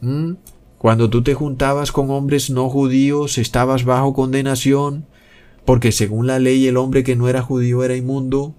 cuando 0.80 1.10
tú 1.10 1.22
te 1.22 1.34
juntabas 1.34 1.92
con 1.92 2.10
hombres 2.10 2.48
no 2.48 2.70
judíos, 2.70 3.36
estabas 3.36 3.84
bajo 3.84 4.14
condenación, 4.14 5.04
porque 5.66 5.92
según 5.92 6.26
la 6.26 6.38
ley 6.38 6.66
el 6.66 6.78
hombre 6.78 7.04
que 7.04 7.16
no 7.16 7.28
era 7.28 7.42
judío 7.42 7.84
era 7.84 7.96
inmundo. 7.96 8.54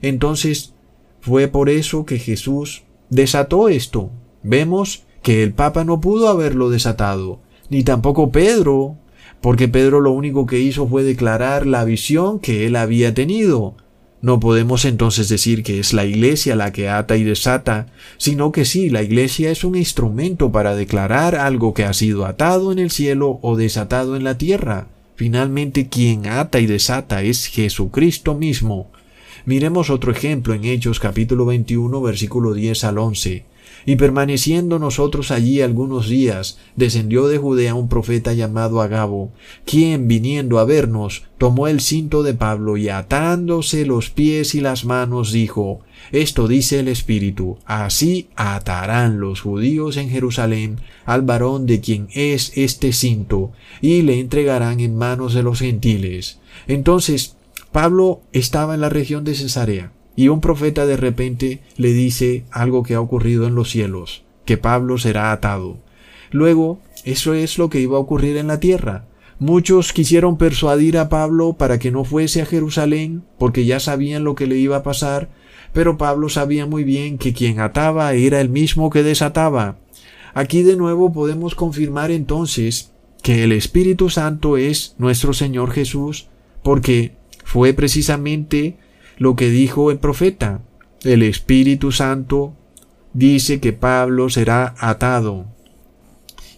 Entonces 0.00 0.74
fue 1.20 1.48
por 1.48 1.68
eso 1.68 2.06
que 2.06 2.20
Jesús 2.20 2.84
desató 3.10 3.68
esto. 3.68 4.10
Vemos 4.44 5.06
que 5.22 5.42
el 5.42 5.54
Papa 5.54 5.82
no 5.82 6.00
pudo 6.00 6.28
haberlo 6.28 6.70
desatado, 6.70 7.40
ni 7.68 7.82
tampoco 7.82 8.30
Pedro, 8.30 8.94
porque 9.40 9.66
Pedro 9.66 10.00
lo 10.00 10.12
único 10.12 10.46
que 10.46 10.60
hizo 10.60 10.86
fue 10.86 11.02
declarar 11.02 11.66
la 11.66 11.82
visión 11.82 12.38
que 12.38 12.68
él 12.68 12.76
había 12.76 13.12
tenido. 13.12 13.74
No 14.22 14.40
podemos 14.40 14.84
entonces 14.84 15.28
decir 15.28 15.62
que 15.62 15.78
es 15.78 15.92
la 15.92 16.04
Iglesia 16.04 16.56
la 16.56 16.72
que 16.72 16.88
ata 16.88 17.16
y 17.16 17.24
desata, 17.24 17.86
sino 18.16 18.50
que 18.50 18.64
sí, 18.64 18.88
la 18.88 19.02
Iglesia 19.02 19.50
es 19.50 19.62
un 19.62 19.76
instrumento 19.76 20.50
para 20.50 20.74
declarar 20.74 21.34
algo 21.34 21.74
que 21.74 21.84
ha 21.84 21.92
sido 21.92 22.24
atado 22.24 22.72
en 22.72 22.78
el 22.78 22.90
cielo 22.90 23.38
o 23.42 23.56
desatado 23.56 24.16
en 24.16 24.24
la 24.24 24.38
tierra. 24.38 24.88
Finalmente 25.16 25.88
quien 25.88 26.26
ata 26.26 26.60
y 26.60 26.66
desata 26.66 27.22
es 27.22 27.46
Jesucristo 27.46 28.34
mismo. 28.34 28.90
Miremos 29.44 29.90
otro 29.90 30.12
ejemplo 30.12 30.54
en 30.54 30.64
Hechos 30.64 30.98
capítulo 30.98 31.46
21 31.46 32.00
versículo 32.00 32.52
10 32.52 32.84
al 32.84 32.98
11. 32.98 33.44
Y 33.86 33.94
permaneciendo 33.96 34.80
nosotros 34.80 35.30
allí 35.30 35.60
algunos 35.60 36.08
días, 36.08 36.58
descendió 36.74 37.28
de 37.28 37.38
Judea 37.38 37.74
un 37.74 37.88
profeta 37.88 38.32
llamado 38.32 38.82
Agabo, 38.82 39.30
quien, 39.64 40.08
viniendo 40.08 40.58
a 40.58 40.64
vernos, 40.64 41.22
tomó 41.38 41.68
el 41.68 41.80
cinto 41.80 42.24
de 42.24 42.34
Pablo 42.34 42.76
y 42.76 42.88
atándose 42.88 43.86
los 43.86 44.10
pies 44.10 44.56
y 44.56 44.60
las 44.60 44.84
manos, 44.84 45.30
dijo, 45.30 45.80
Esto 46.10 46.48
dice 46.48 46.80
el 46.80 46.88
Espíritu, 46.88 47.58
así 47.64 48.28
atarán 48.34 49.20
los 49.20 49.40
judíos 49.40 49.96
en 49.96 50.10
Jerusalén 50.10 50.80
al 51.04 51.22
varón 51.22 51.66
de 51.66 51.80
quien 51.80 52.08
es 52.12 52.52
este 52.56 52.92
cinto, 52.92 53.52
y 53.80 54.02
le 54.02 54.18
entregarán 54.18 54.80
en 54.80 54.98
manos 54.98 55.32
de 55.32 55.44
los 55.44 55.60
gentiles. 55.60 56.40
Entonces 56.66 57.36
Pablo 57.70 58.22
estaba 58.32 58.74
en 58.74 58.80
la 58.80 58.88
región 58.88 59.22
de 59.22 59.34
Cesarea 59.34 59.92
y 60.16 60.28
un 60.28 60.40
profeta 60.40 60.86
de 60.86 60.96
repente 60.96 61.60
le 61.76 61.92
dice 61.92 62.44
algo 62.50 62.82
que 62.82 62.94
ha 62.94 63.00
ocurrido 63.00 63.46
en 63.46 63.54
los 63.54 63.70
cielos, 63.70 64.24
que 64.44 64.56
Pablo 64.56 64.98
será 64.98 65.30
atado. 65.30 65.76
Luego, 66.32 66.80
eso 67.04 67.34
es 67.34 67.58
lo 67.58 67.70
que 67.70 67.80
iba 67.80 67.98
a 67.98 68.00
ocurrir 68.00 68.36
en 68.38 68.48
la 68.48 68.58
tierra. 68.58 69.04
Muchos 69.38 69.92
quisieron 69.92 70.38
persuadir 70.38 70.96
a 70.96 71.10
Pablo 71.10 71.52
para 71.52 71.78
que 71.78 71.90
no 71.90 72.04
fuese 72.04 72.40
a 72.40 72.46
Jerusalén, 72.46 73.22
porque 73.38 73.66
ya 73.66 73.78
sabían 73.78 74.24
lo 74.24 74.34
que 74.34 74.46
le 74.46 74.56
iba 74.56 74.78
a 74.78 74.82
pasar, 74.82 75.28
pero 75.74 75.98
Pablo 75.98 76.30
sabía 76.30 76.64
muy 76.64 76.84
bien 76.84 77.18
que 77.18 77.34
quien 77.34 77.60
ataba 77.60 78.14
era 78.14 78.40
el 78.40 78.48
mismo 78.48 78.88
que 78.88 79.02
desataba. 79.02 79.76
Aquí 80.32 80.62
de 80.62 80.76
nuevo 80.76 81.12
podemos 81.12 81.54
confirmar 81.54 82.10
entonces 82.10 82.92
que 83.22 83.44
el 83.44 83.52
Espíritu 83.52 84.08
Santo 84.08 84.56
es 84.56 84.94
nuestro 84.98 85.34
Señor 85.34 85.70
Jesús, 85.70 86.28
porque 86.62 87.12
fue 87.44 87.74
precisamente 87.74 88.78
lo 89.16 89.36
que 89.36 89.50
dijo 89.50 89.90
el 89.90 89.98
profeta. 89.98 90.60
El 91.02 91.22
Espíritu 91.22 91.92
Santo 91.92 92.54
dice 93.12 93.60
que 93.60 93.72
Pablo 93.72 94.28
será 94.28 94.74
atado. 94.78 95.46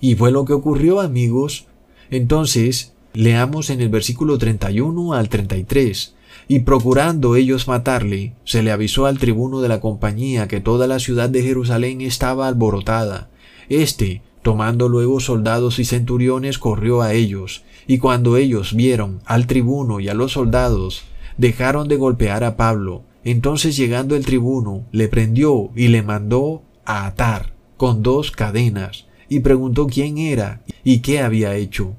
Y 0.01 0.15
fue 0.15 0.31
lo 0.31 0.45
que 0.45 0.53
ocurrió, 0.53 1.01
amigos. 1.01 1.67
Entonces, 2.11 2.93
leamos 3.15 3.71
en 3.71 3.81
el 3.81 3.89
versículo 3.89 4.39
31 4.39 5.15
al 5.15 5.29
33. 5.29 6.15
Y 6.47 6.61
procurando 6.61 7.37
ellos 7.37 7.69
matarle, 7.69 8.33
se 8.45 8.63
le 8.63 8.71
avisó 8.71 9.07
al 9.07 9.19
tribuno 9.19 9.61
de 9.61 9.69
la 9.69 9.81
compañía 9.81 10.49
que 10.49 10.61
toda 10.61 10.87
la 10.87 10.99
ciudad 10.99 11.29
de 11.29 11.43
Jerusalén 11.43 12.01
estaba 12.01 12.49
alborotada. 12.49 13.29
Este, 13.69 14.23
tomando 14.43 14.89
luego 14.89 15.21
soldados 15.21 15.79
y 15.79 15.85
centuriones, 15.85 16.59
corrió 16.59 17.03
a 17.03 17.13
ellos, 17.13 17.65
y 17.87 17.99
cuando 17.99 18.37
ellos 18.37 18.75
vieron 18.75 19.21
al 19.27 19.47
tribuno 19.47 20.01
y 20.01 20.09
a 20.09 20.15
los 20.15 20.33
soldados, 20.33 21.05
dejaron 21.39 21.89
de 21.89 21.97
golpear 21.97 22.45
a 22.45 22.57
Pablo. 22.57 23.03
Entonces 23.25 23.77
llegando 23.77 24.15
el 24.17 24.27
tribuno, 24.27 24.85
le 24.93 25.09
prendió 25.09 25.71
y 25.75 25.89
le 25.89 26.03
mandó 26.03 26.63
a 26.85 27.07
atar 27.07 27.55
con 27.77 28.03
dos 28.03 28.33
cadenas, 28.33 29.07
y 29.29 29.41
preguntó 29.41 29.87
quién 29.87 30.19
era 30.19 30.63
y 30.85 31.01
qué 31.01 31.21
había 31.21 31.55
hecho. 31.55 31.95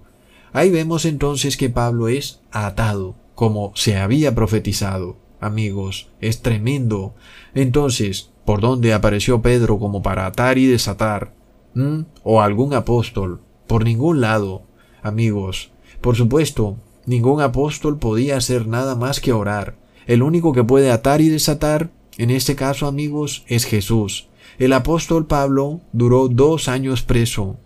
Ahí 0.52 0.70
vemos 0.70 1.06
entonces 1.06 1.58
que 1.58 1.70
Pablo 1.70 2.08
es 2.08 2.42
atado, 2.52 3.16
como 3.36 3.72
se 3.76 3.98
había 3.98 4.36
profetizado. 4.36 5.18
Amigos, 5.40 6.10
es 6.20 6.42
tremendo. 6.42 7.14
Entonces, 7.54 8.32
¿por 8.46 8.62
dónde 8.62 8.94
apareció 8.94 9.42
Pedro 9.42 9.80
como 9.80 10.02
para 10.02 10.26
atar 10.26 10.58
y 10.58 10.66
desatar? 10.66 11.34
¿Mm? 11.76 12.02
¿O 12.24 12.42
algún 12.42 12.74
apóstol? 12.74 13.42
Por 13.68 13.86
ningún 13.86 14.22
lado. 14.22 14.64
Amigos, 15.02 15.72
por 16.02 16.16
supuesto, 16.16 16.78
ningún 17.10 17.42
apóstol 17.42 17.98
podía 17.98 18.38
hacer 18.38 18.68
nada 18.68 18.96
más 18.96 19.20
que 19.20 19.34
orar. 19.34 19.76
El 20.06 20.22
único 20.22 20.54
que 20.54 20.64
puede 20.64 20.92
atar 20.92 21.22
y 21.22 21.30
desatar, 21.30 21.90
en 22.20 22.30
este 22.30 22.56
caso 22.56 22.86
amigos, 22.86 23.44
es 23.48 23.66
Jesús. 23.66 24.28
El 24.60 24.74
apóstol 24.74 25.26
Pablo 25.26 25.82
duró 25.92 26.28
dos 26.28 26.68
años 26.68 27.02
preso, 27.02 27.58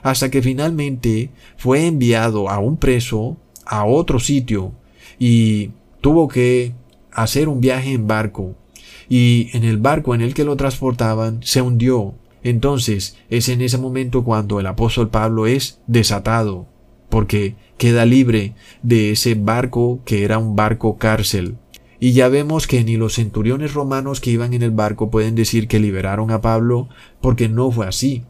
hasta 0.00 0.30
que 0.30 0.42
finalmente 0.42 1.30
fue 1.56 1.86
enviado 1.86 2.48
a 2.48 2.60
un 2.60 2.76
preso 2.76 3.36
a 3.64 3.84
otro 3.84 4.20
sitio 4.20 4.72
y 5.18 5.70
tuvo 6.00 6.28
que 6.28 6.72
hacer 7.10 7.48
un 7.48 7.60
viaje 7.60 7.92
en 7.92 8.06
barco. 8.06 8.54
Y 9.08 9.50
en 9.54 9.64
el 9.64 9.78
barco 9.78 10.14
en 10.14 10.20
el 10.20 10.34
que 10.34 10.44
lo 10.44 10.56
transportaban 10.56 11.40
se 11.42 11.62
hundió. 11.62 12.14
Entonces 12.44 13.16
es 13.28 13.48
en 13.48 13.60
ese 13.60 13.78
momento 13.78 14.22
cuando 14.22 14.60
el 14.60 14.66
apóstol 14.66 15.10
Pablo 15.10 15.46
es 15.46 15.80
desatado 15.88 16.66
porque 17.08 17.54
queda 17.78 18.04
libre 18.04 18.54
de 18.82 19.10
ese 19.10 19.34
barco 19.34 20.00
que 20.04 20.24
era 20.24 20.38
un 20.38 20.56
barco 20.56 20.96
cárcel. 20.98 21.56
Y 21.98 22.12
ya 22.12 22.28
vemos 22.28 22.66
que 22.66 22.84
ni 22.84 22.96
los 22.96 23.14
centuriones 23.14 23.74
romanos 23.74 24.20
que 24.20 24.30
iban 24.30 24.54
en 24.54 24.62
el 24.62 24.70
barco 24.70 25.10
pueden 25.10 25.34
decir 25.34 25.66
que 25.66 25.80
liberaron 25.80 26.30
a 26.30 26.40
Pablo, 26.40 26.88
porque 27.20 27.48
no 27.48 27.70
fue 27.70 27.86
así. 27.86 28.24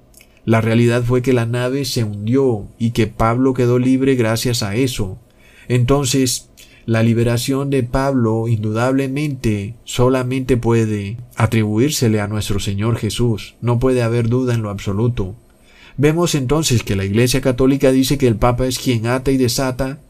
La 0.45 0.61
realidad 0.61 1.03
fue 1.03 1.23
que 1.23 1.33
la 1.33 1.47
nave 1.47 1.85
se 1.85 2.05
hundió 2.05 2.69
y 2.79 2.93
que 2.93 3.09
Pablo 3.09 3.55
quedó 3.55 3.81
libre 3.81 4.15
gracias 4.15 4.63
a 4.63 4.77
eso. 4.77 5.19
Entonces, 5.67 6.51
la 6.85 7.03
liberación 7.03 7.69
de 7.69 7.83
Pablo 7.83 8.47
indudablemente 8.47 9.75
solamente 9.83 10.57
puede 10.57 11.17
atribuírsele 11.35 12.21
a 12.21 12.29
nuestro 12.29 12.61
Señor 12.61 12.97
Jesús. 12.97 13.57
No 13.61 13.81
puede 13.81 14.03
haber 14.05 14.29
duda 14.29 14.55
en 14.55 14.63
lo 14.63 14.71
absoluto. 14.71 15.35
Vemos 15.99 16.35
entonces 16.35 16.83
que 16.83 16.95
la 16.95 17.05
Iglesia 17.05 17.41
Católica 17.41 17.91
dice 17.91 18.19
que 18.19 18.27
el 18.27 18.37
Papa 18.37 18.67
es 18.67 18.79
quien 18.79 19.07
ata 19.07 19.31
y 19.31 19.39
desata, 19.39 20.01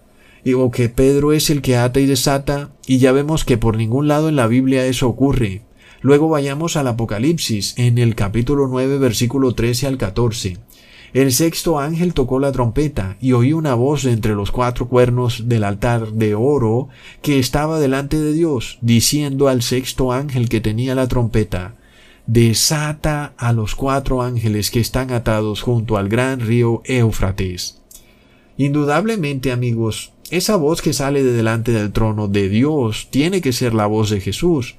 o 0.56 0.70
que 0.70 0.88
Pedro 0.88 1.32
es 1.32 1.48
el 1.48 1.62
que 1.62 1.76
ata 1.76 2.00
y 2.00 2.06
desata, 2.06 2.70
y 2.86 2.98
ya 2.98 3.12
vemos 3.12 3.44
que 3.44 3.56
por 3.56 3.76
ningún 3.76 4.08
lado 4.08 4.28
en 4.28 4.36
la 4.36 4.48
Biblia 4.48 4.84
eso 4.86 5.08
ocurre. 5.08 5.62
Luego 6.00 6.28
vayamos 6.28 6.76
al 6.76 6.88
Apocalipsis, 6.88 7.74
en 7.78 7.98
el 7.98 8.16
capítulo 8.16 8.66
9, 8.66 8.98
versículo 8.98 9.52
13 9.54 9.86
al 9.86 9.96
14. 9.96 10.58
El 11.12 11.32
sexto 11.32 11.78
ángel 11.78 12.14
tocó 12.14 12.40
la 12.40 12.50
trompeta, 12.50 13.16
y 13.20 13.32
oí 13.32 13.52
una 13.52 13.74
voz 13.74 14.06
entre 14.06 14.34
los 14.34 14.50
cuatro 14.50 14.88
cuernos 14.88 15.48
del 15.48 15.62
altar 15.62 16.12
de 16.12 16.34
oro 16.34 16.88
que 17.22 17.38
estaba 17.38 17.78
delante 17.78 18.18
de 18.18 18.32
Dios, 18.32 18.78
diciendo 18.82 19.46
al 19.46 19.62
sexto 19.62 20.12
ángel 20.12 20.48
que 20.48 20.60
tenía 20.60 20.96
la 20.96 21.06
trompeta, 21.06 21.75
Desata 22.26 23.34
a 23.36 23.52
los 23.52 23.76
cuatro 23.76 24.20
ángeles 24.20 24.72
que 24.72 24.80
están 24.80 25.12
atados 25.12 25.62
junto 25.62 25.96
al 25.96 26.08
gran 26.08 26.40
río 26.40 26.82
Éufrates. 26.84 27.80
Indudablemente, 28.56 29.52
amigos, 29.52 30.12
esa 30.30 30.56
voz 30.56 30.82
que 30.82 30.92
sale 30.92 31.22
de 31.22 31.32
delante 31.32 31.70
del 31.70 31.92
trono 31.92 32.26
de 32.26 32.48
Dios 32.48 33.06
tiene 33.10 33.40
que 33.40 33.52
ser 33.52 33.74
la 33.74 33.86
voz 33.86 34.10
de 34.10 34.20
Jesús. 34.20 34.74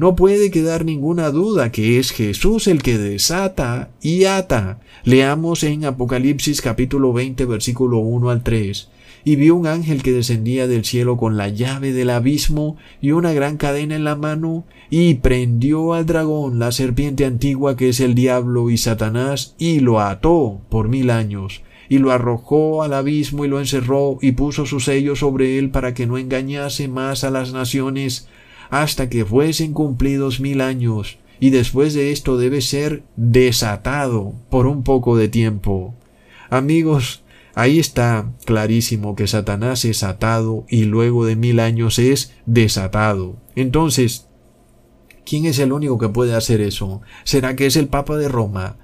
No 0.00 0.16
puede 0.16 0.50
quedar 0.50 0.86
ninguna 0.86 1.30
duda 1.30 1.70
que 1.70 1.98
es 1.98 2.12
Jesús 2.12 2.68
el 2.68 2.82
que 2.82 2.96
desata 2.96 3.90
y 4.00 4.24
ata. 4.24 4.80
Leamos 5.04 5.62
en 5.62 5.84
Apocalipsis 5.84 6.62
capítulo 6.62 7.12
20 7.12 7.44
versículo 7.44 7.98
1 7.98 8.30
al 8.30 8.42
3. 8.42 8.88
Y 9.26 9.36
vio 9.36 9.56
un 9.56 9.66
ángel 9.66 10.02
que 10.02 10.12
descendía 10.12 10.66
del 10.66 10.86
cielo 10.86 11.18
con 11.18 11.36
la 11.36 11.48
llave 11.48 11.92
del 11.92 12.08
abismo 12.08 12.78
y 13.02 13.10
una 13.10 13.34
gran 13.34 13.58
cadena 13.58 13.94
en 13.94 14.04
la 14.04 14.16
mano, 14.16 14.64
y 14.88 15.16
prendió 15.16 15.92
al 15.92 16.06
dragón, 16.06 16.58
la 16.58 16.72
serpiente 16.72 17.26
antigua 17.26 17.76
que 17.76 17.90
es 17.90 18.00
el 18.00 18.14
diablo 18.14 18.70
y 18.70 18.78
Satanás, 18.78 19.54
y 19.58 19.80
lo 19.80 20.00
ató 20.00 20.62
por 20.70 20.88
mil 20.88 21.10
años 21.10 21.60
y 21.90 21.98
lo 21.98 22.12
arrojó 22.12 22.84
al 22.84 22.94
abismo 22.94 23.44
y 23.44 23.48
lo 23.48 23.58
encerró 23.58 24.16
y 24.22 24.32
puso 24.32 24.64
su 24.64 24.78
sello 24.78 25.16
sobre 25.16 25.58
él 25.58 25.70
para 25.70 25.92
que 25.92 26.06
no 26.06 26.18
engañase 26.18 26.86
más 26.86 27.24
a 27.24 27.30
las 27.30 27.52
naciones 27.52 28.28
hasta 28.70 29.08
que 29.08 29.24
fuesen 29.24 29.72
cumplidos 29.72 30.40
mil 30.40 30.60
años, 30.60 31.18
y 31.40 31.50
después 31.50 31.94
de 31.94 32.12
esto 32.12 32.38
debe 32.38 32.60
ser 32.60 33.02
desatado 33.16 34.34
por 34.48 34.66
un 34.66 34.82
poco 34.82 35.16
de 35.16 35.28
tiempo. 35.28 35.94
Amigos, 36.50 37.22
ahí 37.54 37.78
está 37.78 38.32
clarísimo 38.44 39.16
que 39.16 39.26
Satanás 39.26 39.84
es 39.84 40.02
atado 40.02 40.64
y 40.68 40.84
luego 40.84 41.24
de 41.24 41.36
mil 41.36 41.60
años 41.60 41.98
es 41.98 42.34
desatado. 42.46 43.36
Entonces, 43.56 44.28
¿quién 45.24 45.46
es 45.46 45.58
el 45.58 45.72
único 45.72 45.98
que 45.98 46.08
puede 46.08 46.34
hacer 46.34 46.60
eso? 46.60 47.00
¿Será 47.24 47.56
que 47.56 47.66
es 47.66 47.76
el 47.76 47.88
Papa 47.88 48.16
de 48.16 48.28
Roma? 48.28 48.76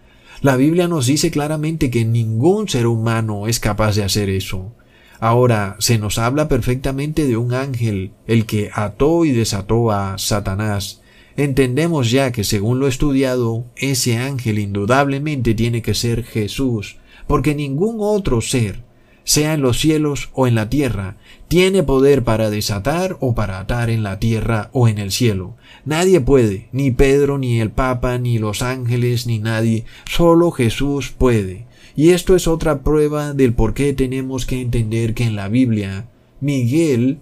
La 0.43 0.57
Biblia 0.57 0.89
nos 0.89 1.07
dice 1.07 1.31
claramente 1.31 1.91
que 1.91 2.05
ningún 2.05 2.69
ser 2.69 2.87
humano 2.87 3.47
es 3.47 3.61
capaz 3.61 3.97
de 3.97 4.05
hacer 4.05 4.29
eso. 4.29 4.75
Ahora, 5.21 5.77
se 5.79 5.99
nos 5.99 6.19
habla 6.19 6.49
perfectamente 6.49 7.27
de 7.27 7.37
un 7.37 7.55
ángel, 7.55 8.13
el 8.27 8.47
que 8.47 8.71
ató 8.73 9.25
y 9.25 9.33
desató 9.33 9.91
a 9.91 10.19
Satanás. 10.19 11.03
Entendemos 11.37 12.11
ya 12.11 12.33
que 12.33 12.45
según 12.45 12.81
lo 12.81 12.87
estudiado, 12.87 13.65
ese 13.77 14.19
ángel 14.19 14.59
indudablemente 14.59 15.55
tiene 15.55 15.83
que 15.83 15.95
ser 15.95 16.25
Jesús, 16.25 16.97
porque 17.27 17.55
ningún 17.55 17.97
otro 18.01 18.41
ser 18.41 18.87
sea 19.27 19.55
en 19.55 19.61
los 19.61 19.81
cielos 19.81 20.31
o 20.35 20.47
en 20.47 20.55
la 20.55 20.71
tierra, 20.71 21.17
tiene 21.49 21.83
poder 21.83 22.23
para 22.23 22.49
desatar 22.49 23.17
o 23.19 23.35
para 23.35 23.59
atar 23.59 23.91
en 23.91 24.05
la 24.05 24.21
tierra 24.21 24.71
o 24.73 24.87
en 24.87 24.99
el 24.99 25.11
cielo. 25.11 25.57
Nadie 25.85 26.21
puede, 26.21 26.69
ni 26.71 26.93
Pedro, 26.93 27.37
ni 27.37 27.61
el 27.61 27.73
Papa, 27.73 28.19
ni 28.19 28.39
los 28.39 28.63
ángeles, 28.63 29.27
ni 29.27 29.41
nadie, 29.41 29.85
solo 30.09 30.53
Jesús 30.53 31.11
puede. 31.11 31.66
Y 31.97 32.11
esto 32.11 32.37
es 32.37 32.47
otra 32.47 32.83
prueba 32.83 33.33
del 33.33 33.55
por 33.55 33.75
qué 33.75 33.93
tenemos 33.95 34.45
que 34.47 34.61
entender 34.61 35.15
que 35.15 35.25
en 35.25 35.35
la 35.35 35.49
Biblia 35.49 36.07
Miguel, 36.41 37.19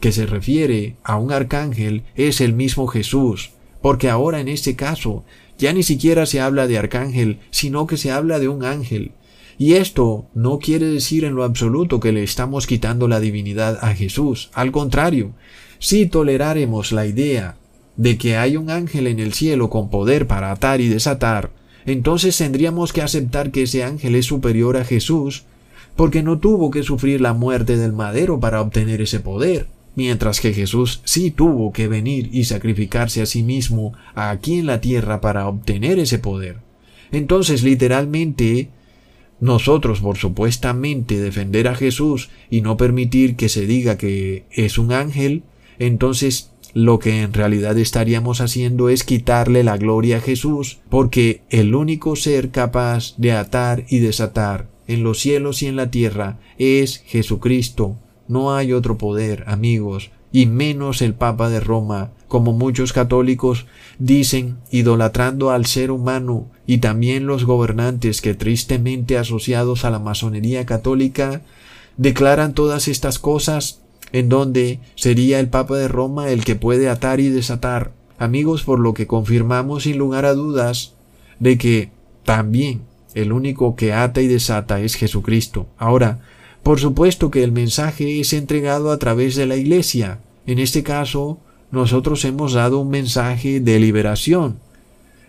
que 0.00 0.12
se 0.12 0.26
refiere 0.26 0.96
a 1.04 1.16
un 1.18 1.30
arcángel, 1.30 2.02
es 2.16 2.40
el 2.40 2.54
mismo 2.54 2.86
Jesús, 2.86 3.50
porque 3.82 4.08
ahora 4.08 4.40
en 4.40 4.48
este 4.48 4.74
caso 4.76 5.24
ya 5.58 5.72
ni 5.72 5.82
siquiera 5.82 6.26
se 6.26 6.40
habla 6.40 6.66
de 6.66 6.78
arcángel, 6.78 7.38
sino 7.50 7.86
que 7.86 7.98
se 7.98 8.10
habla 8.10 8.38
de 8.38 8.48
un 8.48 8.64
ángel, 8.64 9.12
y 9.58 9.74
esto 9.74 10.26
no 10.34 10.58
quiere 10.58 10.86
decir 10.86 11.24
en 11.24 11.34
lo 11.34 11.44
absoluto 11.44 12.00
que 12.00 12.12
le 12.12 12.22
estamos 12.22 12.66
quitando 12.66 13.06
la 13.06 13.20
divinidad 13.20 13.78
a 13.82 13.94
Jesús. 13.94 14.50
Al 14.52 14.72
contrario, 14.72 15.32
si 15.78 16.06
toleraremos 16.06 16.92
la 16.92 17.06
idea 17.06 17.56
de 17.96 18.18
que 18.18 18.36
hay 18.36 18.56
un 18.56 18.70
ángel 18.70 19.06
en 19.06 19.20
el 19.20 19.32
cielo 19.32 19.70
con 19.70 19.90
poder 19.90 20.26
para 20.26 20.50
atar 20.50 20.80
y 20.80 20.88
desatar, 20.88 21.50
entonces 21.86 22.36
tendríamos 22.36 22.92
que 22.92 23.02
aceptar 23.02 23.50
que 23.50 23.62
ese 23.62 23.84
ángel 23.84 24.14
es 24.14 24.26
superior 24.26 24.76
a 24.76 24.84
Jesús, 24.84 25.44
porque 25.96 26.22
no 26.22 26.38
tuvo 26.38 26.70
que 26.70 26.82
sufrir 26.82 27.20
la 27.20 27.34
muerte 27.34 27.76
del 27.76 27.92
madero 27.92 28.40
para 28.40 28.60
obtener 28.60 29.00
ese 29.00 29.20
poder, 29.20 29.66
mientras 29.94 30.40
que 30.40 30.52
Jesús 30.52 31.00
sí 31.04 31.30
tuvo 31.30 31.72
que 31.72 31.88
venir 31.88 32.30
y 32.32 32.44
sacrificarse 32.44 33.22
a 33.22 33.26
sí 33.26 33.42
mismo 33.42 33.92
aquí 34.14 34.58
en 34.58 34.66
la 34.66 34.80
tierra 34.80 35.20
para 35.20 35.46
obtener 35.46 35.98
ese 35.98 36.18
poder. 36.18 36.56
Entonces, 37.12 37.62
literalmente, 37.62 38.70
nosotros, 39.40 40.00
por 40.00 40.16
supuestamente 40.16 41.20
defender 41.20 41.68
a 41.68 41.74
Jesús 41.74 42.30
y 42.50 42.60
no 42.60 42.76
permitir 42.76 43.36
que 43.36 43.48
se 43.48 43.66
diga 43.66 43.96
que 43.98 44.44
es 44.50 44.78
un 44.78 44.92
ángel, 44.92 45.42
entonces 45.78 46.50
lo 46.74 46.98
que 46.98 47.22
en 47.22 47.32
realidad 47.32 47.78
estaríamos 47.78 48.40
haciendo 48.40 48.88
es 48.88 49.04
quitarle 49.04 49.62
la 49.62 49.78
gloria 49.78 50.18
a 50.18 50.20
Jesús, 50.20 50.80
porque 50.90 51.42
el 51.48 51.74
único 51.74 52.16
ser 52.16 52.50
capaz 52.50 53.14
de 53.16 53.32
atar 53.32 53.84
y 53.88 54.00
desatar 54.00 54.68
en 54.88 55.04
los 55.04 55.20
cielos 55.20 55.62
y 55.62 55.66
en 55.66 55.76
la 55.76 55.90
tierra 55.90 56.40
es 56.58 56.98
Jesucristo. 57.06 57.96
No 58.26 58.54
hay 58.54 58.72
otro 58.72 58.98
poder, 58.98 59.44
amigos, 59.46 60.10
y 60.32 60.46
menos 60.46 61.00
el 61.00 61.14
Papa 61.14 61.48
de 61.48 61.60
Roma, 61.60 62.10
como 62.26 62.52
muchos 62.52 62.92
católicos 62.92 63.66
dicen, 64.00 64.56
idolatrando 64.72 65.52
al 65.52 65.66
ser 65.66 65.92
humano, 65.92 66.50
y 66.66 66.78
también 66.78 67.26
los 67.26 67.44
gobernantes 67.44 68.20
que 68.20 68.34
tristemente 68.34 69.16
asociados 69.16 69.84
a 69.84 69.90
la 69.90 70.00
masonería 70.00 70.66
católica 70.66 71.42
declaran 71.96 72.52
todas 72.52 72.88
estas 72.88 73.20
cosas 73.20 73.83
en 74.14 74.28
donde 74.28 74.78
sería 74.94 75.40
el 75.40 75.48
Papa 75.48 75.76
de 75.76 75.88
Roma 75.88 76.30
el 76.30 76.44
que 76.44 76.54
puede 76.54 76.88
atar 76.88 77.18
y 77.18 77.30
desatar. 77.30 77.90
Amigos, 78.16 78.62
por 78.62 78.78
lo 78.78 78.94
que 78.94 79.08
confirmamos 79.08 79.82
sin 79.82 79.98
lugar 79.98 80.24
a 80.24 80.34
dudas 80.34 80.94
de 81.40 81.58
que 81.58 81.90
también 82.22 82.82
el 83.14 83.32
único 83.32 83.74
que 83.74 83.92
ata 83.92 84.22
y 84.22 84.28
desata 84.28 84.80
es 84.80 84.94
Jesucristo. 84.94 85.66
Ahora, 85.78 86.20
por 86.62 86.78
supuesto 86.78 87.32
que 87.32 87.42
el 87.42 87.50
mensaje 87.50 88.20
es 88.20 88.32
entregado 88.32 88.92
a 88.92 88.98
través 89.00 89.34
de 89.34 89.46
la 89.46 89.56
Iglesia. 89.56 90.20
En 90.46 90.60
este 90.60 90.84
caso, 90.84 91.40
nosotros 91.72 92.24
hemos 92.24 92.52
dado 92.52 92.78
un 92.78 92.90
mensaje 92.90 93.58
de 93.58 93.80
liberación, 93.80 94.60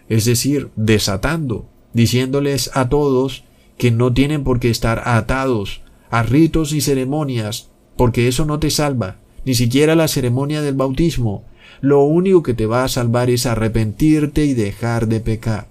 es 0.09 0.25
decir, 0.25 0.69
desatando, 0.75 1.65
diciéndoles 1.93 2.69
a 2.75 2.87
todos 2.87 3.45
que 3.79 3.89
no 3.89 4.13
tienen 4.13 4.43
por 4.43 4.59
qué 4.59 4.69
estar 4.69 5.01
atados 5.05 5.81
a 6.11 6.21
ritos 6.21 6.71
y 6.71 6.81
ceremonias, 6.81 7.69
porque 7.95 8.27
eso 8.27 8.45
no 8.45 8.59
te 8.59 8.69
salva, 8.69 9.17
ni 9.45 9.53
siquiera 9.53 9.95
la 9.95 10.07
ceremonia 10.07 10.61
del 10.61 10.75
bautismo. 10.75 11.43
Lo 11.81 12.03
único 12.03 12.43
que 12.43 12.53
te 12.53 12.65
va 12.65 12.83
a 12.83 12.89
salvar 12.89 13.29
es 13.29 13.45
arrepentirte 13.45 14.45
y 14.45 14.53
dejar 14.53 15.07
de 15.07 15.19
pecar. 15.19 15.67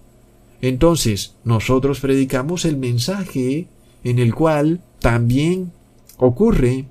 Entonces, 0.61 1.35
nosotros 1.45 2.01
predicamos 2.01 2.65
el 2.65 2.77
mensaje 2.77 3.67
en 4.03 4.19
el 4.19 4.35
cual 4.35 4.81
también 4.99 5.73
ocurre 6.17 6.87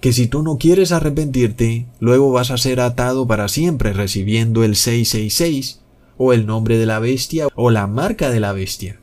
que 0.00 0.12
si 0.12 0.26
tú 0.26 0.42
no 0.42 0.58
quieres 0.58 0.90
arrepentirte, 0.90 1.86
luego 2.00 2.32
vas 2.32 2.50
a 2.50 2.58
ser 2.58 2.80
atado 2.80 3.26
para 3.26 3.46
siempre 3.46 3.92
recibiendo 3.92 4.64
el 4.64 4.74
666 4.74 5.80
o 6.18 6.32
el 6.32 6.44
nombre 6.44 6.76
de 6.76 6.86
la 6.86 6.98
bestia 6.98 7.46
o 7.54 7.70
la 7.70 7.86
marca 7.86 8.28
de 8.30 8.40
la 8.40 8.52
bestia. 8.52 8.98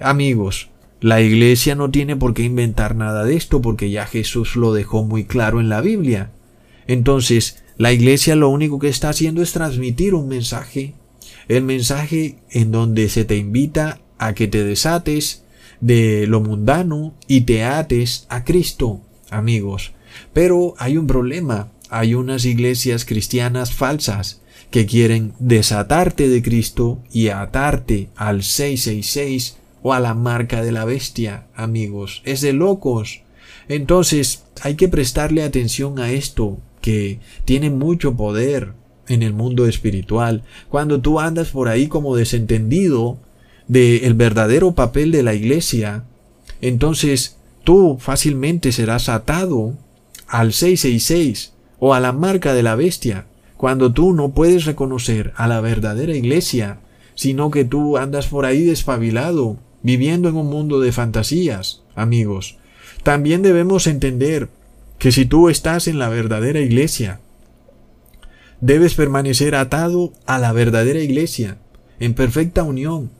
Amigos, 0.00 0.68
la 1.02 1.20
iglesia 1.20 1.74
no 1.74 1.90
tiene 1.90 2.14
por 2.14 2.32
qué 2.32 2.44
inventar 2.44 2.94
nada 2.94 3.24
de 3.24 3.34
esto 3.34 3.60
porque 3.60 3.90
ya 3.90 4.06
Jesús 4.06 4.54
lo 4.54 4.72
dejó 4.72 5.02
muy 5.02 5.24
claro 5.24 5.60
en 5.60 5.68
la 5.68 5.80
Biblia. 5.80 6.30
Entonces, 6.86 7.64
la 7.76 7.92
iglesia 7.92 8.36
lo 8.36 8.48
único 8.48 8.78
que 8.78 8.88
está 8.88 9.08
haciendo 9.08 9.42
es 9.42 9.50
transmitir 9.50 10.14
un 10.14 10.28
mensaje, 10.28 10.94
el 11.48 11.64
mensaje 11.64 12.38
en 12.50 12.70
donde 12.70 13.08
se 13.08 13.24
te 13.24 13.36
invita 13.36 14.00
a 14.16 14.32
que 14.34 14.46
te 14.46 14.62
desates 14.62 15.42
de 15.80 16.28
lo 16.28 16.40
mundano 16.40 17.14
y 17.26 17.40
te 17.40 17.64
ates 17.64 18.26
a 18.28 18.44
Cristo, 18.44 19.00
amigos. 19.28 19.90
Pero 20.32 20.74
hay 20.78 20.96
un 20.96 21.08
problema. 21.08 21.72
hay 21.90 22.14
unas 22.14 22.46
iglesias 22.46 23.04
cristianas 23.04 23.74
falsas 23.74 24.40
que 24.70 24.86
quieren 24.86 25.34
desatarte 25.40 26.28
de 26.28 26.42
Cristo 26.42 27.02
y 27.12 27.28
atarte 27.28 28.08
al 28.16 28.42
666 28.42 29.58
o 29.82 29.92
a 29.92 30.00
la 30.00 30.14
marca 30.14 30.62
de 30.62 30.72
la 30.72 30.84
bestia, 30.84 31.46
amigos. 31.54 32.22
Es 32.24 32.40
de 32.40 32.52
locos. 32.52 33.22
Entonces 33.68 34.44
hay 34.62 34.74
que 34.74 34.88
prestarle 34.88 35.42
atención 35.42 35.98
a 35.98 36.10
esto, 36.12 36.58
que 36.80 37.20
tiene 37.44 37.70
mucho 37.70 38.16
poder 38.16 38.74
en 39.08 39.22
el 39.22 39.32
mundo 39.32 39.66
espiritual. 39.66 40.42
Cuando 40.68 41.00
tú 41.00 41.20
andas 41.20 41.50
por 41.50 41.68
ahí 41.68 41.88
como 41.88 42.16
desentendido 42.16 43.18
del 43.68 44.14
verdadero 44.14 44.72
papel 44.72 45.12
de 45.12 45.22
la 45.22 45.34
iglesia, 45.34 46.04
entonces 46.60 47.38
tú 47.64 47.98
fácilmente 48.00 48.72
serás 48.72 49.08
atado 49.08 49.74
al 50.26 50.52
666 50.52 51.52
o 51.78 51.94
a 51.94 52.00
la 52.00 52.12
marca 52.12 52.54
de 52.54 52.62
la 52.62 52.76
bestia, 52.76 53.26
cuando 53.56 53.92
tú 53.92 54.12
no 54.12 54.30
puedes 54.34 54.64
reconocer 54.64 55.32
a 55.36 55.46
la 55.46 55.60
verdadera 55.60 56.14
iglesia, 56.16 56.80
sino 57.14 57.50
que 57.50 57.64
tú 57.64 57.96
andas 57.96 58.26
por 58.26 58.44
ahí 58.44 58.64
despabilado, 58.64 59.58
viviendo 59.82 60.28
en 60.28 60.36
un 60.36 60.48
mundo 60.48 60.80
de 60.80 60.92
fantasías, 60.92 61.82
amigos. 61.94 62.58
También 63.02 63.42
debemos 63.42 63.86
entender 63.86 64.48
que 64.98 65.12
si 65.12 65.24
tú 65.26 65.48
estás 65.48 65.88
en 65.88 65.98
la 65.98 66.08
verdadera 66.08 66.60
iglesia, 66.60 67.20
debes 68.60 68.94
permanecer 68.94 69.54
atado 69.54 70.12
a 70.24 70.38
la 70.38 70.52
verdadera 70.52 71.00
iglesia, 71.00 71.58
en 71.98 72.14
perfecta 72.14 72.62
unión, 72.62 73.10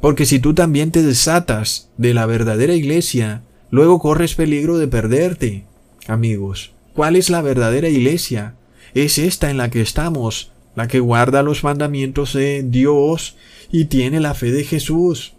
porque 0.00 0.26
si 0.26 0.40
tú 0.40 0.54
también 0.54 0.90
te 0.90 1.02
desatas 1.02 1.90
de 1.96 2.14
la 2.14 2.26
verdadera 2.26 2.74
iglesia, 2.74 3.42
luego 3.70 4.00
corres 4.00 4.34
peligro 4.34 4.78
de 4.78 4.88
perderte. 4.88 5.64
Amigos, 6.08 6.72
¿cuál 6.94 7.16
es 7.16 7.30
la 7.30 7.42
verdadera 7.42 7.88
iglesia? 7.88 8.54
Es 8.94 9.18
esta 9.18 9.50
en 9.50 9.58
la 9.58 9.70
que 9.70 9.80
estamos, 9.80 10.50
la 10.74 10.88
que 10.88 11.00
guarda 11.00 11.42
los 11.42 11.62
mandamientos 11.62 12.32
de 12.32 12.64
Dios 12.64 13.36
y 13.70 13.84
tiene 13.84 14.18
la 14.18 14.34
fe 14.34 14.50
de 14.50 14.64
Jesús. 14.64 15.34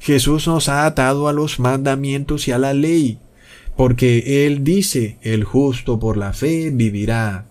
Jesús 0.00 0.46
nos 0.46 0.68
ha 0.68 0.86
atado 0.86 1.28
a 1.28 1.32
los 1.32 1.58
mandamientos 1.58 2.48
y 2.48 2.52
a 2.52 2.58
la 2.58 2.74
ley, 2.74 3.18
porque 3.76 4.46
Él 4.46 4.64
dice, 4.64 5.18
el 5.22 5.44
justo 5.44 5.98
por 5.98 6.16
la 6.16 6.32
fe 6.32 6.70
vivirá. 6.70 7.46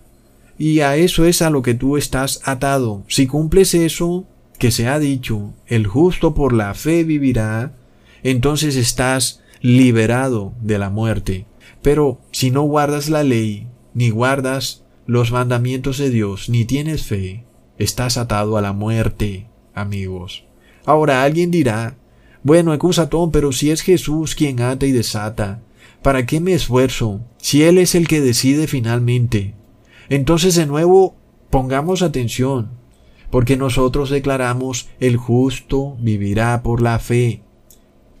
Y 0.58 0.80
a 0.80 0.96
eso 0.96 1.24
es 1.24 1.42
a 1.42 1.50
lo 1.50 1.62
que 1.62 1.74
tú 1.74 1.96
estás 1.96 2.40
atado. 2.44 3.04
Si 3.08 3.26
cumples 3.26 3.74
eso, 3.74 4.26
que 4.58 4.70
se 4.70 4.88
ha 4.88 4.98
dicho, 4.98 5.52
el 5.66 5.86
justo 5.86 6.34
por 6.34 6.52
la 6.52 6.74
fe 6.74 7.04
vivirá, 7.04 7.72
entonces 8.22 8.76
estás 8.76 9.42
liberado 9.60 10.54
de 10.62 10.78
la 10.78 10.90
muerte. 10.90 11.46
Pero 11.82 12.20
si 12.32 12.50
no 12.50 12.62
guardas 12.62 13.08
la 13.10 13.22
ley, 13.22 13.66
ni 13.94 14.10
guardas 14.10 14.84
los 15.06 15.30
mandamientos 15.30 15.98
de 15.98 16.10
Dios, 16.10 16.48
ni 16.48 16.64
tienes 16.64 17.04
fe, 17.04 17.44
estás 17.78 18.16
atado 18.16 18.56
a 18.56 18.62
la 18.62 18.72
muerte, 18.72 19.46
amigos. 19.74 20.44
Ahora 20.84 21.22
alguien 21.22 21.50
dirá, 21.50 21.96
bueno, 22.46 22.72
Ecusatón, 22.72 23.32
pero 23.32 23.50
si 23.50 23.72
es 23.72 23.82
Jesús 23.82 24.36
quien 24.36 24.60
ata 24.60 24.86
y 24.86 24.92
desata, 24.92 25.62
¿para 26.00 26.26
qué 26.26 26.38
me 26.38 26.52
esfuerzo 26.52 27.20
si 27.38 27.64
Él 27.64 27.76
es 27.76 27.96
el 27.96 28.06
que 28.06 28.20
decide 28.20 28.68
finalmente? 28.68 29.54
Entonces 30.08 30.54
de 30.54 30.64
nuevo, 30.64 31.16
pongamos 31.50 32.02
atención 32.02 32.70
porque 33.30 33.56
nosotros 33.56 34.10
declaramos 34.10 34.88
el 35.00 35.16
justo 35.16 35.96
vivirá 35.98 36.62
por 36.62 36.80
la 36.80 37.00
fe. 37.00 37.42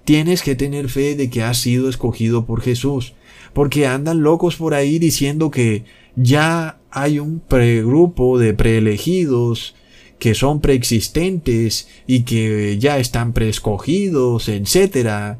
Tienes 0.04 0.42
que 0.42 0.56
tener 0.56 0.88
fe 0.88 1.14
de 1.14 1.30
que 1.30 1.44
has 1.44 1.58
sido 1.58 1.88
escogido 1.88 2.46
por 2.46 2.62
Jesús, 2.62 3.14
porque 3.52 3.86
andan 3.86 4.22
locos 4.22 4.56
por 4.56 4.74
ahí 4.74 4.98
diciendo 4.98 5.52
que 5.52 5.84
ya 6.16 6.80
hay 6.90 7.20
un 7.20 7.38
pregrupo 7.38 8.40
de 8.40 8.54
preelegidos 8.54 9.76
que 10.18 10.34
son 10.34 10.60
preexistentes 10.60 11.88
y 12.06 12.22
que 12.22 12.78
ya 12.78 12.98
están 12.98 13.32
preescogidos, 13.32 14.48
etc. 14.48 15.38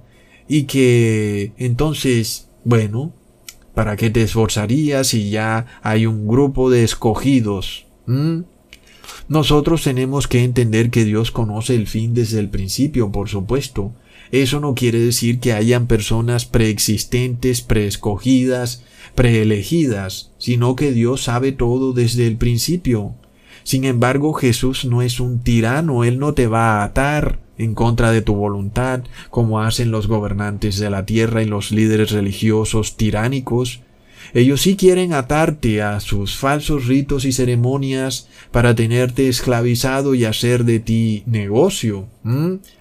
Y 0.49 0.65
que 0.65 1.53
entonces, 1.57 2.49
bueno, 2.65 3.13
¿para 3.75 3.97
qué 3.97 4.11
te 4.11 4.23
esforzarías 4.23 5.09
si 5.09 5.31
ya 5.31 5.67
hay 5.83 6.07
un 6.07 6.27
grupo 6.27 6.71
de 6.71 6.85
escogidos? 6.85 7.87
¿Mm? 8.07 8.41
Nosotros 9.29 9.83
tenemos 9.83 10.29
que 10.29 10.45
entender 10.45 10.91
que 10.91 11.05
Dios 11.05 11.31
conoce 11.31 11.75
el 11.75 11.87
fin 11.87 12.15
desde 12.15 12.39
el 12.39 12.49
principio, 12.49 13.11
por 13.11 13.29
supuesto. 13.29 13.93
Eso 14.31 14.61
no 14.61 14.75
quiere 14.75 14.99
decir 14.99 15.41
que 15.41 15.53
hayan 15.53 15.87
personas 15.87 16.47
preexistentes, 16.47 17.61
preescogidas, 17.61 18.83
preelegidas, 19.15 20.33
sino 20.39 20.77
que 20.77 20.93
Dios 20.93 21.23
sabe 21.25 21.53
todo 21.53 21.93
desde 21.93 22.27
el 22.27 22.37
principio. 22.37 23.15
Sin 23.67 23.85
embargo, 23.85 24.33
Jesús 24.33 24.85
no 24.85 25.03
es 25.03 25.19
un 25.19 25.41
tirano, 25.41 26.05
Él 26.05 26.21
no 26.21 26.35
te 26.35 26.47
va 26.47 26.81
a 26.81 26.85
atar 26.85 27.41
en 27.59 27.75
contra 27.75 28.13
de 28.13 28.23
tu 28.23 28.37
voluntad, 28.37 29.03
como 29.29 29.61
hacen 29.61 29.91
los 29.91 30.07
gobernantes 30.07 30.79
de 30.79 30.89
la 30.89 31.05
tierra 31.05 31.43
y 31.43 31.47
los 31.47 31.73
líderes 31.73 32.13
religiosos 32.13 32.97
tiránicos, 32.97 33.81
ellos 34.35 34.61
sí 34.61 34.77
quieren 34.77 35.13
atarte 35.13 35.83
a 35.83 35.99
sus 35.99 36.37
falsos 36.37 36.87
ritos 36.87 37.25
y 37.25 37.33
ceremonias 37.33 38.29
para 38.53 38.73
tenerte 38.73 39.29
esclavizado 39.29 40.15
y 40.15 40.25
hacer 40.25 40.65
de 40.65 40.79
ti 40.79 41.25
negocio. 41.27 42.07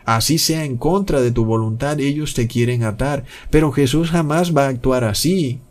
Así 0.05 0.37
sea 0.37 0.65
en 0.65 0.77
contra 0.77 1.19
de 1.19 1.31
tu 1.31 1.45
voluntad, 1.45 1.99
ellos 1.99 2.35
te 2.35 2.45
quieren 2.45 2.83
atar. 2.83 3.25
Pero 3.49 3.71
Jesús 3.71 4.11
jamás 4.11 4.55
va 4.55 4.65
a 4.65 4.69
actuar 4.69 5.03
así. 5.03 5.61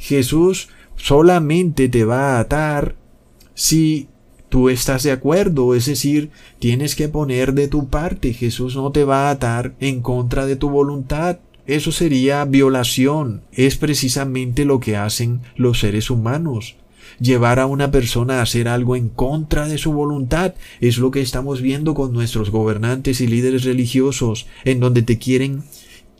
Jesús 0.00 0.68
solamente 0.96 1.88
te 1.88 2.04
va 2.04 2.36
a 2.36 2.40
atar 2.40 2.96
si 3.54 4.08
tú 4.54 4.68
estás 4.68 5.02
de 5.02 5.10
acuerdo, 5.10 5.74
es 5.74 5.86
decir, 5.86 6.30
tienes 6.60 6.94
que 6.94 7.08
poner 7.08 7.54
de 7.54 7.66
tu 7.66 7.88
parte. 7.88 8.32
Jesús 8.32 8.76
no 8.76 8.92
te 8.92 9.02
va 9.02 9.26
a 9.26 9.30
atar 9.32 9.74
en 9.80 10.00
contra 10.00 10.46
de 10.46 10.54
tu 10.54 10.70
voluntad. 10.70 11.40
Eso 11.66 11.90
sería 11.90 12.44
violación. 12.44 13.42
Es 13.50 13.76
precisamente 13.76 14.64
lo 14.64 14.78
que 14.78 14.96
hacen 14.96 15.40
los 15.56 15.80
seres 15.80 16.08
humanos. 16.08 16.76
Llevar 17.18 17.58
a 17.58 17.66
una 17.66 17.90
persona 17.90 18.38
a 18.38 18.42
hacer 18.42 18.68
algo 18.68 18.94
en 18.94 19.08
contra 19.08 19.66
de 19.66 19.76
su 19.76 19.92
voluntad 19.92 20.54
es 20.80 20.98
lo 20.98 21.10
que 21.10 21.20
estamos 21.20 21.60
viendo 21.60 21.94
con 21.94 22.12
nuestros 22.12 22.50
gobernantes 22.50 23.20
y 23.20 23.26
líderes 23.26 23.64
religiosos, 23.64 24.46
en 24.64 24.78
donde 24.78 25.02
te 25.02 25.18
quieren 25.18 25.64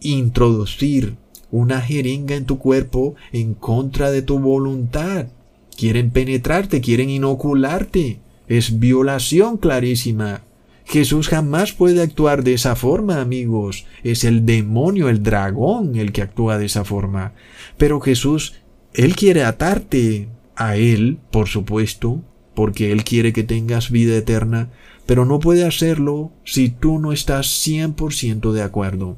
introducir 0.00 1.14
una 1.52 1.80
jeringa 1.80 2.34
en 2.34 2.46
tu 2.46 2.58
cuerpo 2.58 3.14
en 3.30 3.54
contra 3.54 4.10
de 4.10 4.22
tu 4.22 4.40
voluntad. 4.40 5.28
Quieren 5.76 6.10
penetrarte, 6.10 6.80
quieren 6.80 7.10
inocularte. 7.10 8.20
Es 8.46 8.78
violación 8.78 9.56
clarísima. 9.56 10.42
Jesús 10.84 11.28
jamás 11.28 11.72
puede 11.72 12.02
actuar 12.02 12.44
de 12.44 12.54
esa 12.54 12.76
forma, 12.76 13.20
amigos. 13.20 13.86
Es 14.02 14.24
el 14.24 14.44
demonio, 14.44 15.08
el 15.08 15.22
dragón, 15.22 15.96
el 15.96 16.12
que 16.12 16.22
actúa 16.22 16.58
de 16.58 16.66
esa 16.66 16.84
forma. 16.84 17.32
Pero 17.78 18.00
Jesús, 18.00 18.54
Él 18.92 19.16
quiere 19.16 19.44
atarte 19.44 20.28
a 20.56 20.76
Él, 20.76 21.18
por 21.30 21.48
supuesto, 21.48 22.22
porque 22.54 22.92
Él 22.92 23.02
quiere 23.02 23.32
que 23.32 23.42
tengas 23.42 23.90
vida 23.90 24.14
eterna, 24.14 24.70
pero 25.06 25.24
no 25.24 25.40
puede 25.40 25.64
hacerlo 25.64 26.32
si 26.44 26.68
tú 26.68 26.98
no 26.98 27.12
estás 27.12 27.46
100% 27.66 28.52
de 28.52 28.62
acuerdo. 28.62 29.16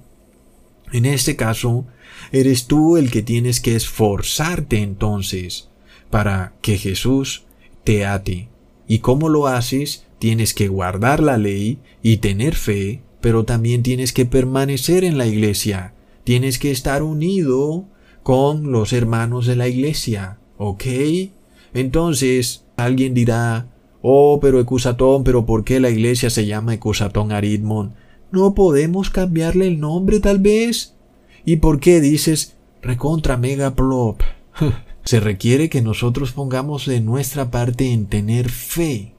En 0.93 1.05
este 1.05 1.37
caso, 1.37 1.87
eres 2.31 2.67
tú 2.67 2.97
el 2.97 3.11
que 3.11 3.23
tienes 3.23 3.61
que 3.61 3.75
esforzarte 3.75 4.79
entonces 4.79 5.69
para 6.11 6.53
que 6.63 6.79
Jesús 6.79 7.45
te 7.85 8.05
ate. 8.05 8.49
¿Y 8.89 9.01
cómo 9.01 9.29
lo 9.29 9.47
haces? 9.47 10.07
Tienes 10.19 10.55
que 10.55 10.69
guardar 10.69 11.23
la 11.23 11.39
ley 11.39 11.79
y 12.03 12.19
tener 12.19 12.55
fe, 12.55 13.03
pero 13.21 13.45
también 13.45 13.83
tienes 13.83 14.13
que 14.13 14.27
permanecer 14.27 15.05
en 15.05 15.19
la 15.19 15.27
iglesia. 15.27 15.95
Tienes 16.25 16.59
que 16.59 16.71
estar 16.71 17.03
unido 17.03 17.85
con 18.23 18.73
los 18.73 18.93
hermanos 18.93 19.47
de 19.47 19.57
la 19.57 19.69
iglesia. 19.69 20.39
¿Ok? 20.59 20.85
Entonces, 21.75 22.65
alguien 22.77 23.15
dirá, 23.15 23.69
oh, 24.03 24.39
pero 24.41 24.61
Ecusatón, 24.61 25.25
pero 25.25 25.47
¿por 25.47 25.65
qué 25.65 25.81
la 25.81 25.91
iglesia 25.91 26.31
se 26.31 26.47
llama 26.47 26.75
Ecusatón 26.75 27.33
Aridmon? 27.33 27.95
¿No 28.33 28.55
podemos 28.55 29.11
cambiarle 29.11 29.69
el 29.69 29.81
nombre 29.81 30.21
tal 30.21 30.39
vez? 30.39 30.95
¿Y 31.45 31.57
por 31.57 31.79
qué 31.79 32.01
dices 32.01 32.57
recontra 32.83 33.37
mega 33.37 33.75
plop? 33.75 34.23
se 35.07 35.21
requiere 35.21 35.69
que 35.71 35.83
nosotros 35.83 36.33
pongamos 36.33 36.85
de 36.85 37.01
nuestra 37.01 37.51
parte 37.51 37.93
en 37.93 38.07
tener 38.07 38.51
fe 38.51 39.15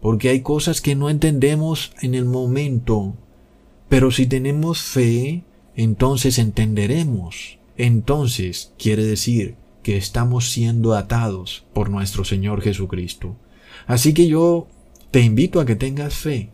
porque 0.00 0.30
hay 0.30 0.40
cosas 0.40 0.80
que 0.80 0.94
no 0.94 1.10
entendemos 1.10 1.92
en 2.00 2.14
el 2.14 2.24
momento. 2.24 3.14
Pero 3.88 4.10
si 4.10 4.26
tenemos 4.26 4.80
fe, 4.80 5.42
entonces 5.74 6.38
entenderemos. 6.38 7.58
Entonces 7.76 8.72
quiere 8.78 9.04
decir 9.04 9.56
que 9.82 9.98
estamos 9.98 10.50
siendo 10.50 10.94
atados 10.94 11.66
por 11.74 11.90
nuestro 11.90 12.24
Señor 12.24 12.62
Jesucristo. 12.62 13.36
Así 13.86 14.14
que 14.14 14.28
yo 14.28 14.68
te 15.10 15.20
invito 15.20 15.60
a 15.60 15.66
que 15.66 15.76
tengas 15.76 16.14
fe 16.14 16.50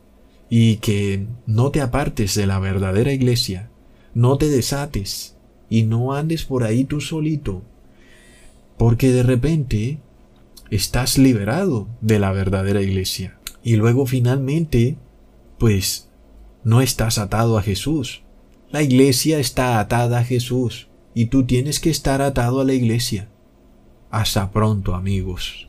y 0.51 0.77
que 0.77 1.27
no 1.47 1.71
te 1.71 1.81
apartes 1.81 2.35
de 2.35 2.47
la 2.47 2.59
verdadera 2.59 3.13
iglesia, 3.13 3.71
no 4.13 4.39
te 4.39 4.49
desates 4.49 5.37
y 5.71 5.85
no 5.85 6.15
andes 6.15 6.45
por 6.45 6.65
ahí 6.65 6.85
tú 6.85 7.01
solito, 7.01 7.63
porque 8.77 9.13
de 9.13 9.23
repente 9.23 9.99
estás 10.71 11.19
liberado 11.19 11.89
de 12.01 12.19
la 12.19 12.33
verdadera 12.33 12.83
iglesia. 12.83 13.39
Y 13.63 13.77
luego 13.77 14.07
finalmente, 14.07 14.97
pues, 15.59 16.11
no 16.65 16.81
estás 16.81 17.19
atado 17.19 17.59
a 17.59 17.63
Jesús. 17.63 18.23
La 18.71 18.83
iglesia 18.83 19.39
está 19.39 19.79
atada 19.79 20.21
a 20.21 20.25
Jesús 20.25 20.89
y 21.15 21.27
tú 21.27 21.45
tienes 21.45 21.79
que 21.79 21.91
estar 21.91 22.23
atado 22.23 22.61
a 22.61 22.65
la 22.65 22.73
iglesia. 22.73 23.29
Hasta 24.11 24.51
pronto 24.51 24.95
amigos. 24.95 25.69